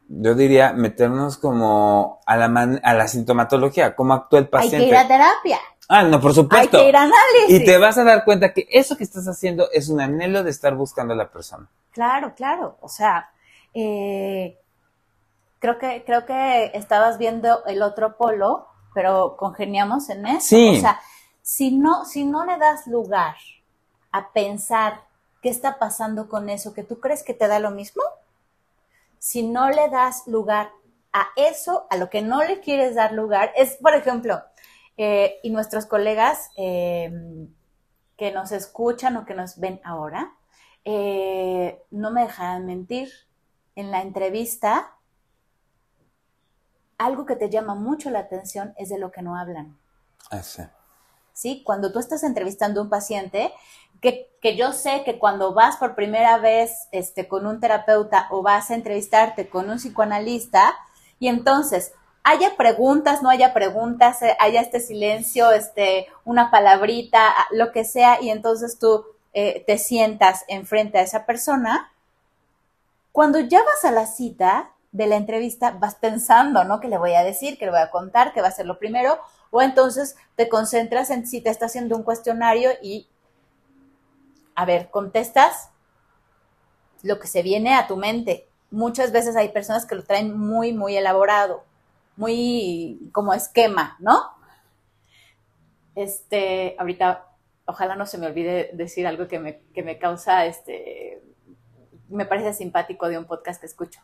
yo 0.09 0.35
diría 0.35 0.73
meternos 0.73 1.37
como 1.37 2.21
a 2.25 2.37
la, 2.37 2.81
a 2.83 2.95
la 2.95 3.09
sintomatología, 3.09 3.95
cómo 3.95 4.15
actúa 4.15 4.39
el 4.39 4.49
paciente. 4.49 4.77
Hay 4.79 4.85
que 4.85 4.89
ir 4.89 4.97
a 4.97 5.07
terapia. 5.07 5.59
Ah, 5.89 6.03
no, 6.03 6.21
por 6.21 6.35
supuesto. 6.35 6.79
Hay 6.79 6.83
que 6.85 6.89
ir 6.89 6.97
a 6.97 7.03
análisis. 7.03 7.61
Y 7.61 7.65
te 7.65 7.79
vas 7.79 7.99
a 7.99 8.05
dar 8.05 8.25
cuenta 8.25 8.53
que 8.53 8.67
eso 8.71 8.97
que 8.97 9.05
estás 9.05 9.29
haciendo 9.29 9.69
es 9.73 9.89
un 9.89 10.01
anhelo 10.01 10.43
de 10.43 10.51
estar 10.51 10.75
buscando 10.75 11.13
a 11.13 11.17
la 11.17 11.31
persona. 11.31 11.69
Claro, 11.93 12.35
claro. 12.35 12.79
O 12.81 12.89
sea, 12.89 13.31
eh, 13.75 14.59
creo 15.59 15.79
que 15.79 16.05
creo 16.07 16.25
que 16.25 16.73
estabas 16.75 17.19
viendo 17.19 17.65
el 17.67 17.83
otro 17.83 18.17
polo, 18.17 18.67
pero 18.95 19.37
congeniamos 19.37 20.09
en 20.11 20.27
eso. 20.27 20.49
Sí. 20.49 20.77
O 20.77 20.81
sea, 20.81 21.01
si 21.43 21.77
no 21.77 22.05
si 22.05 22.25
no 22.25 22.45
le 22.45 22.59
das 22.59 22.87
lugar 22.87 23.37
a 24.13 24.33
pensar 24.33 25.03
qué 25.43 25.49
está 25.49 25.79
pasando 25.79 26.29
con 26.29 26.49
eso 26.49 26.75
que 26.75 26.83
tú 26.83 27.01
crees 27.01 27.23
que 27.23 27.35
te 27.35 27.49
da 27.49 27.59
lo 27.59 27.71
mismo, 27.71 28.03
si 29.19 29.43
no 29.43 29.71
le 29.71 29.89
das 29.89 30.27
lugar 30.27 30.71
a 31.13 31.29
eso, 31.37 31.87
a 31.91 31.97
lo 31.97 32.11
que 32.11 32.23
no 32.23 32.43
le 32.43 32.61
quieres 32.61 32.95
dar 32.95 33.13
lugar, 33.13 33.53
es, 33.57 33.77
por 33.77 33.95
ejemplo, 33.95 34.43
eh, 34.97 35.39
y 35.43 35.51
nuestros 35.51 35.87
colegas 35.87 36.51
eh, 36.57 37.11
que 38.17 38.33
nos 38.33 38.53
escuchan 38.53 39.17
o 39.17 39.25
que 39.25 39.35
nos 39.35 39.59
ven 39.59 39.81
ahora, 39.85 40.35
eh, 40.85 41.83
no 41.91 42.11
me 42.11 42.23
dejarán 42.23 42.67
mentir, 42.67 43.11
en 43.75 43.93
la 43.93 44.03
entrevista, 44.03 44.97
algo 46.99 47.25
que 47.25 47.37
te 47.37 47.49
llama 47.49 47.75
mucho 47.75 48.11
la 48.11 48.19
atención 48.19 48.75
es 48.77 48.89
de 48.91 48.99
lo 48.99 49.11
que 49.11 49.23
no 49.23 49.37
hablan. 49.37 49.79
Ah, 50.31 50.43
sí. 50.43 50.63
¿Sí? 51.33 51.63
Cuando 51.65 51.93
tú 51.93 52.01
estás 52.01 52.25
entrevistando 52.25 52.81
a 52.81 52.85
un 52.85 52.91
paciente, 52.91 53.53
que, 54.01 54.57
yo 54.57 54.73
sé 54.73 55.03
que 55.05 55.19
cuando 55.19 55.55
vas 55.55 55.77
por 55.77 55.95
primera 55.95 56.39
vez 56.39 56.89
este, 56.93 57.29
con 57.29 57.47
un 57.47 57.61
terapeuta 57.61 58.29
o 58.31 58.43
vas 58.43 58.71
a 58.71 58.75
entrevistarte 58.75 59.49
con 59.49 59.71
un 59.71 59.79
psicoanalista 59.79 60.77
y 61.19 61.29
entonces 61.29 61.93
haya 62.25 62.57
preguntas, 62.57 63.23
no 63.23 63.31
haya 63.31 63.55
preguntas, 63.55 64.23
eh, 64.23 64.37
haya 64.39 64.61
este 64.61 64.81
silencio, 64.81 65.51
este, 65.53 66.09
una 66.25 66.51
palabrita, 66.51 67.35
lo 67.51 67.73
que 67.73 67.85
sea, 67.85 68.21
y 68.21 68.31
entonces 68.31 68.79
tú 68.79 69.05
eh, 69.33 69.65
te 69.67 69.79
sientas 69.79 70.45
enfrente 70.49 70.99
a 70.99 71.03
esa 71.03 71.25
persona, 71.25 71.91
cuando 73.13 73.41
ya 73.41 73.63
vas 73.63 73.85
a 73.85 73.93
la 73.93 74.07
cita 74.07 74.71
de 74.93 75.07
la 75.07 75.17
entrevista, 75.17 75.73
vas 75.73 75.95
pensando, 75.97 76.65
¿no? 76.65 76.81
¿Qué 76.81 76.89
le 76.89 76.99
voy 76.99 77.13
a 77.15 77.25
decir? 77.25 77.59
¿Qué 77.59 77.67
le 77.67 77.73
voy 77.73 77.81
a 77.81 77.91
contar? 77.91 78.33
¿Qué 78.33 78.41
va 78.41 78.49
a 78.49 78.53
ser 78.53 78.67
lo 78.67 78.79
primero? 78.79 79.19
O 79.51 79.63
entonces 79.63 80.17
te 80.37 80.49
concentras 80.49 81.11
en 81.11 81.27
si 81.27 81.41
te 81.41 81.51
está 81.51 81.67
haciendo 81.67 81.97
un 81.97 82.03
cuestionario 82.03 82.71
y 82.83 83.09
a 84.55 84.65
ver, 84.65 84.91
contestas 84.91 85.71
lo 87.03 87.21
que 87.21 87.29
se 87.29 87.43
viene 87.43 87.75
a 87.75 87.87
tu 87.87 87.97
mente. 87.97 88.49
Muchas 88.71 89.13
veces 89.13 89.37
hay 89.37 89.51
personas 89.51 89.87
que 89.87 89.95
lo 89.95 90.03
traen 90.03 90.37
muy, 90.37 90.73
muy 90.73 90.97
elaborado, 90.97 91.63
muy 92.17 93.11
como 93.13 93.35
esquema, 93.35 93.97
¿no? 94.01 94.21
Este, 95.95 96.75
ahorita, 96.79 97.27
ojalá 97.67 97.95
no 97.95 98.07
se 98.07 98.19
me 98.19 98.27
olvide 98.27 98.71
decir 98.73 99.07
algo 99.07 99.29
que 99.29 99.39
me, 99.39 99.61
que 99.75 99.83
me 99.83 99.99
causa, 99.99 100.45
este, 100.47 101.23
me 102.09 102.27
parece 102.27 102.53
simpático 102.53 103.09
de 103.09 103.19
un 103.19 103.27
podcast 103.27 103.61
que 103.61 103.67
escucho. 103.67 104.01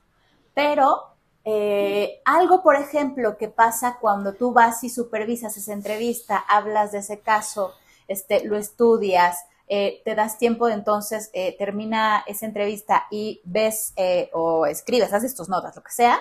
Pero 0.55 1.15
eh, 1.45 2.21
algo, 2.25 2.63
por 2.63 2.77
ejemplo, 2.77 3.37
que 3.37 3.49
pasa 3.49 3.99
cuando 4.01 4.33
tú 4.35 4.53
vas 4.53 4.83
y 4.85 4.89
supervisas 4.89 5.57
esa 5.57 5.73
entrevista, 5.73 6.39
hablas 6.39 6.93
de 6.93 6.99
ese 6.99 7.21
caso, 7.21 7.75
este, 8.09 8.45
lo 8.45 8.57
estudias, 8.57 9.39
eh, 9.69 10.01
te 10.05 10.15
das 10.15 10.39
tiempo, 10.39 10.69
entonces 10.69 11.31
eh, 11.33 11.55
termina 11.59 12.23
esa 12.27 12.47
entrevista 12.47 13.07
y 13.11 13.41
ves 13.45 13.95
o 14.33 14.67
escribes, 14.67 15.13
haces 15.13 15.35
tus 15.35 15.49
notas, 15.49 15.75
lo 15.77 15.83
que 15.83 15.93
sea, 15.93 16.21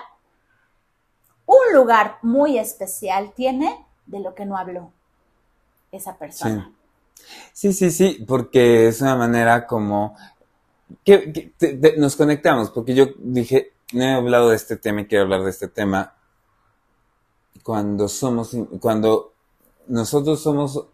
un 1.46 1.74
lugar 1.74 2.18
muy 2.22 2.58
especial 2.58 3.32
tiene 3.34 3.84
de 4.06 4.20
lo 4.20 4.34
que 4.34 4.46
no 4.46 4.56
habló 4.56 4.92
esa 5.92 6.16
persona. 6.16 6.72
Sí, 7.52 7.72
sí, 7.72 7.90
sí, 7.90 8.24
porque 8.26 8.88
es 8.88 9.00
una 9.00 9.16
manera 9.16 9.66
como 9.66 10.16
que, 11.04 11.52
nos 11.96 12.16
conectamos, 12.16 12.70
porque 12.70 12.94
yo 12.94 13.06
dije, 13.18 13.73
no 13.94 14.02
he 14.04 14.12
hablado 14.12 14.50
de 14.50 14.56
este 14.56 14.76
tema 14.76 15.02
y 15.02 15.06
quiero 15.06 15.24
hablar 15.24 15.42
de 15.44 15.50
este 15.50 15.68
tema 15.68 16.14
cuando 17.62 18.08
somos, 18.08 18.54
cuando 18.80 19.32
nosotros 19.86 20.42
somos 20.42 20.84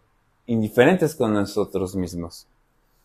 indiferentes 0.45 1.15
con 1.15 1.33
nosotros 1.33 1.95
mismos, 1.95 2.47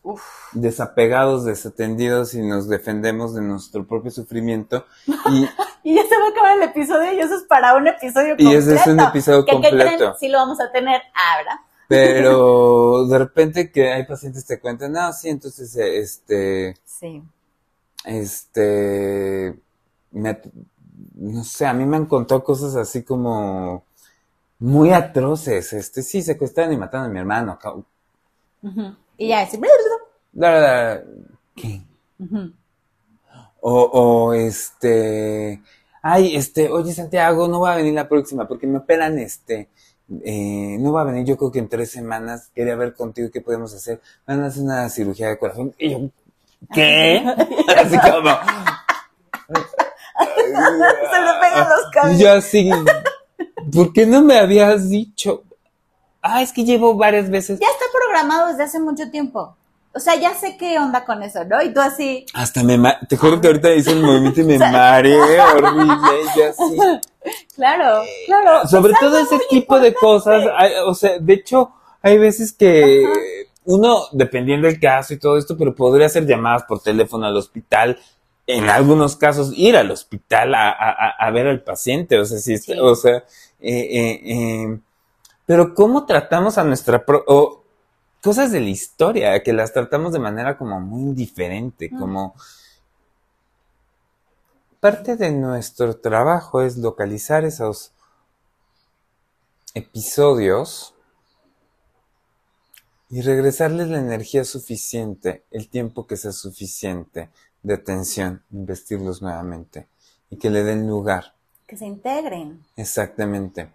Uf, 0.03 0.21
desapegados, 0.53 1.43
desatendidos 1.43 2.33
y 2.33 2.41
nos 2.41 2.69
defendemos 2.69 3.33
de 3.35 3.41
nuestro 3.41 3.85
propio 3.85 4.11
sufrimiento 4.11 4.85
y, 5.05 5.49
y 5.83 5.95
ya 5.95 6.03
se 6.07 6.17
va 6.17 6.25
a 6.27 6.29
acabar 6.29 6.57
el 6.57 6.63
episodio 6.63 7.13
y 7.13 7.19
eso 7.19 7.35
es 7.35 7.43
para 7.43 7.75
un 7.75 7.87
episodio 7.87 8.35
y 8.37 8.43
completo. 8.43 8.57
ese 8.57 8.75
es 8.75 8.87
un 8.87 8.99
episodio 9.01 9.45
¿Qué, 9.45 9.51
qué 9.59 9.69
creen? 9.69 9.87
completo. 9.89 10.15
Sí 10.19 10.29
lo 10.29 10.37
vamos 10.37 10.59
a 10.61 10.71
tener. 10.71 11.01
Ah, 11.13 11.37
¿verdad? 11.37 11.59
Pero 11.89 13.05
de 13.09 13.17
repente 13.17 13.71
que 13.71 13.91
hay 13.91 14.05
pacientes 14.05 14.45
que 14.45 14.55
te 14.55 14.61
cuentan, 14.61 14.93
no, 14.93 15.11
sí, 15.11 15.27
entonces, 15.29 15.75
este, 15.75 16.75
Sí. 16.85 17.21
este, 18.05 19.59
me- 20.17 20.41
no 21.15 21.43
sé, 21.43 21.65
a 21.65 21.73
mí 21.73 21.85
me 21.85 21.97
han 21.97 22.05
contado 22.07 22.43
cosas 22.43 22.75
así 22.75 23.03
como 23.03 23.83
muy 24.59 24.91
atroces, 24.91 25.73
este, 25.73 26.01
sí, 26.03 26.21
secuestraron 26.21 26.73
y 26.73 26.77
mataron 26.77 27.07
a 27.07 27.09
mi 27.09 27.19
hermano. 27.19 27.57
Y 29.17 29.27
ya, 29.29 29.41
la, 30.33 31.03
¿qué? 31.55 31.81
O, 33.61 33.81
o 33.81 34.33
este, 34.33 35.61
ay, 36.01 36.35
este, 36.35 36.69
oye 36.69 36.93
Santiago, 36.93 37.47
no 37.47 37.59
va 37.61 37.73
a 37.73 37.77
venir 37.77 37.93
la 37.93 38.07
próxima 38.07 38.47
porque 38.47 38.67
me 38.67 38.77
operan, 38.77 39.17
este, 39.19 39.69
eh, 40.23 40.77
no 40.79 40.93
va 40.93 41.01
a 41.01 41.05
venir, 41.05 41.25
yo 41.25 41.37
creo 41.37 41.51
que 41.51 41.59
en 41.59 41.67
tres 41.69 41.91
semanas 41.91 42.49
quería 42.55 42.75
ver 42.75 42.93
contigo 42.93 43.29
qué 43.31 43.41
podemos 43.41 43.73
hacer. 43.73 43.99
Van 44.25 44.41
a 44.43 44.47
hacer 44.47 44.63
una 44.63 44.89
cirugía 44.89 45.29
de 45.29 45.37
corazón. 45.37 45.73
Y 45.77 45.89
yo, 45.91 46.09
¿qué? 46.73 47.23
Así 47.77 47.97
como, 47.99 48.29
Se 50.17 51.21
le 51.21 51.33
pegan 51.41 51.69
los 51.69 51.87
y 51.87 51.91
cabellos. 51.93 52.19
yo 52.19 52.31
así, 52.33 52.69
¿por 53.71 53.93
qué 53.93 54.05
no 54.05 54.21
me 54.21 54.37
habías 54.39 54.89
dicho? 54.89 55.43
Ah, 56.21 56.41
es 56.41 56.51
que 56.51 56.63
llevo 56.65 56.95
varias 56.95 57.29
veces. 57.29 57.59
Ya 57.59 57.67
está 57.67 57.85
programado 57.93 58.47
desde 58.47 58.63
hace 58.63 58.79
mucho 58.79 59.09
tiempo. 59.11 59.55
O 59.93 59.99
sea, 59.99 60.15
ya 60.15 60.35
sé 60.35 60.57
qué 60.57 60.77
onda 60.77 61.05
con 61.05 61.23
eso, 61.23 61.43
¿no? 61.45 61.61
Y 61.63 61.73
tú 61.73 61.79
así, 61.81 62.25
Hasta 62.33 62.63
me, 62.63 62.77
ma- 62.77 62.99
te 63.07 63.17
juro 63.17 63.41
que 63.41 63.47
ahorita 63.47 63.73
hice 63.73 63.91
el 63.93 64.03
movimiento 64.03 64.41
y 64.41 64.43
me 64.43 64.59
mareé 64.71 65.39
horrible, 65.41 66.19
y 66.35 66.41
así. 66.41 66.77
claro, 67.55 68.03
claro. 68.27 68.67
Sobre 68.67 68.93
todo 68.99 69.17
ese 69.17 69.39
tipo 69.49 69.79
de 69.79 69.93
cosas, 69.95 70.43
hay- 70.57 70.73
o 70.85 70.93
sea, 70.93 71.17
de 71.19 71.33
hecho, 71.33 71.71
hay 72.01 72.17
veces 72.19 72.53
que 72.53 73.05
uno, 73.65 74.03
dependiendo 74.11 74.67
del 74.67 74.79
caso 74.79 75.13
y 75.13 75.19
todo 75.19 75.37
esto, 75.37 75.57
pero 75.57 75.73
podría 75.73 76.05
hacer 76.07 76.25
llamadas 76.27 76.63
por 76.63 76.79
teléfono 76.81 77.25
al 77.25 77.35
hospital, 77.37 77.97
en 78.47 78.69
algunos 78.69 79.15
casos 79.17 79.51
ir 79.55 79.75
al 79.77 79.91
hospital 79.91 80.55
a, 80.55 80.69
a- 80.69 80.91
a- 80.91 81.15
a 81.27 81.31
ver 81.31 81.47
al 81.47 81.63
paciente, 81.63 82.17
o 82.19 82.25
sea, 82.25 82.39
si 82.39 82.53
está- 82.53 82.73
Sí. 82.73 82.79
o 82.81 82.95
sea, 82.95 83.17
eh, 83.59 83.79
eh, 83.91 84.21
eh, 84.23 84.79
pero 85.45 85.73
cómo 85.75 86.05
tratamos 86.05 86.57
a 86.57 86.63
nuestra 86.63 87.05
pro- 87.05 87.23
o 87.27 87.63
cosas 88.23 88.51
de 88.51 88.61
la 88.61 88.69
historia, 88.69 89.43
que 89.43 89.53
las 89.53 89.73
tratamos 89.73 90.13
de 90.13 90.19
manera 90.19 90.57
como 90.57 90.79
muy 90.79 91.01
indiferente, 91.01 91.89
Mm. 91.91 91.99
como 91.99 92.35
parte 94.79 95.15
de 95.17 95.31
nuestro 95.31 95.97
trabajo 95.97 96.61
es 96.61 96.77
localizar 96.77 97.43
esos 97.45 97.91
episodios 99.73 100.93
y 103.09 103.21
regresarles 103.21 103.87
la 103.87 103.99
energía 103.99 104.43
suficiente, 104.43 105.45
el 105.51 105.69
tiempo 105.69 106.07
que 106.07 106.17
sea 106.17 106.31
suficiente 106.31 107.29
de 107.63 107.73
atención, 107.75 108.43
investirlos 108.51 109.21
nuevamente 109.21 109.87
y 110.29 110.37
que 110.37 110.49
le 110.49 110.63
den 110.63 110.87
lugar, 110.87 111.33
Que 111.67 111.77
se 111.77 111.85
integren. 111.85 112.63
exactamente, 112.75 113.69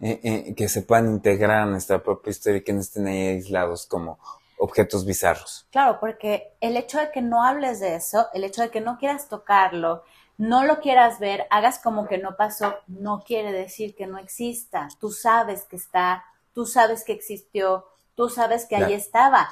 Eh, 0.00 0.20
eh, 0.24 0.54
que 0.56 0.68
se 0.68 0.82
puedan 0.82 1.08
integrar 1.12 1.62
a 1.62 1.66
nuestra 1.66 2.02
propia 2.02 2.30
historia 2.32 2.58
y 2.58 2.64
que 2.64 2.72
no 2.72 2.80
estén 2.80 3.06
ahí 3.06 3.28
aislados 3.28 3.86
como 3.86 4.18
objetos 4.58 5.04
bizarros. 5.06 5.64
Claro, 5.70 5.98
porque 6.00 6.54
el 6.60 6.76
hecho 6.76 6.98
de 6.98 7.12
que 7.12 7.22
no 7.22 7.44
hables 7.44 7.78
de 7.80 7.94
eso, 7.94 8.26
el 8.34 8.42
hecho 8.42 8.62
de 8.62 8.70
que 8.70 8.80
no 8.80 8.98
quieras 8.98 9.28
tocarlo, 9.28 10.02
no 10.38 10.64
lo 10.64 10.80
quieras 10.80 11.20
ver, 11.20 11.46
hagas 11.50 11.78
como 11.78 12.08
que 12.08 12.18
no 12.18 12.36
pasó, 12.36 12.74
no 12.88 13.22
quiere 13.24 13.52
decir 13.52 13.94
que 13.94 14.06
no 14.08 14.18
exista. 14.18 14.88
Tú 14.98 15.10
sabes 15.12 15.64
que 15.64 15.76
está, 15.76 16.24
tú 16.52 16.66
sabes 16.66 17.04
que 17.04 17.12
existió, 17.12 17.86
tú 18.16 18.28
sabes 18.28 18.66
que 18.66 18.74
ahí 18.76 18.82
Claro. 18.86 18.94
estaba. 18.96 19.50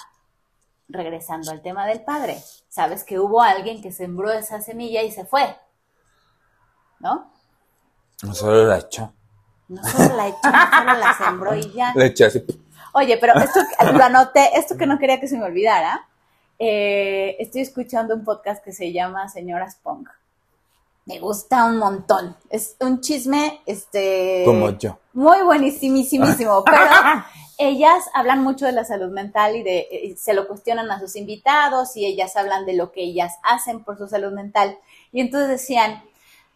Regresando 0.93 1.51
al 1.53 1.63
tema 1.63 1.87
del 1.87 2.03
padre, 2.03 2.43
sabes 2.69 3.05
que 3.05 3.19
hubo 3.19 3.41
alguien 3.43 3.81
que 3.81 3.93
sembró 3.93 4.31
esa 4.33 4.61
semilla 4.61 5.03
y 5.03 5.13
se 5.13 5.25
fue. 5.25 5.57
¿No? 6.99 7.31
No 8.23 8.35
solo 8.35 8.67
la 8.67 8.79
echó, 8.79 9.13
No 9.69 9.83
solo 9.85 10.15
la 10.17 10.29
echó, 10.29 10.39
no 10.45 10.71
solo 10.79 10.99
la 10.99 11.15
sembró 11.17 11.55
y 11.57 11.73
ya. 11.73 11.93
la 11.95 12.07
echó 12.07 12.27
así. 12.27 12.45
Oye, 12.93 13.17
pero 13.19 13.35
esto 13.39 13.61
lo 13.95 14.03
anoté, 14.05 14.51
esto 14.59 14.77
que 14.77 14.87
no 14.87 14.99
quería 14.99 15.21
que 15.21 15.29
se 15.29 15.39
me 15.39 15.45
olvidara. 15.45 16.07
eh, 16.59 17.37
estoy 17.39 17.63
escuchando 17.63 18.15
un 18.15 18.25
podcast 18.25 18.63
que 18.65 18.73
se 18.73 18.93
llama 18.93 19.29
Señoras 19.29 19.77
Punk. 19.83 20.09
Me 21.07 21.19
gusta 21.19 21.65
un 21.65 21.79
montón. 21.79 22.37
Es 22.51 22.77
un 22.81 23.01
chisme, 23.01 23.63
este. 23.65 24.43
Como 24.45 24.71
yo. 24.77 24.99
Muy 25.15 25.43
buenísimísimo. 25.43 26.27
Pero 26.65 26.77
ellas 27.61 28.09
hablan 28.15 28.43
mucho 28.43 28.65
de 28.65 28.73
la 28.73 28.85
salud 28.85 29.11
mental 29.11 29.55
y 29.55 29.63
de 29.63 29.87
y 29.91 30.17
se 30.17 30.33
lo 30.33 30.49
cuestionan 30.49 30.91
a 30.91 30.99
sus 30.99 31.15
invitados 31.15 31.97
y 31.97 32.07
ellas 32.07 32.37
hablan 32.37 32.65
de 32.65 32.73
lo 32.73 32.91
que 32.91 33.03
ellas 33.03 33.39
hacen 33.43 33.85
por 33.85 33.99
su 33.99 34.09
salud 34.09 34.33
mental. 34.33 34.79
Y 35.13 35.21
entonces 35.21 35.49
decían, 35.51 36.03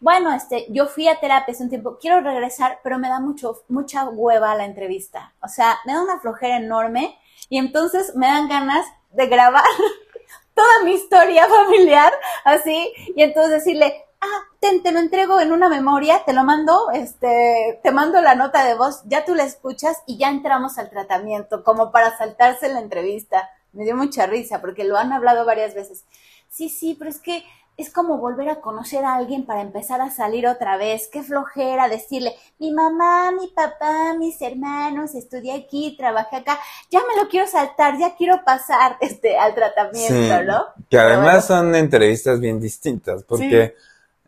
bueno, 0.00 0.34
este, 0.34 0.66
yo 0.70 0.86
fui 0.86 1.08
a 1.08 1.20
terapia 1.20 1.52
hace 1.52 1.62
un 1.62 1.68
tiempo, 1.68 1.98
quiero 2.00 2.20
regresar, 2.20 2.80
pero 2.82 2.98
me 2.98 3.08
da 3.08 3.20
mucho, 3.20 3.62
mucha 3.68 4.08
hueva 4.08 4.54
la 4.54 4.64
entrevista. 4.64 5.34
O 5.42 5.48
sea, 5.48 5.78
me 5.84 5.92
da 5.92 6.02
una 6.02 6.20
flojera 6.20 6.56
enorme 6.56 7.18
y 7.48 7.58
entonces 7.58 8.14
me 8.16 8.26
dan 8.26 8.48
ganas 8.48 8.86
de 9.12 9.26
grabar 9.26 9.64
toda 10.54 10.84
mi 10.84 10.92
historia 10.92 11.46
familiar 11.46 12.12
así 12.44 12.92
y 13.14 13.22
entonces 13.22 13.52
decirle, 13.52 14.03
ah, 14.24 14.42
te, 14.60 14.80
te 14.80 14.92
lo 14.92 14.98
entrego 14.98 15.40
en 15.40 15.52
una 15.52 15.68
memoria, 15.68 16.22
te 16.24 16.32
lo 16.32 16.44
mando, 16.44 16.90
este, 16.92 17.80
te 17.82 17.90
mando 17.92 18.20
la 18.20 18.34
nota 18.34 18.64
de 18.64 18.74
voz, 18.74 19.02
ya 19.04 19.24
tú 19.24 19.34
la 19.34 19.44
escuchas 19.44 19.98
y 20.06 20.16
ya 20.18 20.30
entramos 20.30 20.78
al 20.78 20.90
tratamiento, 20.90 21.62
como 21.62 21.92
para 21.92 22.16
saltarse 22.16 22.68
la 22.68 22.80
entrevista. 22.80 23.50
Me 23.72 23.84
dio 23.84 23.96
mucha 23.96 24.26
risa 24.26 24.60
porque 24.60 24.84
lo 24.84 24.96
han 24.96 25.12
hablado 25.12 25.44
varias 25.44 25.74
veces. 25.74 26.04
Sí, 26.48 26.68
sí, 26.68 26.94
pero 26.98 27.10
es 27.10 27.20
que 27.20 27.44
es 27.76 27.90
como 27.90 28.18
volver 28.18 28.48
a 28.50 28.60
conocer 28.60 29.04
a 29.04 29.14
alguien 29.14 29.46
para 29.46 29.60
empezar 29.60 30.00
a 30.00 30.10
salir 30.10 30.46
otra 30.46 30.76
vez. 30.76 31.08
Qué 31.12 31.22
flojera 31.22 31.88
decirle, 31.88 32.36
mi 32.58 32.70
mamá, 32.72 33.32
mi 33.32 33.48
papá, 33.48 34.14
mis 34.16 34.40
hermanos, 34.42 35.14
estudié 35.14 35.54
aquí, 35.54 35.96
trabajé 35.98 36.36
acá. 36.36 36.58
Ya 36.90 37.00
me 37.00 37.20
lo 37.20 37.28
quiero 37.28 37.48
saltar, 37.48 37.98
ya 37.98 38.14
quiero 38.14 38.44
pasar 38.44 38.96
este 39.00 39.36
al 39.36 39.54
tratamiento, 39.54 40.14
Sí, 40.14 40.46
¿no? 40.46 40.66
Que 40.88 40.98
además 40.98 41.48
bueno. 41.48 41.62
son 41.62 41.74
entrevistas 41.74 42.38
bien 42.38 42.60
distintas, 42.60 43.24
porque 43.24 43.74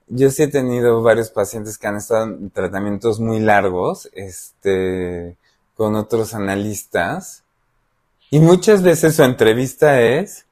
yo 0.08 0.30
sí 0.30 0.44
he 0.44 0.48
tenido 0.48 1.02
varios 1.02 1.30
pacientes 1.30 1.78
que 1.78 1.86
han 1.86 1.96
estado 1.96 2.24
en 2.24 2.50
tratamientos 2.50 3.18
muy 3.20 3.40
largos, 3.40 4.08
este, 4.12 5.36
con 5.76 5.94
otros 5.96 6.34
analistas, 6.34 7.42
y 8.30 8.38
muchas 8.40 8.82
veces 8.82 9.16
su 9.16 9.22
entrevista 9.24 10.00
es, 10.00 10.46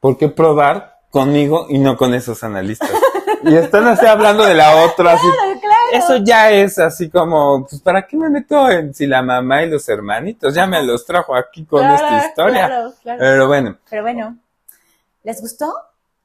¿por 0.00 0.16
qué 0.16 0.28
probar 0.28 0.98
conmigo 1.10 1.66
y 1.68 1.78
no 1.78 1.96
con 1.96 2.14
esos 2.14 2.42
analistas? 2.44 2.90
Y 3.42 3.54
están 3.56 3.86
así 3.86 4.04
hablando 4.04 4.44
de 4.44 4.52
la 4.54 4.84
otra, 4.84 5.12
así, 5.14 5.22
Claro, 5.22 5.60
claro. 5.60 5.74
eso 5.94 6.16
ya 6.22 6.50
es 6.50 6.78
así 6.78 7.08
como, 7.08 7.66
pues, 7.66 7.80
¿para 7.80 8.06
qué 8.06 8.14
me 8.14 8.28
meto 8.28 8.68
en 8.70 8.92
si 8.92 9.06
la 9.06 9.22
mamá 9.22 9.62
y 9.62 9.70
los 9.70 9.88
hermanitos? 9.88 10.54
Ya 10.54 10.66
me 10.66 10.82
los 10.84 11.06
trajo 11.06 11.34
aquí 11.34 11.64
con 11.64 11.80
Claro, 11.80 11.94
esta 11.94 12.28
historia. 12.28 12.66
claro, 12.66 12.92
claro. 13.02 13.18
Pero 13.18 13.46
bueno, 13.48 13.78
Pero 13.88 14.02
bueno, 14.02 14.36
¿les 15.22 15.40
gustó? 15.40 15.72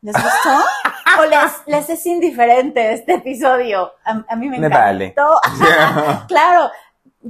¿Les 0.06 0.14
gustó? 0.14 1.20
¿O 1.20 1.26
les, 1.26 1.52
les 1.66 1.90
es 1.90 2.06
indiferente 2.06 2.94
este 2.94 3.16
episodio? 3.16 3.92
A, 4.06 4.24
a 4.30 4.36
mí 4.36 4.50
me 4.50 4.60
Me 4.60 4.68
encantó. 4.68 4.84
vale. 4.86 5.16
claro, 6.28 6.70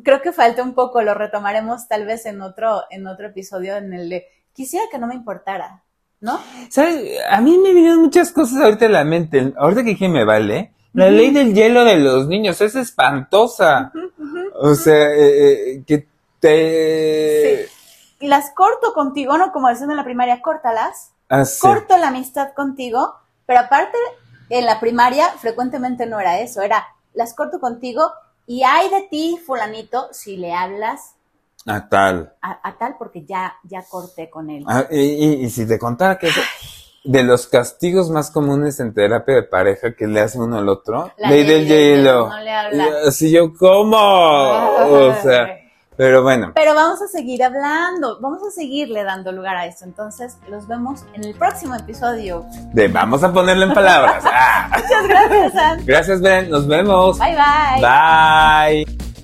creo 0.03 0.21
que 0.21 0.33
falta 0.33 0.61
un 0.61 0.73
poco, 0.73 1.01
lo 1.01 1.13
retomaremos 1.13 1.87
tal 1.87 2.05
vez 2.05 2.25
en 2.25 2.41
otro, 2.41 2.81
en 2.89 3.07
otro 3.07 3.27
episodio 3.27 3.77
en 3.77 3.93
el 3.93 4.09
de 4.09 4.25
quisiera 4.51 4.87
que 4.91 4.97
no 4.97 5.07
me 5.07 5.15
importara, 5.15 5.83
¿no? 6.19 6.37
¿Sabes? 6.69 7.17
A 7.29 7.39
mí 7.39 7.57
me 7.57 7.73
vinieron 7.73 8.01
muchas 8.01 8.33
cosas 8.33 8.61
ahorita 8.61 8.87
en 8.87 8.91
la 8.91 9.05
mente. 9.05 9.53
Ahorita 9.55 9.83
que 9.83 9.91
dije 9.91 10.09
me 10.09 10.25
vale. 10.25 10.73
La 10.91 11.09
ley 11.09 11.31
del 11.31 11.53
hielo 11.53 11.85
de 11.85 11.95
los 11.95 12.27
niños 12.27 12.59
es 12.59 12.75
espantosa. 12.75 13.93
O 14.59 14.75
sea, 14.75 15.13
eh, 15.13 15.75
eh, 15.75 15.83
que 15.87 16.07
te... 16.41 17.69
las 18.19 18.51
corto 18.53 18.93
contigo, 18.93 19.37
no 19.37 19.53
como 19.53 19.69
decían 19.69 19.91
en 19.91 19.97
la 19.97 20.03
primaria, 20.03 20.41
córtalas, 20.41 21.14
Ah, 21.29 21.45
sí. 21.45 21.61
corto 21.61 21.97
la 21.97 22.09
amistad 22.09 22.53
contigo, 22.53 23.15
pero 23.45 23.61
aparte 23.61 23.97
en 24.49 24.65
la 24.65 24.79
primaria 24.79 25.29
frecuentemente 25.39 26.05
no 26.05 26.19
era 26.19 26.39
eso, 26.39 26.61
era 26.61 26.85
las 27.13 27.33
corto 27.33 27.59
contigo 27.59 28.11
y 28.45 28.63
hay 28.63 28.89
de 28.89 29.07
ti, 29.09 29.39
fulanito, 29.45 30.07
si 30.11 30.37
le 30.37 30.53
hablas 30.53 31.15
Ah, 31.67 31.87
tal. 31.89 32.33
a, 32.41 32.59
a 32.67 32.77
tal 32.77 32.95
porque 32.99 33.25
ya, 33.25 33.55
ya 33.63 33.81
corté 33.89 34.29
con 34.29 34.49
él. 34.51 34.63
Ah, 34.67 34.85
y, 34.91 34.99
y- 34.99 35.45
y 35.45 35.49
si 35.49 35.65
te 35.67 35.79
contara 35.79 36.19
que 36.19 36.27
es 36.27 36.35
de 37.03 37.23
los 37.23 37.47
castigos 37.47 38.11
más 38.11 38.29
comunes 38.29 38.79
en 38.79 38.93
terapia 38.93 39.35
de 39.35 39.43
pareja 39.43 39.95
que 39.95 40.05
le 40.05 40.21
hace 40.21 40.37
uno 40.39 40.57
al 40.59 40.69
otro, 40.69 41.11
La 41.17 41.29
ley 41.29 41.43
del 41.43 41.67
hielo. 41.67 42.29
no 42.29 42.39
le 42.39 42.51
habla. 42.51 42.87
Y 43.03 43.07
así 43.07 43.31
yo, 43.31 43.51
¿cómo? 43.57 43.97
O 43.97 45.13
sea. 45.23 45.47
Pero 45.97 46.23
bueno, 46.23 46.51
Pero 46.55 46.75
vamos 46.75 47.01
a 47.01 47.07
seguir 47.07 47.43
hablando, 47.43 48.19
vamos 48.21 48.41
a 48.47 48.51
seguirle 48.51 49.03
dando 49.03 49.31
lugar 49.31 49.55
a 49.55 49.65
esto. 49.65 49.85
Entonces, 49.85 50.37
los 50.49 50.67
vemos 50.67 51.05
en 51.13 51.23
el 51.23 51.33
próximo 51.35 51.75
episodio. 51.75 52.45
de, 52.73 52.87
vamos 52.87 53.23
a 53.23 53.31
ponerlo 53.31 53.65
en 53.65 53.73
palabras. 53.73 54.23
Ah. 54.37 54.69
Muchas 54.75 55.07
gracias, 55.07 55.55
Ann. 55.55 55.85
Gracias, 55.85 56.21
Ben. 56.21 56.49
Nos 56.49 56.67
vemos. 56.67 57.17
Bye, 57.19 57.35
bye. 57.35 58.85
Bye. 58.85 59.14